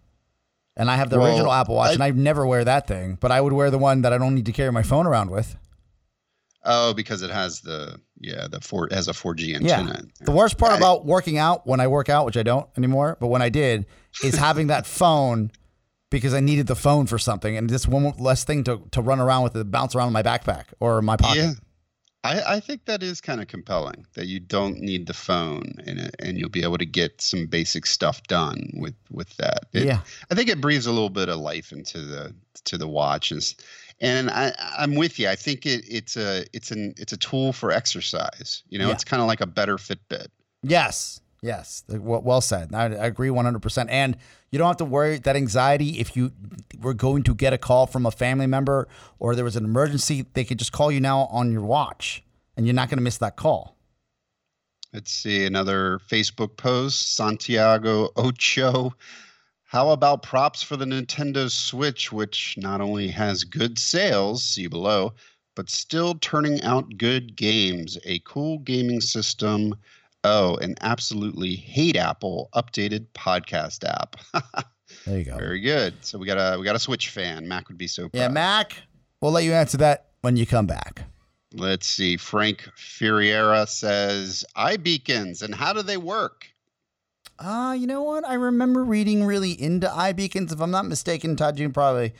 And 0.76 0.90
I 0.90 0.96
have 0.96 1.10
the 1.10 1.18
Well, 1.18 1.26
original 1.32 1.52
Apple 1.52 1.74
Watch, 1.74 1.90
I- 1.90 1.94
and 1.94 2.02
I 2.04 2.10
never 2.10 2.46
wear 2.46 2.64
that 2.64 2.86
thing, 2.86 3.18
but 3.20 3.32
I 3.32 3.40
would 3.40 3.52
wear 3.52 3.70
the 3.70 3.78
one 3.78 4.02
that 4.02 4.12
I 4.12 4.18
don't 4.18 4.34
need 4.34 4.46
to 4.46 4.52
carry 4.52 4.70
my 4.72 4.82
phone 4.82 5.06
around 5.06 5.30
with. 5.30 5.56
oh, 6.64 6.92
because 6.92 7.22
it 7.22 7.30
has 7.30 7.60
the 7.60 7.98
yeah 8.20 8.46
the 8.48 8.60
four 8.60 8.88
has 8.90 9.08
a 9.08 9.12
4G 9.12 9.48
Yeah. 9.48 9.56
antenna. 9.78 10.00
in 10.00 10.10
The 10.20 10.32
worst 10.32 10.58
part 10.58 10.72
I- 10.72 10.76
about 10.76 11.06
working 11.06 11.38
out 11.38 11.66
when 11.66 11.80
I 11.80 11.86
work 11.86 12.08
out, 12.08 12.26
which 12.26 12.36
I 12.36 12.42
don't 12.42 12.66
anymore, 12.76 13.16
but 13.20 13.28
when 13.28 13.40
I 13.42 13.48
did, 13.48 13.86
is 14.22 14.34
having 14.36 14.66
that 14.66 14.86
phone 15.00 15.50
because 16.10 16.34
I 16.34 16.40
needed 16.40 16.66
the 16.66 16.74
phone 16.74 17.06
for 17.06 17.18
something 17.18 17.56
and 17.56 17.68
just 17.68 17.86
one 17.88 18.12
less 18.18 18.42
thing 18.44 18.64
to, 18.64 18.82
to 18.92 19.00
run 19.02 19.20
around 19.20 19.44
with, 19.44 19.52
to 19.54 19.64
bounce 19.64 19.94
around 19.94 20.08
in 20.08 20.12
my 20.14 20.22
backpack 20.22 20.64
or 20.80 21.00
my 21.02 21.16
pocket. 21.16 21.36
Yeah. 21.38 21.50
I, 22.24 22.56
I 22.56 22.60
think 22.60 22.84
that 22.86 23.02
is 23.02 23.20
kind 23.20 23.40
of 23.40 23.46
compelling 23.46 24.04
that 24.14 24.26
you 24.26 24.40
don't 24.40 24.80
need 24.80 25.06
the 25.06 25.14
phone 25.14 25.74
and 25.86 26.00
it- 26.00 26.16
and 26.18 26.36
you'll 26.36 26.48
be 26.48 26.62
able 26.64 26.78
to 26.78 26.84
get 26.86 27.20
some 27.20 27.46
basic 27.46 27.86
stuff 27.86 28.22
done 28.24 28.70
with 28.74 28.94
with 29.10 29.36
that. 29.36 29.66
It- 29.72 29.86
Yeah. 29.86 30.00
I 30.30 30.34
think 30.34 30.48
it 30.48 30.60
breathes 30.60 30.86
a 30.86 30.92
little 30.92 31.10
bit 31.10 31.28
of 31.28 31.38
life 31.38 31.70
into 31.72 32.00
the 32.02 32.34
to 32.64 32.76
the 32.76 32.88
watches, 32.88 33.54
and 34.00 34.30
I 34.30 34.52
I'm 34.76 34.96
with 34.96 35.18
you. 35.20 35.28
I 35.28 35.36
think 35.36 35.64
it 35.64 35.84
it's 35.88 36.16
a 36.16 36.44
it's 36.52 36.70
an 36.72 36.92
it's 36.98 37.12
a 37.12 37.16
tool 37.16 37.52
for 37.52 37.70
exercise. 37.70 38.62
You 38.68 38.78
know, 38.80 38.88
Yeah. 38.88 38.94
it's 38.94 39.04
kind 39.04 39.22
of 39.22 39.28
like 39.28 39.40
a 39.40 39.46
better 39.46 39.76
Fitbit. 39.76 40.26
Yes. 40.64 41.20
Yes. 41.40 41.84
Well 41.88 42.40
said. 42.40 42.74
I 42.74 42.86
agree 42.86 43.28
100%. 43.28 43.86
And 43.88 44.16
you 44.50 44.58
don't 44.58 44.66
have 44.66 44.76
to 44.78 44.84
worry 44.84 45.18
that 45.18 45.36
anxiety 45.36 46.00
if 46.00 46.16
you 46.16 46.32
were 46.80 46.94
going 46.94 47.22
to 47.24 47.34
get 47.34 47.52
a 47.52 47.58
call 47.58 47.86
from 47.86 48.06
a 48.06 48.10
family 48.10 48.46
member 48.46 48.88
or 49.18 49.36
there 49.36 49.44
was 49.44 49.56
an 49.56 49.64
emergency, 49.64 50.26
they 50.32 50.44
could 50.44 50.58
just 50.58 50.72
call 50.72 50.90
you 50.90 51.00
now 51.00 51.20
on 51.30 51.52
your 51.52 51.62
watch 51.62 52.24
and 52.56 52.66
you're 52.66 52.74
not 52.74 52.88
going 52.88 52.98
to 52.98 53.04
miss 53.04 53.18
that 53.18 53.36
call. 53.36 53.76
Let's 54.92 55.12
see 55.12 55.44
another 55.44 56.00
Facebook 56.10 56.56
post. 56.56 57.14
Santiago 57.14 58.08
Ocho. 58.16 58.94
How 59.64 59.90
about 59.90 60.22
props 60.22 60.62
for 60.62 60.78
the 60.78 60.86
Nintendo 60.86 61.50
Switch, 61.50 62.10
which 62.10 62.56
not 62.56 62.80
only 62.80 63.08
has 63.08 63.44
good 63.44 63.78
sales, 63.78 64.42
see 64.42 64.66
below, 64.66 65.12
but 65.54 65.68
still 65.68 66.14
turning 66.14 66.62
out 66.62 66.96
good 66.96 67.36
games, 67.36 67.98
a 68.04 68.18
cool 68.20 68.60
gaming 68.60 69.02
system. 69.02 69.74
Oh, 70.24 70.56
and 70.56 70.76
absolutely 70.80 71.54
hate 71.54 71.96
Apple 71.96 72.48
updated 72.54 73.06
podcast 73.14 73.84
app. 73.88 74.16
There 75.06 75.18
you 75.18 75.24
go. 75.24 75.36
Very 75.36 75.60
good. 75.60 75.94
So 76.04 76.18
we 76.18 76.26
got 76.26 76.36
a 76.36 76.58
we 76.58 76.64
got 76.64 76.76
a 76.76 76.78
Switch 76.78 77.10
fan. 77.10 77.46
Mac 77.48 77.68
would 77.68 77.78
be 77.78 77.86
so 77.86 78.08
proud. 78.08 78.20
Yeah, 78.20 78.28
Mac, 78.28 78.74
we'll 79.20 79.32
let 79.32 79.44
you 79.44 79.52
answer 79.52 79.76
that 79.78 80.08
when 80.22 80.36
you 80.36 80.46
come 80.46 80.66
back. 80.66 81.02
Let's 81.54 81.86
see. 81.86 82.16
Frank 82.16 82.68
Furiera 82.76 83.66
says 83.68 84.44
iBeacons 84.56 85.42
and 85.42 85.54
how 85.54 85.72
do 85.72 85.82
they 85.82 85.96
work? 85.96 86.46
Uh, 87.38 87.74
you 87.78 87.86
know 87.86 88.02
what? 88.02 88.26
I 88.26 88.34
remember 88.34 88.84
reading 88.84 89.24
really 89.24 89.52
into 89.52 89.86
iBeacons. 89.86 90.52
If 90.52 90.60
I'm 90.60 90.70
not 90.70 90.86
mistaken, 90.86 91.36
Todd, 91.36 91.58
you 91.58 91.66
can 91.66 91.72
probably 91.72 92.12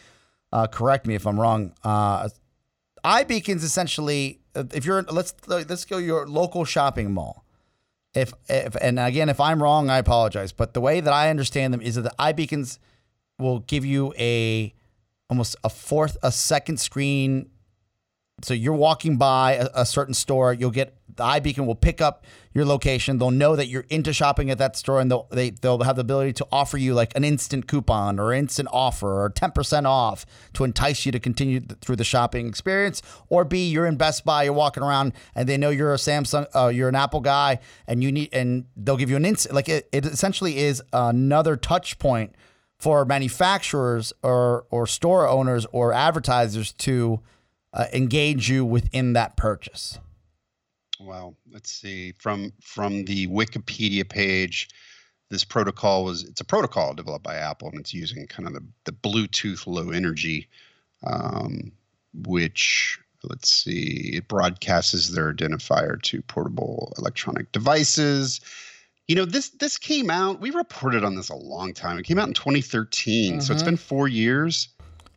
uh, 0.53 0.67
correct 0.67 1.07
me 1.07 1.15
if 1.15 1.27
I'm 1.27 1.39
wrong. 1.39 1.75
Uh, 1.83 2.29
iBeacons 3.05 3.63
essentially, 3.65 4.41
if 4.55 4.85
you're 4.85 5.03
let's 5.03 5.35
let's 5.47 5.85
go 5.85 5.99
your 5.99 6.27
local 6.27 6.65
shopping 6.65 7.13
mall. 7.13 7.45
If 8.19 8.33
if 8.49 8.77
and 8.81 8.99
again, 8.99 9.29
if 9.29 9.41
I'm 9.41 9.63
wrong, 9.63 9.91
I 9.91 9.99
apologize. 9.99 10.53
But 10.53 10.75
the 10.75 10.81
way 10.81 11.01
that 11.01 11.13
I 11.13 11.31
understand 11.31 11.73
them 11.73 11.81
is 11.81 11.95
that 11.95 12.03
the 12.03 12.15
iBeacons 12.19 12.79
will 13.39 13.61
give 13.61 13.85
you 13.85 14.13
a 14.19 14.75
almost 15.31 15.57
a 15.63 15.69
fourth, 15.69 16.17
a 16.23 16.33
second 16.33 16.79
screen 16.79 17.51
so 18.43 18.55
you're 18.55 18.73
walking 18.73 19.17
by 19.17 19.55
a, 19.55 19.69
a 19.75 19.87
certain 19.87 20.15
store, 20.15 20.53
you'll 20.53 20.71
get 20.71 20.95
the 21.17 21.25
iBeacon 21.25 21.67
will 21.67 21.75
pick 21.75 22.01
up 22.01 22.25
your 22.55 22.65
location. 22.65 23.19
They'll 23.19 23.33
know 23.33 23.57
that 23.57 23.67
you're 23.67 23.85
into 23.91 24.13
shopping 24.13 24.51
at 24.51 24.59
that 24.59 24.77
store, 24.77 25.01
and 25.01 25.11
they'll 25.11 25.27
they, 25.31 25.51
they'll 25.51 25.83
have 25.83 25.97
the 25.97 26.03
ability 26.03 26.33
to 26.35 26.47
offer 26.53 26.79
you 26.79 26.95
like 26.95 27.15
an 27.17 27.25
instant 27.25 27.67
coupon 27.67 28.21
or 28.21 28.33
instant 28.33 28.69
offer 28.73 29.25
or 29.25 29.29
ten 29.31 29.51
percent 29.51 29.87
off 29.87 30.25
to 30.55 30.65
entice 30.65 31.05
you 31.05 31.13
to 31.13 31.19
continue 31.19 31.61
th- 31.61 31.81
through 31.81 31.97
the 31.97 32.05
shopping 32.05 32.47
experience. 32.47 33.03
Or 33.29 33.45
B, 33.45 33.69
you're 33.69 33.87
in 33.87 33.97
Best 33.97 34.25
Buy, 34.25 34.45
you're 34.45 34.53
walking 34.53 34.83
around, 34.83 35.13
and 35.35 35.49
they 35.49 35.57
know 35.57 35.71
you're 35.71 35.93
a 35.93 35.99
Samsung, 35.99 36.47
uh, 36.55 36.69
you're 36.69 36.89
an 36.89 36.95
Apple 36.95 37.21
guy, 37.21 37.59
and 37.87 38.03
you 38.03 38.13
need, 38.13 38.29
and 38.33 38.67
they'll 38.77 38.97
give 38.97 39.11
you 39.11 39.17
an 39.17 39.25
instant. 39.25 39.55
Like 39.55 39.69
it, 39.69 39.89
it 39.91 40.07
essentially 40.07 40.59
is 40.59 40.83
another 40.93 41.57
touch 41.57 41.99
point 41.99 42.35
for 42.79 43.05
manufacturers 43.05 44.13
or 44.23 44.67
or 44.71 44.87
store 44.87 45.29
owners 45.29 45.67
or 45.73 45.93
advertisers 45.93 46.73
to 46.75 47.21
uh, 47.73 47.87
engage 47.93 48.49
you 48.49 48.65
within 48.65 49.13
that 49.13 49.37
purchase. 49.37 49.99
Well, 51.01 51.37
let's 51.51 51.71
see. 51.71 52.13
From 52.19 52.53
from 52.61 53.05
the 53.05 53.29
Wikipedia 53.29 54.09
page, 54.09 54.69
this 55.31 55.45
protocol 55.45 56.05
was 56.05 56.25
it's 56.25 56.41
a 56.41 56.45
protocol 56.45 56.95
developed 56.95 57.25
by 57.25 57.37
Apple 57.37 57.69
and 57.69 57.79
it's 57.79 57.95
using 57.95 58.27
kind 58.27 58.49
of 58.49 58.55
the, 58.55 58.65
the 58.85 58.93
Bluetooth 58.93 59.67
low 59.67 59.91
energy, 59.91 60.49
um, 61.05 61.71
which 62.15 62.99
let's 63.25 63.51
see, 63.51 64.13
it 64.15 64.29
broadcasts 64.29 65.09
their 65.09 65.33
identifier 65.33 66.01
to 66.03 66.23
portable 66.23 66.93
electronic 66.99 67.51
devices. 67.53 68.41
You 69.07 69.17
know, 69.17 69.25
this 69.25 69.51
this 69.51 69.79
came 69.79 70.11
out. 70.11 70.41
We 70.41 70.51
reported 70.51 71.05
on 71.05 71.15
this 71.15 71.29
a 71.29 71.37
long 71.37 71.73
time. 71.73 71.99
It 71.99 72.05
came 72.05 72.19
out 72.19 72.29
in 72.29 72.35
2013, 72.35 73.41
so 73.41 73.53
it's 73.53 73.63
been 73.63 73.77
four 73.77 74.07
years, 74.07 74.69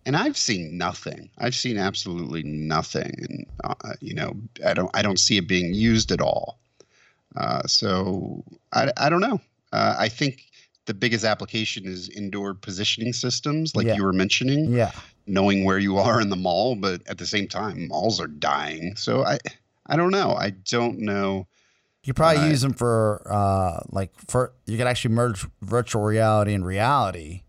and 0.06 0.16
I've 0.16 0.38
seen 0.38 0.78
nothing. 0.78 1.30
I've 1.38 1.56
seen 1.56 1.78
absolutely 1.78 2.44
nothing, 2.44 3.14
and 3.20 3.46
uh, 3.64 3.94
you 4.00 4.14
know, 4.14 4.34
I 4.66 4.74
don't 4.74 4.90
I 4.94 5.02
don't 5.02 5.20
see 5.20 5.38
it 5.38 5.48
being 5.48 5.74
used 5.74 6.12
at 6.12 6.22
all. 6.22 6.60
Uh, 7.36 7.62
so 7.68 8.44
I 8.74 8.92
I 8.98 9.10
don't 9.10 9.22
know. 9.22 9.40
Uh, 9.72 9.96
I 9.98 10.10
think 10.10 10.44
the 10.86 10.94
biggest 10.94 11.24
application 11.24 11.86
is 11.86 12.10
indoor 12.10 12.54
positioning 12.54 13.14
systems, 13.14 13.76
like 13.76 13.86
Yeah. 13.86 13.96
you 13.96 14.04
were 14.04 14.14
mentioning 14.14 14.74
Yeah. 14.74 14.92
knowing 15.28 15.64
where 15.64 15.78
you 15.80 15.98
are 15.98 16.20
in 16.20 16.30
the 16.30 16.36
mall, 16.36 16.76
but 16.76 17.02
at 17.08 17.18
the 17.20 17.26
same 17.26 17.48
time, 17.48 17.88
malls 17.88 18.20
are 18.20 18.28
dying. 18.28 18.96
So 18.96 19.24
I, 19.24 19.38
I 19.86 19.96
don't 19.96 20.12
know. 20.12 20.34
I 20.34 20.50
don't 20.50 20.98
know. 21.00 21.48
You 22.04 22.14
probably 22.16 22.42
Uh, 22.42 22.50
use 22.50 22.62
them 22.62 22.74
for 22.74 23.22
uh, 23.32 23.82
like 23.92 24.12
for 24.28 24.54
you 24.66 24.76
could 24.78 24.88
actually 24.88 25.14
merge 25.14 25.46
virtual 25.62 26.02
reality 26.02 26.54
and 26.56 26.66
reality 26.66 27.44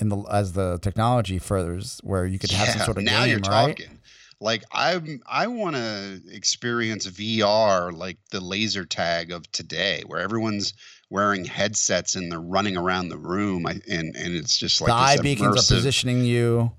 in 0.00 0.08
the 0.08 0.18
as 0.30 0.52
the 0.52 0.78
technology 0.78 1.38
furthers, 1.38 2.00
where 2.02 2.26
you 2.26 2.38
could 2.38 2.50
have 2.50 2.68
some 2.68 2.80
sort 2.82 2.98
of 2.98 3.04
now 3.04 3.20
game, 3.20 3.30
you're 3.30 3.38
right? 3.40 3.76
talking. 3.76 3.98
Like 4.40 4.64
I'm, 4.70 5.22
I 5.26 5.46
want 5.46 5.76
to 5.76 6.20
experience 6.30 7.06
VR 7.06 7.96
like 7.96 8.18
the 8.30 8.40
laser 8.40 8.84
tag 8.84 9.32
of 9.32 9.50
today, 9.52 10.02
where 10.06 10.20
everyone's 10.20 10.74
wearing 11.08 11.44
headsets 11.44 12.16
and 12.16 12.30
they're 12.30 12.40
running 12.40 12.76
around 12.76 13.08
the 13.08 13.16
room. 13.16 13.66
I, 13.66 13.80
and 13.88 14.14
and 14.14 14.34
it's 14.34 14.58
just 14.58 14.80
like 14.80 14.88
the 15.16 15.22
iBeacons 15.22 15.52
are 15.52 15.74
positioning 15.74 16.24
you. 16.24 16.70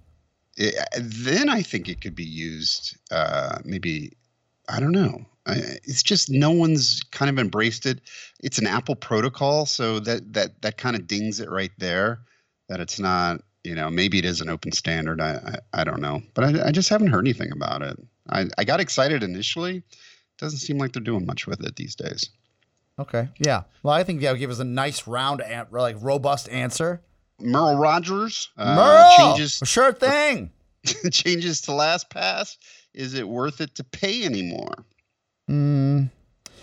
it, 0.55 0.76
then 0.97 1.49
I 1.49 1.63
think 1.63 1.89
it 1.89 2.01
could 2.01 2.15
be 2.15 2.26
used. 2.26 2.95
Uh, 3.09 3.57
maybe 3.65 4.13
I 4.70 4.80
don't 4.80 4.91
know. 4.91 5.26
It's 5.47 6.03
just 6.03 6.30
no 6.30 6.51
one's 6.51 7.01
kind 7.11 7.30
of 7.30 7.39
embraced 7.39 7.86
it. 7.86 8.01
It's 8.43 8.59
an 8.59 8.68
Apple 8.68 8.95
protocol, 8.95 9.65
so 9.65 9.99
that 10.01 10.34
that 10.34 10.61
that 10.61 10.78
kind 10.78 10.95
of 10.95 11.07
dings 11.07 11.39
it 11.39 11.49
right 11.49 11.72
there. 11.78 12.20
That 12.70 12.80
it's 12.80 12.99
not. 12.99 13.41
You 13.63 13.76
know, 13.76 13.89
maybe 13.89 14.18
it 14.18 14.24
is 14.24 14.39
an 14.39 14.49
open 14.49 14.72
standard. 14.72 15.20
I 15.20 15.59
I, 15.74 15.82
I 15.82 15.84
don't 15.84 15.99
know, 15.99 16.22
but 16.34 16.43
I, 16.45 16.68
I 16.68 16.72
just 16.72 16.89
haven't 16.89 17.07
heard 17.07 17.26
anything 17.26 17.51
about 17.51 17.82
it. 17.82 17.97
I, 18.30 18.45
I 18.57 18.63
got 18.63 18.80
excited 18.80 19.24
initially. 19.24 19.84
Doesn't 20.38 20.59
seem 20.59 20.78
like 20.78 20.93
they're 20.93 21.01
doing 21.01 21.26
much 21.26 21.47
with 21.47 21.63
it 21.65 21.76
these 21.76 21.95
days. 21.95 22.30
Okay. 22.99 23.30
Yeah. 23.39 23.63
Well, 23.84 23.93
I 23.93 24.03
think 24.03 24.22
that 24.22 24.32
would 24.32 24.39
give 24.39 24.49
us 24.51 24.59
a 24.59 24.63
nice 24.63 25.07
round, 25.07 25.41
like 25.72 25.97
robust 26.01 26.49
answer. 26.49 27.01
Merle 27.39 27.78
Rogers 27.78 28.49
uh, 28.57 28.76
Merle, 28.76 29.11
changes 29.15 29.61
sure 29.63 29.93
thing. 29.93 30.51
changes 31.11 31.61
to 31.61 31.72
LastPass. 31.72 32.57
Is 32.93 33.13
it 33.13 33.28
worth 33.28 33.61
it 33.61 33.76
to 33.76 33.84
pay 33.84 34.24
anymore? 34.24 34.86
Mm, 35.49 36.09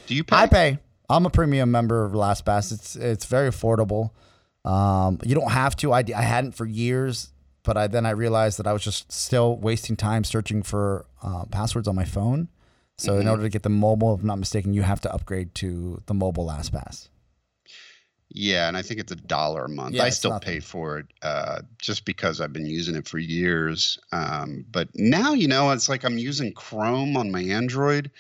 Do 0.07 0.15
you 0.15 0.25
pay? 0.25 0.37
I 0.37 0.47
pay. 0.47 0.79
I'm 1.09 1.27
a 1.27 1.31
premium 1.31 1.71
member 1.71 2.05
of 2.05 2.13
LastPass. 2.13 2.73
It's 2.73 2.97
it's 2.97 3.25
very 3.27 3.49
affordable. 3.49 4.11
Um, 4.65 5.19
you 5.25 5.35
don't 5.35 5.53
have 5.53 5.77
to. 5.77 5.93
I, 5.93 6.05
I 6.17 6.23
hadn't 6.23 6.53
for 6.53 6.65
years, 6.65 7.33
but 7.62 7.77
I 7.77 7.87
then 7.87 8.07
I 8.07 8.11
realized 8.11 8.59
that 8.59 8.67
I 8.67 8.73
was 8.73 8.83
just 8.83 9.12
still 9.12 9.57
wasting 9.57 9.97
time 9.97 10.25
searching 10.25 10.62
for 10.62 11.07
uh, 11.23 11.45
passwords 11.47 11.89
on 11.89 11.95
my 11.95 12.05
phone. 12.05 12.49
So 12.97 13.19
in 13.19 13.27
order 13.27 13.43
to 13.43 13.49
get 13.49 13.65
the 13.65 13.71
mobile, 13.71 14.15
if 14.15 14.21
I'm 14.21 14.27
not 14.29 14.39
mistaken, 14.39 14.73
you 14.73 14.83
have 14.83 15.01
to 15.01 15.12
upgrade 15.12 15.55
to 15.57 16.01
the 16.07 16.15
mobile 16.15 16.47
LastPass. 16.47 17.09
Yeah, 18.29 18.69
and 18.69 18.77
I 18.77 18.83
think 18.83 19.01
it's 19.01 19.12
a 19.12 19.17
dollar 19.17 19.65
a 19.65 19.69
month. 19.69 19.95
Yeah, 19.95 20.05
I 20.05 20.11
still 20.11 20.33
nothing. 20.33 20.55
pay 20.55 20.61
for 20.61 20.99
it 20.99 21.07
uh, 21.23 21.61
just 21.79 22.05
because 22.05 22.41
I've 22.41 22.53
been 22.53 22.67
using 22.67 22.97
it 22.97 23.07
for 23.07 23.19
years. 23.19 23.99
Um, 24.12 24.65
but 24.71 24.89
now, 24.95 25.35
you 25.35 25.47
know, 25.47 25.71
it's 25.71 25.89
like 25.89 26.05
I'm 26.05 26.19
using 26.19 26.53
Chrome 26.53 27.17
on 27.17 27.31
my 27.31 27.43
Android. 27.43 28.11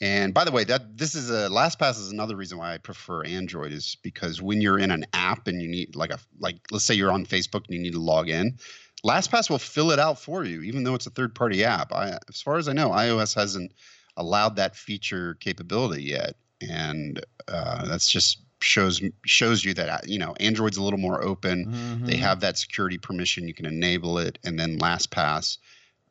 And 0.00 0.32
by 0.32 0.44
the 0.44 0.50
way, 0.50 0.64
that 0.64 0.96
this 0.96 1.14
is 1.14 1.30
a 1.30 1.48
LastPass 1.50 1.98
is 1.98 2.10
another 2.10 2.34
reason 2.34 2.56
why 2.56 2.72
I 2.72 2.78
prefer 2.78 3.22
Android 3.24 3.72
is 3.72 3.96
because 4.02 4.40
when 4.40 4.62
you're 4.62 4.78
in 4.78 4.90
an 4.90 5.04
app 5.12 5.46
and 5.46 5.60
you 5.60 5.68
need 5.68 5.94
like 5.94 6.10
a 6.10 6.18
like 6.38 6.56
let's 6.70 6.84
say 6.84 6.94
you're 6.94 7.12
on 7.12 7.26
Facebook 7.26 7.66
and 7.66 7.74
you 7.74 7.80
need 7.80 7.92
to 7.92 8.00
log 8.00 8.30
in, 8.30 8.56
LastPass 9.04 9.50
will 9.50 9.58
fill 9.58 9.90
it 9.90 9.98
out 9.98 10.18
for 10.18 10.44
you, 10.44 10.62
even 10.62 10.84
though 10.84 10.94
it's 10.94 11.06
a 11.06 11.10
third 11.10 11.34
party 11.34 11.64
app. 11.64 11.92
I, 11.92 12.18
as 12.28 12.40
far 12.40 12.56
as 12.56 12.66
I 12.68 12.72
know, 12.72 12.90
iOS 12.90 13.34
hasn't 13.34 13.72
allowed 14.16 14.56
that 14.56 14.74
feature 14.74 15.34
capability 15.34 16.04
yet, 16.04 16.36
and 16.66 17.24
uh, 17.48 17.84
that's 17.86 18.10
just 18.10 18.40
shows 18.62 19.02
shows 19.26 19.64
you 19.64 19.74
that 19.74 19.88
uh, 19.88 19.98
you 20.06 20.18
know 20.18 20.34
Android's 20.40 20.78
a 20.78 20.82
little 20.82 20.98
more 20.98 21.22
open. 21.22 21.64
They 22.06 22.16
have 22.16 22.40
that 22.40 22.56
security 22.56 22.96
permission. 22.96 23.46
You 23.46 23.54
can 23.54 23.66
enable 23.66 24.16
it, 24.18 24.38
and 24.44 24.58
then 24.58 24.78
LastPass 24.78 25.58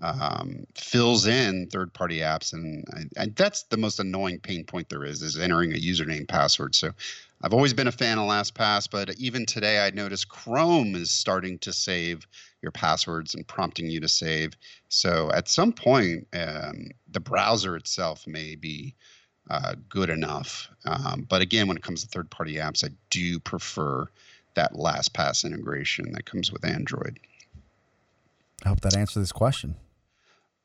um, 0.02 0.66
fills 0.76 1.28
in 1.28 1.68
third-party 1.68 2.20
apps, 2.20 2.54
and 2.54 2.86
that's 3.36 3.64
the 3.64 3.78
most 3.78 4.00
annoying 4.00 4.40
pain 4.40 4.64
point 4.64 4.90
there 4.90 5.04
is 5.04 5.22
is 5.22 5.38
entering 5.38 5.74
a 5.74 5.78
username 5.78 6.28
password. 6.28 6.76
So. 6.76 6.92
I've 7.42 7.54
always 7.54 7.74
been 7.74 7.88
a 7.88 7.92
fan 7.94 8.18
of 8.18 8.28
LastPass, 8.28 8.90
but 8.92 9.18
even 9.18 9.46
today 9.46 9.86
I 9.86 9.92
noticed 9.92 10.28
Chrome 10.28 10.94
is 10.94 11.10
starting 11.10 11.58
to 11.60 11.72
save 11.72 12.28
your 12.62 12.72
passwords 12.74 13.34
and 13.34 13.48
prompting 13.48 13.88
you 13.90 14.02
to 14.02 14.10
save. 14.10 14.58
So 14.90 15.32
at 15.32 15.48
some 15.48 15.72
point, 15.72 16.28
um, 16.34 16.90
the 17.10 17.22
browser 17.22 17.78
itself 17.78 18.28
may 18.28 18.56
be 18.56 18.94
uh, 19.50 19.76
good 19.88 20.10
enough. 20.10 20.70
Um, 20.86 21.26
but 21.30 21.42
again, 21.42 21.68
when 21.68 21.78
it 21.78 21.84
comes 21.84 22.04
to 22.04 22.10
third 22.10 22.30
party 22.30 22.56
apps, 22.56 22.84
I 22.84 22.90
do 23.10 23.40
prefer 23.40 24.06
that 24.56 24.74
LastPass 24.74 25.46
integration 25.46 26.12
that 26.12 26.26
comes 26.26 26.52
with 26.52 26.66
Android. 26.66 27.20
I 28.66 28.70
hope 28.70 28.82
that 28.82 28.98
answers 28.98 29.24
this 29.24 29.32
question. 29.32 29.76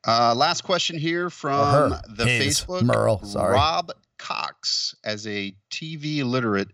Uh, 0.06 0.34
last 0.34 0.62
question 0.62 0.98
here 0.98 1.30
from 1.30 1.70
her. 1.70 2.00
the 2.08 2.26
His. 2.26 2.60
Facebook 2.60 2.82
Merle, 2.82 3.24
sorry. 3.24 3.54
Rob 3.54 3.90
Cox 4.18 4.94
as 5.04 5.26
a 5.26 5.54
TV 5.70 6.22
literate. 6.24 6.68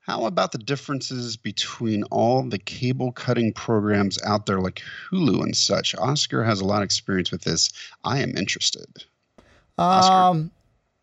How 0.00 0.26
about 0.26 0.50
the 0.50 0.58
differences 0.58 1.36
between 1.36 2.02
all 2.04 2.42
the 2.42 2.58
cable 2.58 3.12
cutting 3.12 3.52
programs 3.52 4.20
out 4.24 4.46
there 4.46 4.60
like 4.60 4.82
Hulu 5.10 5.42
and 5.42 5.56
such? 5.56 5.94
Oscar 5.94 6.42
has 6.42 6.60
a 6.60 6.64
lot 6.64 6.78
of 6.78 6.84
experience 6.84 7.30
with 7.30 7.42
this. 7.42 7.72
I 8.02 8.18
am 8.18 8.36
interested. 8.36 9.04
Oscar. 9.78 10.12
Um, 10.12 10.50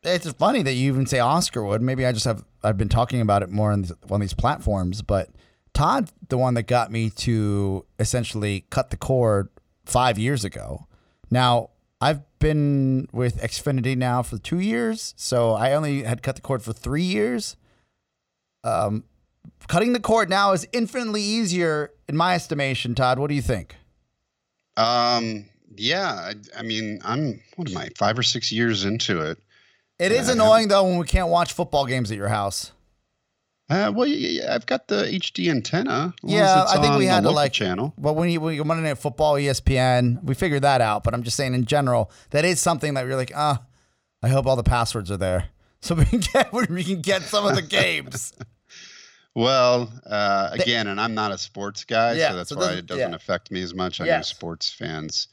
it's 0.03 0.29
funny 0.33 0.63
that 0.63 0.73
you 0.73 0.91
even 0.91 1.05
say 1.05 1.19
Oscar 1.19 1.63
would. 1.63 1.81
Maybe 1.81 2.05
I 2.05 2.11
just 2.11 2.25
have 2.25 2.43
I've 2.61 2.77
been 2.77 2.89
talking 2.89 3.21
about 3.21 3.41
it 3.41 3.49
more 3.49 3.71
on 3.71 3.83
these, 3.83 3.93
on 4.09 4.19
these 4.19 4.33
platforms. 4.33 5.01
But 5.01 5.29
Todd, 5.73 6.11
the 6.27 6.37
one 6.37 6.53
that 6.55 6.63
got 6.63 6.91
me 6.91 7.09
to 7.11 7.85
essentially 7.99 8.65
cut 8.69 8.89
the 8.89 8.97
cord 8.97 9.49
five 9.85 10.19
years 10.19 10.43
ago. 10.43 10.87
Now 11.29 11.69
I've 12.01 12.21
been 12.39 13.07
with 13.11 13.41
Xfinity 13.41 13.97
now 13.97 14.23
for 14.23 14.37
two 14.37 14.59
years, 14.59 15.13
so 15.17 15.53
I 15.53 15.73
only 15.73 16.03
had 16.03 16.23
cut 16.23 16.35
the 16.35 16.41
cord 16.41 16.63
for 16.63 16.73
three 16.73 17.03
years. 17.03 17.57
Um, 18.63 19.03
cutting 19.67 19.93
the 19.93 19.99
cord 19.99 20.29
now 20.29 20.53
is 20.53 20.67
infinitely 20.71 21.21
easier 21.21 21.91
in 22.07 22.15
my 22.15 22.35
estimation. 22.35 22.95
Todd, 22.95 23.19
what 23.19 23.27
do 23.27 23.35
you 23.35 23.41
think? 23.41 23.75
Um, 24.77 25.45
yeah, 25.75 26.11
I, 26.11 26.33
I 26.57 26.61
mean, 26.61 26.99
I'm 27.03 27.41
what 27.57 27.69
am 27.69 27.77
I, 27.77 27.89
five 27.97 28.17
or 28.17 28.23
six 28.23 28.51
years 28.51 28.85
into 28.85 29.21
it. 29.21 29.37
It 29.99 30.13
is 30.13 30.29
annoying 30.29 30.69
though 30.69 30.85
when 30.85 30.97
we 30.97 31.05
can't 31.05 31.27
watch 31.27 31.51
football 31.51 31.85
games 31.85 32.09
at 32.11 32.17
your 32.17 32.29
house. 32.29 32.71
Uh, 33.69 33.91
well, 33.95 34.07
yeah, 34.07 34.55
I've 34.55 34.65
got 34.65 34.87
the 34.87 35.03
HD 35.03 35.49
antenna. 35.49 36.13
Yeah, 36.23 36.65
I 36.67 36.81
think 36.81 36.97
we 36.97 37.05
had 37.05 37.21
to 37.23 37.29
like 37.29 37.53
channel. 37.53 37.93
But 37.97 38.13
when 38.13 38.29
you 38.29 38.41
when 38.41 38.55
you're 38.55 38.65
Monday 38.65 38.89
Night 38.89 38.97
Football, 38.97 39.35
ESPN, 39.35 40.23
we 40.23 40.33
figured 40.33 40.63
that 40.63 40.81
out. 40.81 41.03
But 41.03 41.13
I'm 41.13 41.21
just 41.21 41.37
saying 41.37 41.53
in 41.53 41.65
general, 41.65 42.09
that 42.31 42.45
is 42.45 42.59
something 42.59 42.95
that 42.95 43.05
you're 43.05 43.15
like, 43.15 43.31
ah, 43.35 43.61
I 44.23 44.29
hope 44.29 44.47
all 44.47 44.55
the 44.55 44.63
passwords 44.63 45.11
are 45.11 45.17
there 45.17 45.49
so 45.81 45.93
we 45.95 46.05
can 46.05 46.19
get 46.19 46.51
we 46.69 46.83
can 46.83 47.01
get 47.01 47.21
some 47.21 47.45
of 47.45 47.55
the 47.55 47.61
games. 47.61 48.33
Well, 49.35 49.93
uh, 50.05 50.49
again, 50.51 50.87
and 50.87 50.99
I'm 50.99 51.13
not 51.13 51.31
a 51.31 51.37
sports 51.37 51.85
guy, 51.85 52.13
Yeah, 52.13 52.31
so 52.31 52.35
that's 52.35 52.49
so 52.49 52.57
why 52.57 52.73
it 52.73 52.87
doesn't 52.87 53.11
yeah. 53.11 53.15
affect 53.15 53.51
me 53.51 53.61
as 53.61 53.73
much. 53.73 54.01
I 54.01 54.05
know 54.05 54.21
sports 54.21 54.73
fans. 54.73 55.27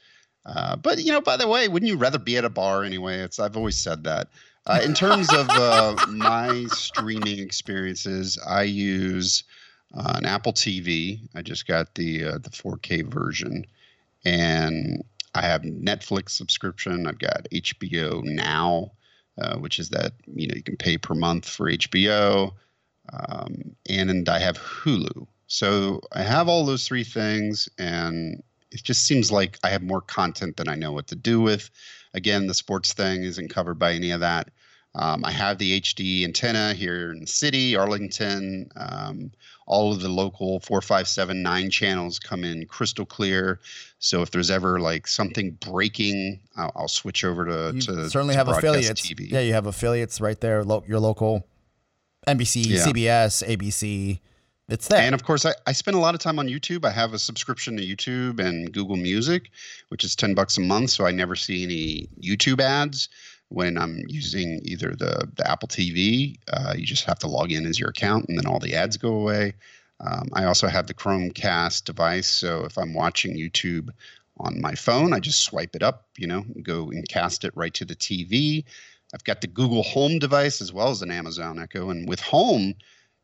Uh, 0.44 0.76
but 0.76 0.98
you 1.02 1.10
know, 1.12 1.20
by 1.20 1.36
the 1.36 1.48
way, 1.48 1.66
wouldn't 1.66 1.90
you 1.90 1.96
rather 1.96 2.18
be 2.18 2.36
at 2.36 2.44
a 2.44 2.50
bar 2.50 2.84
anyway? 2.84 3.16
It's 3.18 3.40
I've 3.40 3.56
always 3.56 3.76
said 3.76 4.04
that. 4.04 4.28
Uh, 4.66 4.80
in 4.82 4.94
terms 4.94 5.32
of 5.32 5.48
uh, 5.50 5.94
my 6.08 6.64
streaming 6.66 7.38
experiences, 7.38 8.38
I 8.44 8.62
use 8.64 9.44
uh, 9.94 10.14
an 10.16 10.26
Apple 10.26 10.52
TV. 10.52 11.20
I 11.34 11.42
just 11.42 11.66
got 11.66 11.94
the 11.94 12.24
uh, 12.24 12.38
the 12.38 12.50
4K 12.50 13.06
version, 13.12 13.64
and 14.24 15.04
I 15.34 15.42
have 15.42 15.62
Netflix 15.62 16.30
subscription. 16.30 17.06
I've 17.06 17.20
got 17.20 17.46
HBO 17.52 18.24
Now, 18.24 18.92
uh, 19.40 19.56
which 19.56 19.78
is 19.78 19.90
that 19.90 20.14
you 20.34 20.48
know 20.48 20.54
you 20.56 20.62
can 20.62 20.76
pay 20.76 20.98
per 20.98 21.14
month 21.14 21.48
for 21.48 21.70
HBO, 21.70 22.52
um, 23.12 23.76
and, 23.88 24.10
and 24.10 24.28
I 24.28 24.40
have 24.40 24.58
Hulu. 24.58 25.28
So 25.46 26.00
I 26.12 26.22
have 26.22 26.48
all 26.48 26.66
those 26.66 26.88
three 26.88 27.04
things, 27.04 27.68
and 27.78 28.42
it 28.72 28.82
just 28.82 29.06
seems 29.06 29.30
like 29.30 29.58
I 29.62 29.68
have 29.70 29.82
more 29.82 30.00
content 30.00 30.56
than 30.56 30.68
I 30.68 30.74
know 30.74 30.90
what 30.90 31.06
to 31.08 31.14
do 31.14 31.40
with. 31.40 31.70
Again, 32.16 32.46
the 32.48 32.54
sports 32.54 32.92
thing 32.92 33.22
isn't 33.22 33.48
covered 33.50 33.78
by 33.78 33.92
any 33.92 34.10
of 34.10 34.20
that. 34.20 34.48
Um, 34.94 35.22
I 35.26 35.30
have 35.30 35.58
the 35.58 35.78
HD 35.78 36.24
antenna 36.24 36.72
here 36.72 37.12
in 37.12 37.20
the 37.20 37.26
city, 37.26 37.76
Arlington. 37.76 38.70
Um, 38.76 39.30
all 39.66 39.92
of 39.92 40.00
the 40.00 40.08
local 40.08 40.60
four, 40.60 40.80
five, 40.80 41.06
seven, 41.06 41.42
nine 41.42 41.68
channels 41.68 42.18
come 42.18 42.44
in 42.44 42.64
crystal 42.66 43.04
clear. 43.04 43.60
So 43.98 44.22
if 44.22 44.30
there's 44.30 44.50
ever 44.50 44.80
like 44.80 45.06
something 45.06 45.50
breaking, 45.60 46.40
I'll, 46.56 46.72
I'll 46.74 46.88
switch 46.88 47.24
over 47.24 47.44
to, 47.44 47.72
You 47.74 47.80
to 47.82 48.08
certainly 48.10 48.32
to 48.34 48.38
have 48.38 48.48
affiliates. 48.48 49.02
TV. 49.02 49.30
Yeah, 49.30 49.40
you 49.40 49.52
have 49.52 49.66
affiliates 49.66 50.18
right 50.20 50.40
there. 50.40 50.64
Lo- 50.64 50.84
your 50.88 51.00
local 51.00 51.46
NBC, 52.26 52.64
Yeah. 52.66 52.86
CBS, 52.86 53.46
ABC. 53.46 54.20
It's 54.68 54.88
there. 54.88 55.00
And 55.00 55.14
of 55.14 55.22
course, 55.22 55.46
I, 55.46 55.54
I 55.66 55.72
spend 55.72 55.96
a 55.96 56.00
lot 56.00 56.14
of 56.14 56.20
time 56.20 56.38
on 56.38 56.48
YouTube. 56.48 56.84
I 56.84 56.90
have 56.90 57.12
a 57.12 57.18
subscription 57.18 57.76
to 57.76 57.86
YouTube 57.86 58.40
and 58.40 58.72
Google 58.72 58.96
Music, 58.96 59.50
which 59.88 60.02
is 60.02 60.16
10 60.16 60.34
bucks 60.34 60.58
a 60.58 60.60
month. 60.60 60.90
So 60.90 61.06
I 61.06 61.12
never 61.12 61.36
see 61.36 61.62
any 61.62 62.08
YouTube 62.20 62.60
ads 62.60 63.08
when 63.48 63.78
I'm 63.78 64.02
using 64.08 64.60
either 64.64 64.96
the, 64.96 65.28
the 65.36 65.48
Apple 65.48 65.68
TV. 65.68 66.38
Uh, 66.52 66.74
you 66.76 66.84
just 66.84 67.04
have 67.04 67.18
to 67.20 67.28
log 67.28 67.52
in 67.52 67.64
as 67.64 67.78
your 67.78 67.90
account 67.90 68.26
and 68.28 68.36
then 68.36 68.46
all 68.46 68.58
the 68.58 68.74
ads 68.74 68.96
go 68.96 69.14
away. 69.14 69.54
Um, 70.00 70.28
I 70.32 70.44
also 70.44 70.66
have 70.66 70.88
the 70.88 70.94
Chromecast 70.94 71.84
device. 71.84 72.28
So 72.28 72.64
if 72.64 72.76
I'm 72.76 72.92
watching 72.92 73.36
YouTube 73.36 73.90
on 74.38 74.60
my 74.60 74.74
phone, 74.74 75.12
I 75.12 75.20
just 75.20 75.42
swipe 75.42 75.76
it 75.76 75.82
up, 75.82 76.06
you 76.18 76.26
know, 76.26 76.44
go 76.62 76.90
and 76.90 77.08
cast 77.08 77.44
it 77.44 77.52
right 77.56 77.72
to 77.74 77.84
the 77.84 77.96
TV. 77.96 78.64
I've 79.14 79.24
got 79.24 79.40
the 79.40 79.46
Google 79.46 79.84
Home 79.84 80.18
device 80.18 80.60
as 80.60 80.72
well 80.72 80.88
as 80.88 81.02
an 81.02 81.12
Amazon 81.12 81.58
Echo. 81.60 81.90
And 81.90 82.08
with 82.08 82.20
Home, 82.20 82.74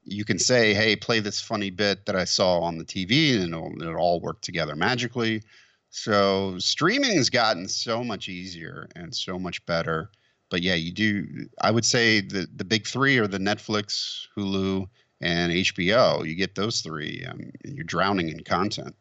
you 0.05 0.25
can 0.25 0.39
say, 0.39 0.75
"Hey, 0.75 0.97
play 0.97 1.21
this 1.21 1.41
funny 1.41 1.71
bit 1.71 2.07
that 2.07 2.17
I 2.17 2.25
saw 2.25 2.61
on 2.61 2.79
the 2.79 2.85
TV," 2.85 3.35
and 3.35 3.55
it'll, 3.55 3.73
it'll 3.81 3.97
all 3.97 4.21
work 4.21 4.41
together 4.41 4.77
magically. 4.77 5.43
So 5.91 6.59
streaming 6.59 7.17
has 7.17 7.29
gotten 7.29 7.69
so 7.69 8.03
much 8.03 8.29
easier 8.29 8.89
and 8.97 9.15
so 9.15 9.39
much 9.39 9.65
better. 9.67 10.11
But 10.51 10.63
yeah, 10.63 10.75
you 10.75 10.93
do. 10.93 11.47
I 11.61 11.71
would 11.71 11.85
say 11.85 12.21
the 12.21 12.49
the 12.55 12.65
big 12.65 12.87
three 12.87 13.19
are 13.19 13.27
the 13.27 13.39
Netflix, 13.39 14.27
Hulu, 14.37 14.87
and 15.21 15.53
HBO. 15.53 16.27
You 16.27 16.35
get 16.35 16.55
those 16.55 16.81
three, 16.81 17.25
um, 17.29 17.53
and 17.65 17.75
you're 17.75 17.85
drowning 17.85 18.29
in 18.29 18.43
content. 18.43 18.95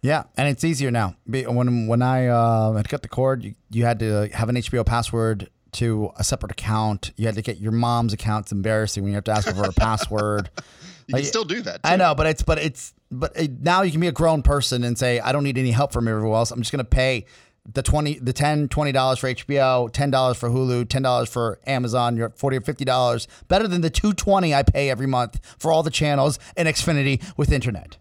Yeah, 0.00 0.24
and 0.36 0.48
it's 0.48 0.64
easier 0.64 0.90
now. 0.90 1.16
When 1.26 1.86
when 1.86 2.02
I 2.02 2.26
uh, 2.26 2.72
had 2.72 2.88
cut 2.88 3.02
the 3.02 3.08
cord, 3.08 3.44
you, 3.44 3.54
you 3.70 3.84
had 3.84 4.00
to 4.00 4.28
have 4.32 4.48
an 4.48 4.56
HBO 4.56 4.84
password 4.84 5.48
to 5.72 6.10
a 6.16 6.24
separate 6.24 6.52
account. 6.52 7.12
You 7.16 7.26
had 7.26 7.34
to 7.36 7.42
get 7.42 7.58
your 7.58 7.72
mom's 7.72 8.12
account. 8.12 8.46
It's 8.46 8.52
embarrassing 8.52 9.02
when 9.02 9.12
you 9.12 9.16
have 9.16 9.24
to 9.24 9.32
ask 9.32 9.46
her 9.48 9.54
for 9.54 9.68
a 9.68 9.72
password. 9.72 10.50
You 11.08 11.14
Like, 11.14 11.22
can 11.24 11.28
still 11.30 11.44
do 11.44 11.60
that. 11.62 11.80
I 11.82 11.96
know, 11.96 12.14
but 12.14 12.28
it's 12.28 12.42
but 12.44 12.58
it's 12.58 12.94
but 13.10 13.32
it, 13.36 13.60
now 13.60 13.82
you 13.82 13.90
can 13.90 14.00
be 14.00 14.06
a 14.06 14.12
grown 14.12 14.40
person 14.42 14.84
and 14.84 14.96
say 14.96 15.18
I 15.18 15.32
don't 15.32 15.42
need 15.42 15.58
any 15.58 15.72
help 15.72 15.92
from 15.92 16.06
everyone 16.06 16.36
else. 16.36 16.52
I'm 16.52 16.60
just 16.60 16.70
gonna 16.70 16.84
pay 16.84 17.26
the 17.66 17.82
20 17.82 18.20
the 18.20 18.32
10 18.32 18.68
20 18.68 18.92
dollars 18.92 19.18
for 19.18 19.28
hbo 19.28 19.92
10 19.92 20.10
dollars 20.12 20.36
for 20.36 20.48
hulu 20.48 20.88
10 20.88 21.02
dollars 21.02 21.28
for 21.28 21.58
amazon 21.66 22.16
you're 22.16 22.26
at 22.26 22.36
40 22.38 22.56
or 22.56 22.60
50 22.60 22.84
dollars 22.84 23.28
better 23.48 23.68
than 23.68 23.80
the 23.82 23.90
220 23.90 24.52
i 24.54 24.62
pay 24.64 24.90
every 24.90 25.06
month 25.06 25.38
for 25.60 25.70
all 25.72 25.82
the 25.84 25.90
channels 25.90 26.40
in 26.56 26.66
xfinity 26.68 27.20
with 27.36 27.52
internet 27.52 27.98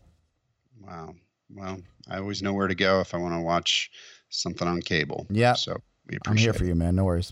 Wow. 0.79 1.13
Well, 1.53 1.79
I 2.09 2.17
always 2.17 2.41
know 2.41 2.53
where 2.53 2.67
to 2.67 2.75
go 2.75 2.99
if 3.01 3.13
I 3.13 3.17
want 3.17 3.33
to 3.35 3.39
watch 3.39 3.91
something 4.29 4.67
on 4.67 4.81
cable. 4.81 5.27
Yeah. 5.29 5.53
So 5.53 5.73
we 6.07 6.15
i'm 6.25 6.31
appreciate 6.31 6.43
here 6.43 6.51
it. 6.51 6.57
for 6.57 6.65
you 6.65 6.75
man 6.75 6.95
no 6.95 7.03
worries 7.05 7.31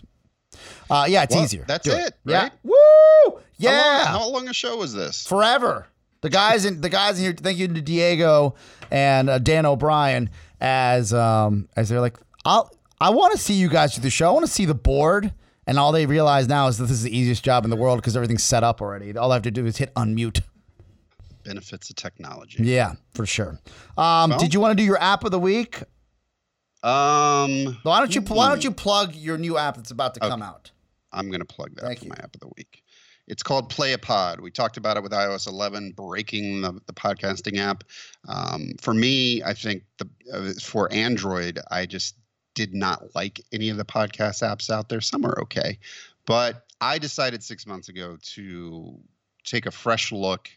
uh 0.90 1.06
yeah 1.08 1.22
it's 1.22 1.34
Well, 1.34 1.44
easier 1.44 1.64
that's 1.66 1.84
Do 1.84 1.92
it, 1.92 2.14
yeah 2.24 2.42
right? 2.44 2.52
woo 2.64 2.72
How 2.74 3.30
long- 3.32 3.42
yeah 3.58 4.04
How 4.06 4.28
long, 4.30 4.48
a 4.48 4.52
show 4.54 4.76
was 4.76 4.92
this? 4.94 5.26
forever. 5.26 5.86
The 6.22 6.30
guys 6.30 6.64
in 6.66 6.80
the 6.80 6.88
guys 6.90 7.18
in 7.18 7.24
here. 7.24 7.32
Thank 7.34 7.58
you 7.58 7.68
to 7.68 7.80
Diego 7.80 8.54
and 8.90 9.30
uh, 9.30 9.38
Dan 9.38 9.64
O'Brien 9.66 10.28
as 10.60 11.12
um 11.14 11.68
as 11.76 11.88
they're 11.88 12.00
like, 12.00 12.18
I'll 12.44 12.70
I 13.00 13.10
want 13.10 13.32
to 13.32 13.38
see 13.38 13.54
you 13.54 13.68
guys 13.68 13.94
do 13.94 14.02
the 14.02 14.10
show. 14.10 14.28
I 14.28 14.32
want 14.32 14.44
to 14.44 14.52
see 14.52 14.66
the 14.66 14.74
board. 14.74 15.32
And 15.66 15.78
all 15.78 15.92
they 15.92 16.04
realize 16.04 16.48
now 16.48 16.66
is 16.68 16.78
that 16.78 16.84
this 16.84 16.96
is 16.98 17.02
the 17.04 17.16
easiest 17.16 17.44
job 17.44 17.64
in 17.64 17.70
the 17.70 17.76
world 17.76 17.98
because 17.98 18.16
everything's 18.16 18.42
set 18.42 18.64
up 18.64 18.82
already. 18.82 19.16
All 19.16 19.30
I 19.30 19.36
have 19.36 19.42
to 19.44 19.50
do 19.50 19.64
is 19.66 19.76
hit 19.76 19.94
unmute. 19.94 20.40
benefits 21.44 21.88
of 21.90 21.96
technology. 21.96 22.62
Yeah, 22.64 22.94
for 23.14 23.24
sure. 23.24 23.58
Um, 23.96 24.30
Well- 24.30 24.38
did 24.38 24.52
you 24.52 24.60
want 24.60 24.72
to 24.72 24.82
do 24.82 24.82
your 24.84 25.00
app 25.00 25.24
of 25.24 25.30
the 25.30 25.38
week? 25.38 25.82
Um, 26.82 27.78
Why 27.82 27.98
don't 27.98 28.14
you 28.14 28.22
Why 28.22 28.48
don't 28.48 28.64
you 28.64 28.70
plug 28.70 29.14
your 29.14 29.36
new 29.36 29.58
app 29.58 29.76
that's 29.76 29.90
about 29.90 30.14
to 30.14 30.20
come 30.20 30.42
out? 30.42 30.70
I'm 31.12 31.28
going 31.28 31.40
to 31.40 31.46
plug 31.46 31.74
that 31.76 31.82
Thank 31.82 31.98
for 31.98 32.04
you. 32.06 32.10
my 32.10 32.16
app 32.22 32.34
of 32.34 32.40
the 32.40 32.48
week. 32.56 32.82
It's 33.26 33.42
called 33.42 33.68
Play 33.68 33.92
a 33.92 33.98
Pod. 33.98 34.40
We 34.40 34.50
talked 34.50 34.76
about 34.76 34.96
it 34.96 35.02
with 35.04 35.12
iOS 35.12 35.46
11, 35.46 35.92
breaking 35.92 36.62
the, 36.62 36.80
the 36.86 36.92
podcasting 36.92 37.58
app. 37.58 37.84
Um, 38.28 38.72
for 38.80 38.92
me, 38.92 39.42
I 39.42 39.54
think 39.54 39.84
the 39.98 40.08
uh, 40.32 40.52
for 40.60 40.92
Android, 40.92 41.60
I 41.70 41.86
just 41.86 42.16
did 42.54 42.74
not 42.74 43.14
like 43.14 43.40
any 43.52 43.68
of 43.68 43.76
the 43.76 43.84
podcast 43.84 44.42
apps 44.42 44.68
out 44.68 44.88
there. 44.88 45.00
Some 45.00 45.24
are 45.24 45.38
okay, 45.42 45.78
but 46.26 46.66
I 46.80 46.98
decided 46.98 47.44
six 47.44 47.66
months 47.66 47.88
ago 47.88 48.16
to 48.34 48.98
take 49.44 49.66
a 49.66 49.70
fresh 49.70 50.10
look 50.10 50.48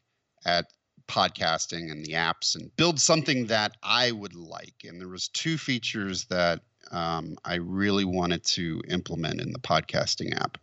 at 0.46 0.66
podcasting 1.08 1.92
and 1.92 2.06
the 2.06 2.14
apps 2.14 2.56
and 2.56 2.76
build 2.76 3.00
something 3.00 3.48
that 3.48 3.76
I 3.84 4.12
would 4.12 4.36
like. 4.36 4.84
And 4.86 5.00
there 5.00 5.08
was 5.08 5.28
two 5.28 5.58
features 5.58 6.26
that 6.26 6.62
um, 6.92 7.38
I 7.46 7.56
really 7.56 8.06
wanted 8.06 8.44
to 8.46 8.82
implement 8.90 9.42
in 9.42 9.52
the 9.52 9.60
podcasting 9.60 10.36
app, 10.40 10.58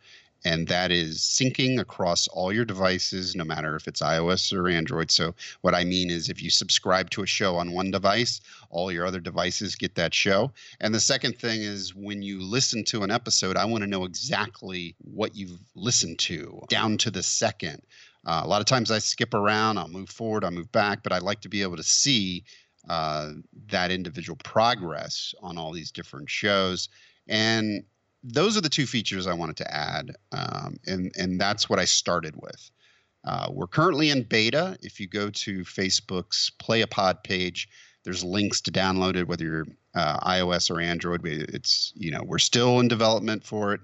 and 0.45 0.69
that 0.69 0.91
is 0.91 1.19
syncing 1.19 1.79
across 1.81 2.27
all 2.29 2.53
your 2.53 2.65
devices, 2.65 3.35
no 3.37 3.45
matter 3.45 3.77
if 3.77 3.87
it's 3.87 4.01
iOS 4.01 4.53
or 4.57 4.69
Android. 4.69 5.11
So 5.11 5.35
what 5.61 5.75
I 5.75 5.85
mean 5.85 6.11
is, 6.11 6.29
if 6.29 6.43
you 6.43 6.51
subscribe 6.51 7.11
to 7.11 7.23
a 7.23 7.27
show 7.27 7.57
on 7.57 7.73
one 7.73 7.91
device, 7.91 8.41
all 8.71 8.91
your 8.91 9.07
other 9.07 9.21
devices 9.21 9.75
get 9.75 9.97
that 9.97 10.15
show. 10.15 10.53
And 10.81 10.95
the 10.95 11.01
second 11.01 11.39
thing 11.39 11.63
is, 11.63 11.95
when 11.95 12.23
you 12.23 12.41
listen 12.43 12.85
to 12.85 13.03
an 13.03 13.11
episode, 13.11 13.57
I 13.57 13.67
want 13.67 13.83
to 13.83 13.91
know 13.91 14.05
exactly 14.05 14.95
what 14.99 15.37
you've 15.37 15.59
listened 15.75 16.19
to, 16.21 16.63
down 16.69 16.97
to 16.99 17.11
the 17.11 17.23
second. 17.23 17.83
Uh, 18.27 18.43
a 18.45 18.49
lot 18.49 18.61
of 18.61 18.67
times 18.67 18.91
I 18.91 18.99
skip 18.99 19.35
around, 19.35 19.79
I'll 19.79 19.89
move 19.89 20.11
forward, 20.11 20.45
I'll 20.45 20.51
move 20.51 20.71
back, 20.73 21.03
but 21.03 21.13
I 21.13 21.19
like 21.19 21.41
to 21.43 21.49
be 21.49 21.63
able 21.63 21.77
to 21.77 21.83
see 21.83 22.45
uh, 22.89 23.33
that 23.69 23.91
individual 23.91 24.37
progress 24.45 25.35
on 25.43 25.59
all 25.59 25.73
these 25.73 25.91
different 25.91 26.29
shows. 26.29 26.89
And 27.29 27.85
those 28.23 28.57
are 28.57 28.61
the 28.61 28.69
two 28.69 28.87
features 28.87 29.27
I 29.27 29.33
wanted 29.33 29.57
to 29.59 29.75
add. 29.75 30.17
Um, 30.33 30.79
and, 30.87 31.13
and 31.19 31.41
that's 31.41 31.71
what 31.71 31.79
I 31.79 31.85
started 31.87 32.35
with. 32.37 32.71
Uh, 33.25 33.49
we're 33.51 33.67
currently 33.67 34.11
in 34.11 34.23
beta. 34.23 34.79
If 34.83 35.01
you 35.01 35.07
go 35.07 35.31
to 35.31 35.61
Facebook's 35.61 36.51
Play 36.59 36.83
a 36.83 36.87
Pod 36.87 37.23
page, 37.23 37.69
there's 38.05 38.25
links 38.25 38.63
to 38.63 38.71
download 38.71 39.17
it, 39.17 39.29
whether 39.29 39.45
you're 39.45 39.67
uh, 39.95 40.21
iOS 40.21 40.71
or 40.71 40.81
Android. 40.81 41.21
It's, 41.25 41.93
you 41.97 42.11
know, 42.11 42.23
we're 42.25 42.39
still 42.39 42.81
in 42.81 42.89
development 42.89 43.45
for 43.45 43.75
it. 43.75 43.81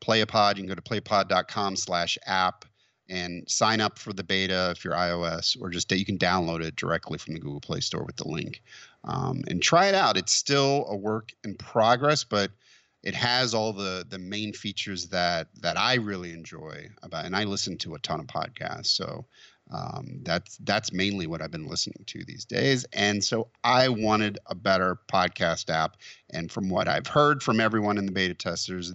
Play 0.00 0.22
a 0.22 0.26
Pod, 0.26 0.56
you 0.56 0.64
can 0.64 0.68
go 0.68 0.74
to 0.74 0.82
playpod.com 0.82 1.76
slash 1.76 2.18
app 2.26 2.64
and 3.10 3.48
sign 3.50 3.80
up 3.80 3.98
for 3.98 4.12
the 4.12 4.24
beta 4.24 4.70
if 4.70 4.84
you're 4.84 4.94
iOS, 4.94 5.60
or 5.60 5.68
just 5.68 5.90
you 5.92 6.04
can 6.04 6.18
download 6.18 6.62
it 6.62 6.76
directly 6.76 7.18
from 7.18 7.34
the 7.34 7.40
Google 7.40 7.60
Play 7.60 7.80
Store 7.80 8.04
with 8.04 8.16
the 8.16 8.28
link 8.28 8.62
um, 9.04 9.42
and 9.48 9.62
try 9.62 9.86
it 9.86 9.94
out. 9.94 10.16
It's 10.16 10.32
still 10.32 10.86
a 10.88 10.96
work 10.96 11.32
in 11.44 11.56
progress, 11.56 12.24
but 12.24 12.50
it 13.02 13.14
has 13.14 13.54
all 13.54 13.72
the 13.72 14.06
the 14.08 14.18
main 14.18 14.52
features 14.52 15.08
that 15.08 15.48
that 15.60 15.76
I 15.76 15.94
really 15.94 16.32
enjoy 16.32 16.88
about. 17.02 17.24
And 17.24 17.36
I 17.36 17.44
listen 17.44 17.76
to 17.78 17.94
a 17.94 17.98
ton 17.98 18.20
of 18.20 18.26
podcasts, 18.26 18.86
so 18.86 19.26
um, 19.72 20.20
that's 20.22 20.58
that's 20.58 20.92
mainly 20.92 21.26
what 21.26 21.40
I've 21.40 21.50
been 21.50 21.68
listening 21.68 22.02
to 22.06 22.24
these 22.24 22.44
days. 22.44 22.84
And 22.92 23.22
so 23.22 23.48
I 23.64 23.88
wanted 23.88 24.38
a 24.46 24.54
better 24.54 24.98
podcast 25.10 25.70
app. 25.70 25.96
And 26.30 26.50
from 26.50 26.68
what 26.68 26.88
I've 26.88 27.06
heard 27.06 27.42
from 27.42 27.60
everyone 27.60 27.96
in 27.96 28.06
the 28.06 28.12
beta 28.12 28.34
testers, 28.34 28.92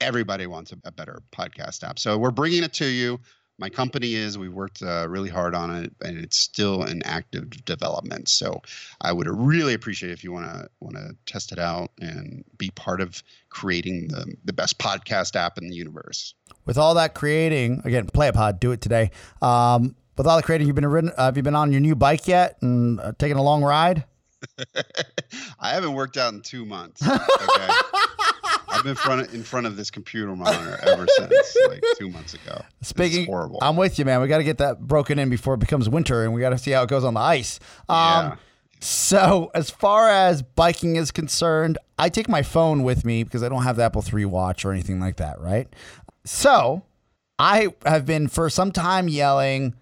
everybody 0.00 0.46
wants 0.46 0.72
a, 0.72 0.78
a 0.84 0.92
better 0.92 1.22
podcast 1.32 1.84
app. 1.84 1.98
So 1.98 2.18
we're 2.18 2.30
bringing 2.30 2.64
it 2.64 2.72
to 2.74 2.86
you. 2.86 3.20
My 3.58 3.68
company 3.68 4.14
is. 4.14 4.38
We 4.38 4.48
worked 4.48 4.82
uh, 4.82 5.08
really 5.08 5.28
hard 5.28 5.54
on 5.54 5.74
it, 5.74 5.92
and 6.00 6.18
it's 6.18 6.38
still 6.38 6.84
in 6.84 7.02
active 7.02 7.64
development. 7.64 8.28
So 8.28 8.62
I 9.00 9.12
would 9.12 9.28
really 9.28 9.74
appreciate 9.74 10.12
if 10.12 10.22
you 10.22 10.32
want 10.32 10.46
to 10.46 10.68
want 10.80 10.96
to 10.96 11.16
test 11.26 11.50
it 11.50 11.58
out 11.58 11.90
and 12.00 12.44
be 12.56 12.70
part 12.70 13.00
of 13.00 13.22
creating 13.50 14.08
the 14.08 14.32
the 14.44 14.52
best 14.52 14.78
podcast 14.78 15.34
app 15.34 15.58
in 15.58 15.68
the 15.68 15.74
universe. 15.74 16.34
With 16.66 16.78
all 16.78 16.94
that 16.94 17.14
creating, 17.14 17.82
again, 17.84 18.06
play 18.06 18.28
a 18.28 18.32
pod, 18.32 18.60
do 18.60 18.72
it 18.72 18.80
today. 18.80 19.10
Um, 19.42 19.96
with 20.16 20.26
all 20.26 20.36
the 20.36 20.42
creating, 20.42 20.66
you've 20.66 20.76
been 20.76 20.86
ridden, 20.86 21.12
uh, 21.16 21.26
have 21.26 21.36
you 21.36 21.42
been 21.42 21.54
on 21.54 21.70
your 21.72 21.80
new 21.80 21.94
bike 21.94 22.26
yet 22.26 22.58
and 22.60 23.00
uh, 23.00 23.12
taking 23.18 23.36
a 23.36 23.42
long 23.42 23.62
ride? 23.62 24.04
I 25.60 25.70
haven't 25.70 25.94
worked 25.94 26.16
out 26.16 26.32
in 26.32 26.42
two 26.42 26.64
months. 26.64 27.02
Okay. 27.48 27.68
I've 28.78 28.84
been 28.84 28.94
front 28.94 29.20
of, 29.22 29.34
in 29.34 29.42
front 29.42 29.66
of 29.66 29.76
this 29.76 29.90
computer 29.90 30.34
monitor 30.34 30.78
ever 30.82 31.06
since 31.16 31.56
like 31.68 31.82
two 31.98 32.08
months 32.10 32.34
ago. 32.34 32.62
Speaking, 32.82 33.22
it's 33.22 33.28
horrible. 33.28 33.58
I'm 33.60 33.76
with 33.76 33.98
you, 33.98 34.04
man. 34.04 34.20
We 34.20 34.28
got 34.28 34.38
to 34.38 34.44
get 34.44 34.58
that 34.58 34.80
broken 34.80 35.18
in 35.18 35.28
before 35.30 35.54
it 35.54 35.60
becomes 35.60 35.88
winter, 35.88 36.24
and 36.24 36.32
we 36.32 36.40
got 36.40 36.50
to 36.50 36.58
see 36.58 36.70
how 36.70 36.82
it 36.82 36.88
goes 36.88 37.04
on 37.04 37.14
the 37.14 37.20
ice. 37.20 37.58
Um, 37.88 37.96
Yeah. 37.96 38.36
So, 38.80 39.50
as 39.56 39.70
far 39.70 40.08
as 40.08 40.42
biking 40.42 40.94
is 40.94 41.10
concerned, 41.10 41.78
I 41.98 42.08
take 42.08 42.28
my 42.28 42.42
phone 42.42 42.84
with 42.84 43.04
me 43.04 43.24
because 43.24 43.42
I 43.42 43.48
don't 43.48 43.64
have 43.64 43.74
the 43.74 43.82
Apple 43.82 44.04
III 44.04 44.26
Watch 44.26 44.64
or 44.64 44.70
anything 44.70 45.00
like 45.00 45.16
that, 45.16 45.40
right? 45.40 45.66
So, 46.24 46.84
I 47.40 47.68
have 47.84 48.06
been 48.06 48.28
for 48.28 48.48
some 48.48 48.70
time 48.70 49.08
yelling, 49.08 49.74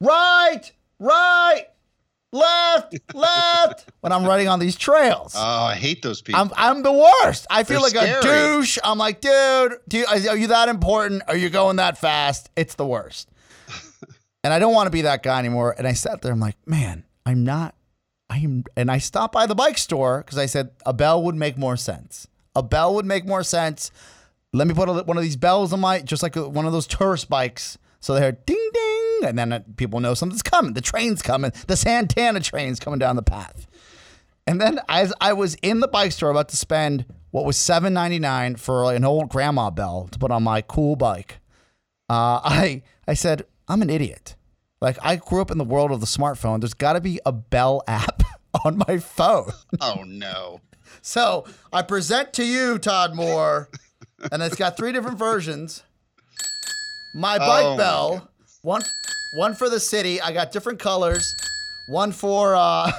right, 0.00 0.72
right, 0.98 1.66
left, 2.32 3.14
left, 3.14 3.90
when 4.00 4.12
I'm 4.12 4.24
riding 4.24 4.48
on 4.48 4.58
these 4.58 4.76
trails. 4.76 5.34
oh, 5.36 5.64
I 5.64 5.74
hate 5.74 6.02
those 6.02 6.22
people. 6.22 6.40
I'm, 6.40 6.50
I'm 6.56 6.82
the 6.82 6.92
worst. 6.92 7.46
I 7.50 7.62
feel 7.62 7.82
They're 7.82 8.02
like 8.02 8.22
a 8.22 8.22
douche. 8.22 8.78
I'm 8.82 8.98
like, 8.98 9.20
dude, 9.20 9.74
do 9.88 9.98
you, 9.98 10.06
are 10.06 10.36
you 10.36 10.48
that 10.48 10.68
important? 10.68 11.22
Are 11.28 11.36
you 11.36 11.50
going 11.50 11.76
that 11.76 11.98
fast? 11.98 12.50
It's 12.56 12.74
the 12.74 12.86
worst. 12.86 13.30
and 14.44 14.52
I 14.52 14.58
don't 14.58 14.74
want 14.74 14.86
to 14.86 14.90
be 14.90 15.02
that 15.02 15.22
guy 15.22 15.38
anymore. 15.38 15.74
And 15.76 15.86
I 15.86 15.92
sat 15.92 16.22
there. 16.22 16.32
I'm 16.32 16.40
like, 16.40 16.56
man, 16.66 17.04
I'm 17.24 17.44
not. 17.44 17.74
I 18.28 18.38
am. 18.38 18.64
And 18.76 18.90
I 18.90 18.98
stopped 18.98 19.34
by 19.34 19.46
the 19.46 19.54
bike 19.54 19.78
store 19.78 20.22
because 20.24 20.38
I 20.38 20.46
said 20.46 20.70
a 20.86 20.92
bell 20.92 21.22
would 21.22 21.34
make 21.34 21.58
more 21.58 21.76
sense. 21.76 22.26
A 22.56 22.62
bell 22.62 22.94
would 22.94 23.06
make 23.06 23.26
more 23.26 23.42
sense. 23.42 23.90
Let 24.54 24.66
me 24.66 24.74
put 24.74 24.88
a, 24.88 24.92
one 25.04 25.16
of 25.16 25.22
these 25.22 25.36
bells 25.36 25.72
on 25.72 25.80
my, 25.80 26.00
just 26.00 26.22
like 26.22 26.36
a, 26.36 26.48
one 26.48 26.66
of 26.66 26.72
those 26.72 26.86
tourist 26.86 27.28
bikes. 27.28 27.78
So 28.02 28.14
they're 28.14 28.32
ding 28.32 28.70
ding, 28.74 29.20
and 29.28 29.38
then 29.38 29.52
uh, 29.52 29.60
people 29.76 30.00
know 30.00 30.12
something's 30.14 30.42
coming. 30.42 30.74
The 30.74 30.80
train's 30.80 31.22
coming. 31.22 31.52
The 31.68 31.76
Santana 31.76 32.40
train's 32.40 32.80
coming 32.80 32.98
down 32.98 33.14
the 33.16 33.22
path. 33.22 33.66
And 34.44 34.60
then 34.60 34.80
as 34.88 35.14
I 35.20 35.32
was 35.34 35.54
in 35.62 35.78
the 35.78 35.86
bike 35.86 36.10
store 36.10 36.30
about 36.30 36.48
to 36.48 36.56
spend 36.56 37.06
what 37.30 37.44
was 37.44 37.56
seven 37.56 37.94
ninety 37.94 38.18
nine 38.18 38.56
for 38.56 38.92
an 38.92 39.04
old 39.04 39.28
grandma 39.30 39.70
bell 39.70 40.08
to 40.10 40.18
put 40.18 40.32
on 40.32 40.42
my 40.42 40.62
cool 40.62 40.96
bike, 40.96 41.38
uh, 42.10 42.40
I 42.44 42.82
I 43.06 43.14
said 43.14 43.46
I'm 43.68 43.82
an 43.82 43.88
idiot. 43.88 44.34
Like 44.80 44.98
I 45.00 45.14
grew 45.14 45.40
up 45.40 45.52
in 45.52 45.58
the 45.58 45.64
world 45.64 45.92
of 45.92 46.00
the 46.00 46.06
smartphone. 46.06 46.60
There's 46.60 46.74
got 46.74 46.94
to 46.94 47.00
be 47.00 47.20
a 47.24 47.30
bell 47.30 47.82
app 47.88 48.24
on 48.64 48.82
my 48.88 48.98
phone. 48.98 49.52
oh 49.80 50.02
no. 50.04 50.60
So 51.02 51.46
I 51.72 51.82
present 51.82 52.32
to 52.34 52.44
you, 52.44 52.78
Todd 52.78 53.14
Moore, 53.14 53.70
and 54.32 54.42
it's 54.42 54.56
got 54.56 54.76
three 54.76 54.90
different 54.90 55.18
versions. 55.18 55.84
My 57.14 57.38
bike 57.38 57.64
Oh, 57.64 57.70
my 57.72 57.76
bell, 57.76 58.28
one 58.62 58.82
one 59.34 59.54
for 59.54 59.68
the 59.68 59.80
city. 59.80 60.20
I 60.20 60.32
got 60.32 60.52
different 60.52 60.78
colors. 60.78 61.34
One 61.88 62.12
for 62.12 62.54
uh 62.54 62.90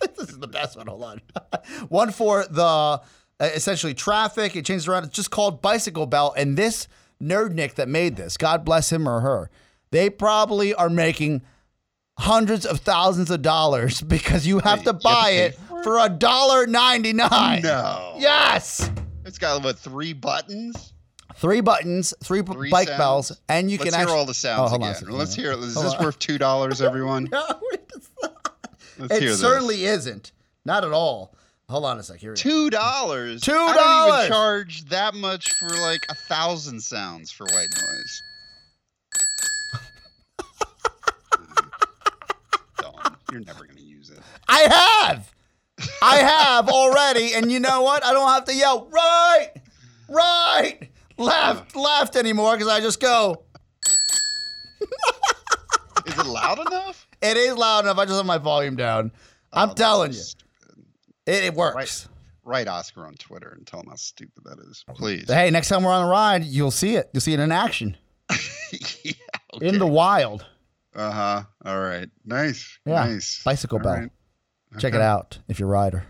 this 0.16 0.30
is 0.30 0.38
the 0.38 0.46
best 0.48 0.76
one. 0.76 0.86
Hold 0.86 1.04
on. 1.04 1.20
one 1.88 2.10
for 2.12 2.46
the 2.48 2.62
uh, 2.62 2.98
essentially 3.40 3.94
traffic. 3.94 4.56
It 4.56 4.64
changes 4.64 4.88
around. 4.88 5.04
It's 5.04 5.16
just 5.16 5.30
called 5.30 5.60
bicycle 5.60 6.06
bell. 6.06 6.34
And 6.36 6.56
this 6.56 6.88
nerd 7.22 7.52
Nick 7.52 7.74
that 7.76 7.88
made 7.88 8.16
this, 8.16 8.36
God 8.36 8.64
bless 8.64 8.90
him 8.92 9.08
or 9.08 9.20
her, 9.20 9.50
they 9.90 10.10
probably 10.10 10.74
are 10.74 10.90
making 10.90 11.42
hundreds 12.18 12.64
of 12.64 12.80
thousands 12.80 13.30
of 13.30 13.42
dollars 13.42 14.00
because 14.08 14.46
you 14.46 14.60
have 14.60 14.82
to 14.84 14.84
you 14.84 14.92
have 14.92 15.00
to 15.00 15.02
buy 15.02 15.30
it 15.30 15.54
for 15.54 15.80
it? 15.80 15.84
for 15.84 15.98
a 15.98 16.08
dollar 16.08 16.66
ninety 16.66 17.12
nine. 17.12 17.62
No. 17.62 18.14
Yes. 18.18 18.90
It's 19.24 19.38
got 19.38 19.62
what 19.64 19.78
three 19.78 20.12
buttons? 20.12 20.92
Three 21.38 21.60
buttons, 21.60 22.14
three, 22.24 22.42
Three 22.42 22.70
bike 22.70 22.88
sounds? 22.88 22.98
bells, 22.98 23.40
and 23.48 23.70
you 23.70 23.76
Let's 23.78 23.90
can 23.90 23.94
hear 23.98 24.02
actually. 24.04 24.18
all 24.18 24.26
the 24.26 24.34
sounds 24.34 24.72
Oh, 24.72 24.76
again. 24.76 24.94
Let's 25.08 25.34
hear. 25.34 25.52
Is 25.52 25.74
Hold 25.74 25.86
this 25.86 25.94
on. 25.94 26.04
worth 26.04 26.18
two 26.18 26.38
dollars, 26.38 26.80
everyone? 26.82 27.28
No, 27.30 27.44
it's 27.72 28.10
not. 28.22 28.56
It 29.10 29.36
certainly 29.36 29.84
isn't. 29.84 30.32
Not 30.64 30.84
at 30.84 30.92
all. 30.92 31.34
Hold 31.68 31.84
on 31.84 31.98
a 31.98 32.02
sec. 32.02 32.18
Here 32.20 32.30
we 32.30 32.36
go. 32.36 32.40
Two 32.40 32.70
dollars. 32.70 33.42
Two 33.42 33.52
I 33.52 33.74
don't 33.74 34.16
even 34.18 34.28
charge 34.28 34.84
that 34.86 35.14
much 35.14 35.52
for 35.54 35.68
like 35.68 36.00
a 36.08 36.14
thousand 36.14 36.80
sounds 36.80 37.30
for 37.30 37.44
white 37.52 37.68
noise. 37.76 38.22
Dumb. 42.78 43.16
You're 43.30 43.40
never 43.40 43.64
gonna 43.66 43.80
use 43.80 44.10
it. 44.10 44.18
I 44.48 44.62
have. 45.08 45.32
I 46.00 46.16
have 46.16 46.68
already, 46.70 47.34
and 47.34 47.52
you 47.52 47.60
know 47.60 47.82
what? 47.82 48.04
I 48.04 48.12
don't 48.12 48.28
have 48.28 48.46
to 48.46 48.54
yell 48.54 48.88
right, 48.90 49.50
right, 50.08 50.88
left, 51.18 51.74
left 51.76 52.16
anymore 52.16 52.52
because 52.56 52.68
I 52.68 52.80
just 52.80 53.00
go. 53.00 53.44
Is 56.06 56.18
it 56.18 56.26
loud 56.26 56.58
enough? 56.66 57.08
It 57.20 57.36
is 57.36 57.56
loud 57.56 57.84
enough. 57.84 57.98
I 57.98 58.04
just 58.04 58.16
have 58.16 58.26
my 58.26 58.38
volume 58.38 58.76
down. 58.76 59.10
I'm 59.52 59.64
Oh, 59.70 59.72
that's 59.72 59.74
telling 59.80 60.12
you, 60.12 60.18
stupid. 60.18 60.84
it, 61.26 61.44
it 61.44 61.54
works. 61.54 62.08
Write 62.44 62.68
Oscar 62.68 63.06
on 63.06 63.14
Twitter 63.14 63.48
and 63.56 63.66
tell 63.66 63.80
him 63.80 63.86
how 63.88 63.96
stupid 63.96 64.44
that 64.44 64.58
is, 64.70 64.84
please. 64.94 65.24
Hey, 65.28 65.50
next 65.50 65.68
time 65.68 65.82
we're 65.82 65.90
on 65.92 66.06
a 66.06 66.08
ride, 66.08 66.44
you'll 66.44 66.70
see 66.70 66.94
it. 66.94 67.10
You'll 67.12 67.22
see 67.22 67.32
it 67.34 67.40
in 67.40 67.50
action 67.50 67.96
yeah, 69.02 69.12
in 69.60 69.78
the 69.80 69.86
wild. 69.86 70.46
Uh 70.94 71.10
huh. 71.10 71.42
All 71.64 71.80
right. 71.80 72.08
Nice. 72.24 72.78
Yeah. 72.86 73.04
Nice. 73.06 73.42
Bicycle 73.42 73.78
All 73.78 73.84
bell. 73.84 73.94
right. 73.94 74.10
Check 74.78 74.94
it 74.94 75.00
out 75.00 75.38
if 75.48 75.58
you're 75.58 75.68
a 75.68 75.72
rider 75.72 76.04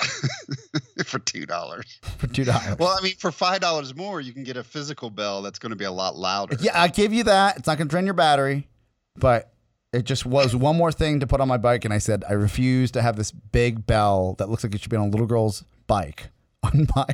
for 1.04 1.18
two 1.18 1.46
dollars. 1.46 1.98
for 2.18 2.26
two 2.26 2.44
dollars. 2.44 2.78
Well, 2.78 2.96
I 2.98 3.02
mean, 3.02 3.14
for 3.16 3.32
five 3.32 3.60
dollars 3.60 3.94
more, 3.94 4.20
you 4.20 4.32
can 4.32 4.44
get 4.44 4.56
a 4.56 4.64
physical 4.64 5.10
bell 5.10 5.42
that's 5.42 5.58
going 5.58 5.70
to 5.70 5.76
be 5.76 5.84
a 5.84 5.90
lot 5.92 6.16
louder. 6.16 6.56
Yeah, 6.60 6.80
I 6.80 6.88
give 6.88 7.12
you 7.12 7.24
that. 7.24 7.56
It's 7.58 7.66
not 7.66 7.78
going 7.78 7.88
to 7.88 7.90
drain 7.90 8.04
your 8.04 8.14
battery, 8.14 8.68
but 9.16 9.52
it 9.92 10.04
just 10.04 10.24
was 10.26 10.54
one 10.54 10.76
more 10.76 10.92
thing 10.92 11.20
to 11.20 11.26
put 11.26 11.40
on 11.40 11.48
my 11.48 11.56
bike. 11.56 11.84
And 11.84 11.92
I 11.92 11.98
said, 11.98 12.22
I 12.28 12.34
refuse 12.34 12.90
to 12.92 13.02
have 13.02 13.16
this 13.16 13.32
big 13.32 13.86
bell 13.86 14.34
that 14.38 14.48
looks 14.48 14.62
like 14.64 14.74
it 14.74 14.80
should 14.80 14.90
be 14.90 14.96
on 14.96 15.08
a 15.08 15.10
little 15.10 15.26
girl's 15.26 15.64
bike 15.86 16.28
on 16.62 16.86
my 16.94 17.06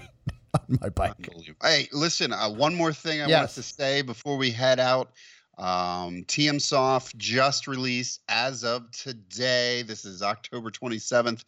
on 0.54 0.78
my 0.80 0.88
bike. 0.90 1.28
Hey, 1.62 1.88
listen. 1.92 2.32
Uh, 2.32 2.50
one 2.50 2.74
more 2.74 2.92
thing 2.92 3.20
I 3.22 3.26
Yes. 3.26 3.38
wanted 3.40 3.54
to 3.54 3.62
say 3.62 4.02
before 4.02 4.36
we 4.36 4.50
head 4.50 4.78
out. 4.80 5.10
Um, 5.58 6.24
TM 6.24 6.60
Soft 6.60 7.16
just 7.16 7.66
released 7.66 8.20
as 8.28 8.62
of 8.62 8.90
today. 8.90 9.80
This 9.82 10.04
is 10.04 10.20
October 10.22 10.70
27th. 10.70 11.44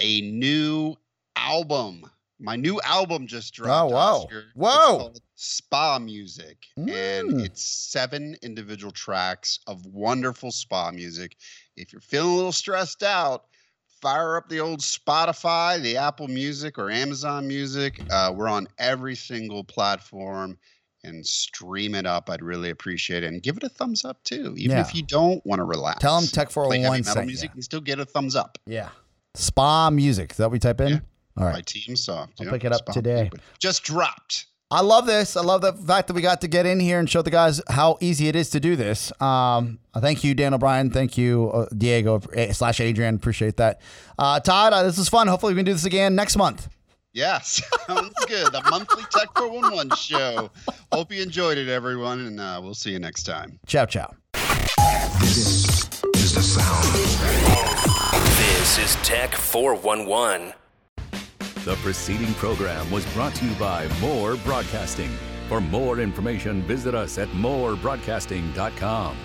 A 0.00 0.20
new 0.22 0.96
album. 1.36 2.10
My 2.40 2.56
new 2.56 2.80
album 2.82 3.26
just 3.26 3.54
dropped. 3.54 3.92
Oh, 3.92 3.94
wow. 3.94 4.16
Oscar. 4.22 4.44
Whoa. 4.54 5.12
Spa 5.36 5.98
Music, 5.98 6.58
and 6.76 6.86
Mm. 6.88 7.44
it's 7.44 7.62
seven 7.64 8.36
individual 8.42 8.92
tracks 8.92 9.58
of 9.66 9.84
wonderful 9.86 10.50
spa 10.52 10.90
music. 10.92 11.36
If 11.76 11.92
you're 11.92 12.00
feeling 12.00 12.32
a 12.32 12.36
little 12.36 12.52
stressed 12.52 13.02
out, 13.02 13.46
fire 14.00 14.36
up 14.36 14.48
the 14.48 14.60
old 14.60 14.80
Spotify, 14.80 15.80
the 15.80 15.96
Apple 15.96 16.28
Music, 16.28 16.78
or 16.78 16.90
Amazon 16.90 17.46
Music. 17.48 18.00
Uh, 18.10 18.32
we're 18.34 18.48
on 18.48 18.68
every 18.78 19.14
single 19.16 19.64
platform 19.64 20.58
and 21.04 21.26
stream 21.26 21.94
it 21.96 22.06
up. 22.06 22.30
I'd 22.30 22.42
really 22.42 22.70
appreciate 22.70 23.24
it. 23.24 23.26
And 23.28 23.42
give 23.42 23.56
it 23.56 23.64
a 23.64 23.68
thumbs 23.68 24.04
up 24.04 24.22
too. 24.22 24.54
Even 24.56 24.78
if 24.78 24.94
you 24.94 25.02
don't 25.02 25.44
want 25.44 25.58
to 25.58 25.64
relax. 25.64 26.00
Tell 26.00 26.20
them 26.20 26.28
Tech 26.28 26.50
Play 26.50 26.78
heavy 26.80 26.82
401 26.82 27.00
metal 27.00 27.14
sent 27.14 27.26
music 27.26 27.50
ya. 27.50 27.54
and 27.54 27.64
still 27.64 27.80
get 27.80 27.98
a 27.98 28.04
thumbs 28.04 28.36
up. 28.36 28.58
Yeah. 28.66 28.90
Spa 29.34 29.90
music. 29.90 30.32
Is 30.32 30.36
that 30.38 30.44
what 30.44 30.52
we 30.52 30.58
type 30.58 30.80
in? 30.80 30.88
Yeah. 30.88 30.98
All 31.38 31.50
By. 31.50 31.62
TM 31.62 31.96
Soft. 31.96 32.34
I'll 32.40 32.46
Yep, 32.46 32.54
pick 32.54 32.64
it 32.64 32.72
up 32.72 32.78
Spa 32.80 32.92
today. 32.92 33.22
Music. 33.22 33.40
Just 33.58 33.82
dropped. 33.84 34.46
I 34.70 34.80
love 34.80 35.04
this. 35.06 35.36
I 35.36 35.42
love 35.42 35.60
the 35.60 35.74
fact 35.74 36.08
that 36.08 36.14
we 36.14 36.22
got 36.22 36.40
to 36.40 36.48
get 36.48 36.64
in 36.64 36.80
here 36.80 36.98
and 36.98 37.08
show 37.08 37.20
the 37.20 37.30
guys 37.30 37.60
how 37.68 37.98
easy 38.00 38.28
it 38.28 38.36
is 38.36 38.48
to 38.50 38.60
do 38.60 38.74
this. 38.74 39.12
Um, 39.20 39.78
uh, 39.92 40.00
thank 40.00 40.24
you, 40.24 40.34
Dan 40.34 40.54
O'Brien. 40.54 40.90
Thank 40.90 41.18
you, 41.18 41.50
uh, 41.52 41.66
Diego 41.76 42.22
eh, 42.34 42.52
slash 42.52 42.80
Adrian. 42.80 43.14
Appreciate 43.16 43.58
that. 43.58 43.82
Uh, 44.18 44.40
Todd, 44.40 44.72
uh, 44.72 44.82
this 44.82 44.96
is 44.96 45.10
fun. 45.10 45.26
Hopefully, 45.28 45.52
we 45.52 45.58
can 45.58 45.66
do 45.66 45.72
this 45.74 45.84
again 45.84 46.14
next 46.14 46.36
month. 46.36 46.68
Yes, 47.12 47.60
sounds 47.86 48.14
good. 48.26 48.50
The 48.50 48.62
monthly 48.70 49.02
Tech 49.10 49.28
411 49.36 49.94
show. 49.96 50.50
Hope 50.90 51.12
you 51.12 51.20
enjoyed 51.22 51.58
it, 51.58 51.68
everyone, 51.68 52.20
and 52.26 52.40
uh, 52.40 52.58
we'll 52.62 52.72
see 52.74 52.92
you 52.92 52.98
next 52.98 53.24
time. 53.24 53.58
Ciao, 53.66 53.84
ciao. 53.84 54.10
This 55.20 55.84
is 56.16 56.34
the 56.34 56.40
sound. 56.42 57.91
This 58.62 58.78
is 58.78 58.94
Tech 59.04 59.34
411. 59.34 60.52
The 61.64 61.74
preceding 61.82 62.32
program 62.34 62.88
was 62.92 63.04
brought 63.12 63.34
to 63.34 63.44
you 63.44 63.52
by 63.56 63.88
More 64.00 64.36
Broadcasting. 64.36 65.10
For 65.48 65.60
more 65.60 65.98
information, 65.98 66.62
visit 66.62 66.94
us 66.94 67.18
at 67.18 67.26
morebroadcasting.com. 67.30 69.16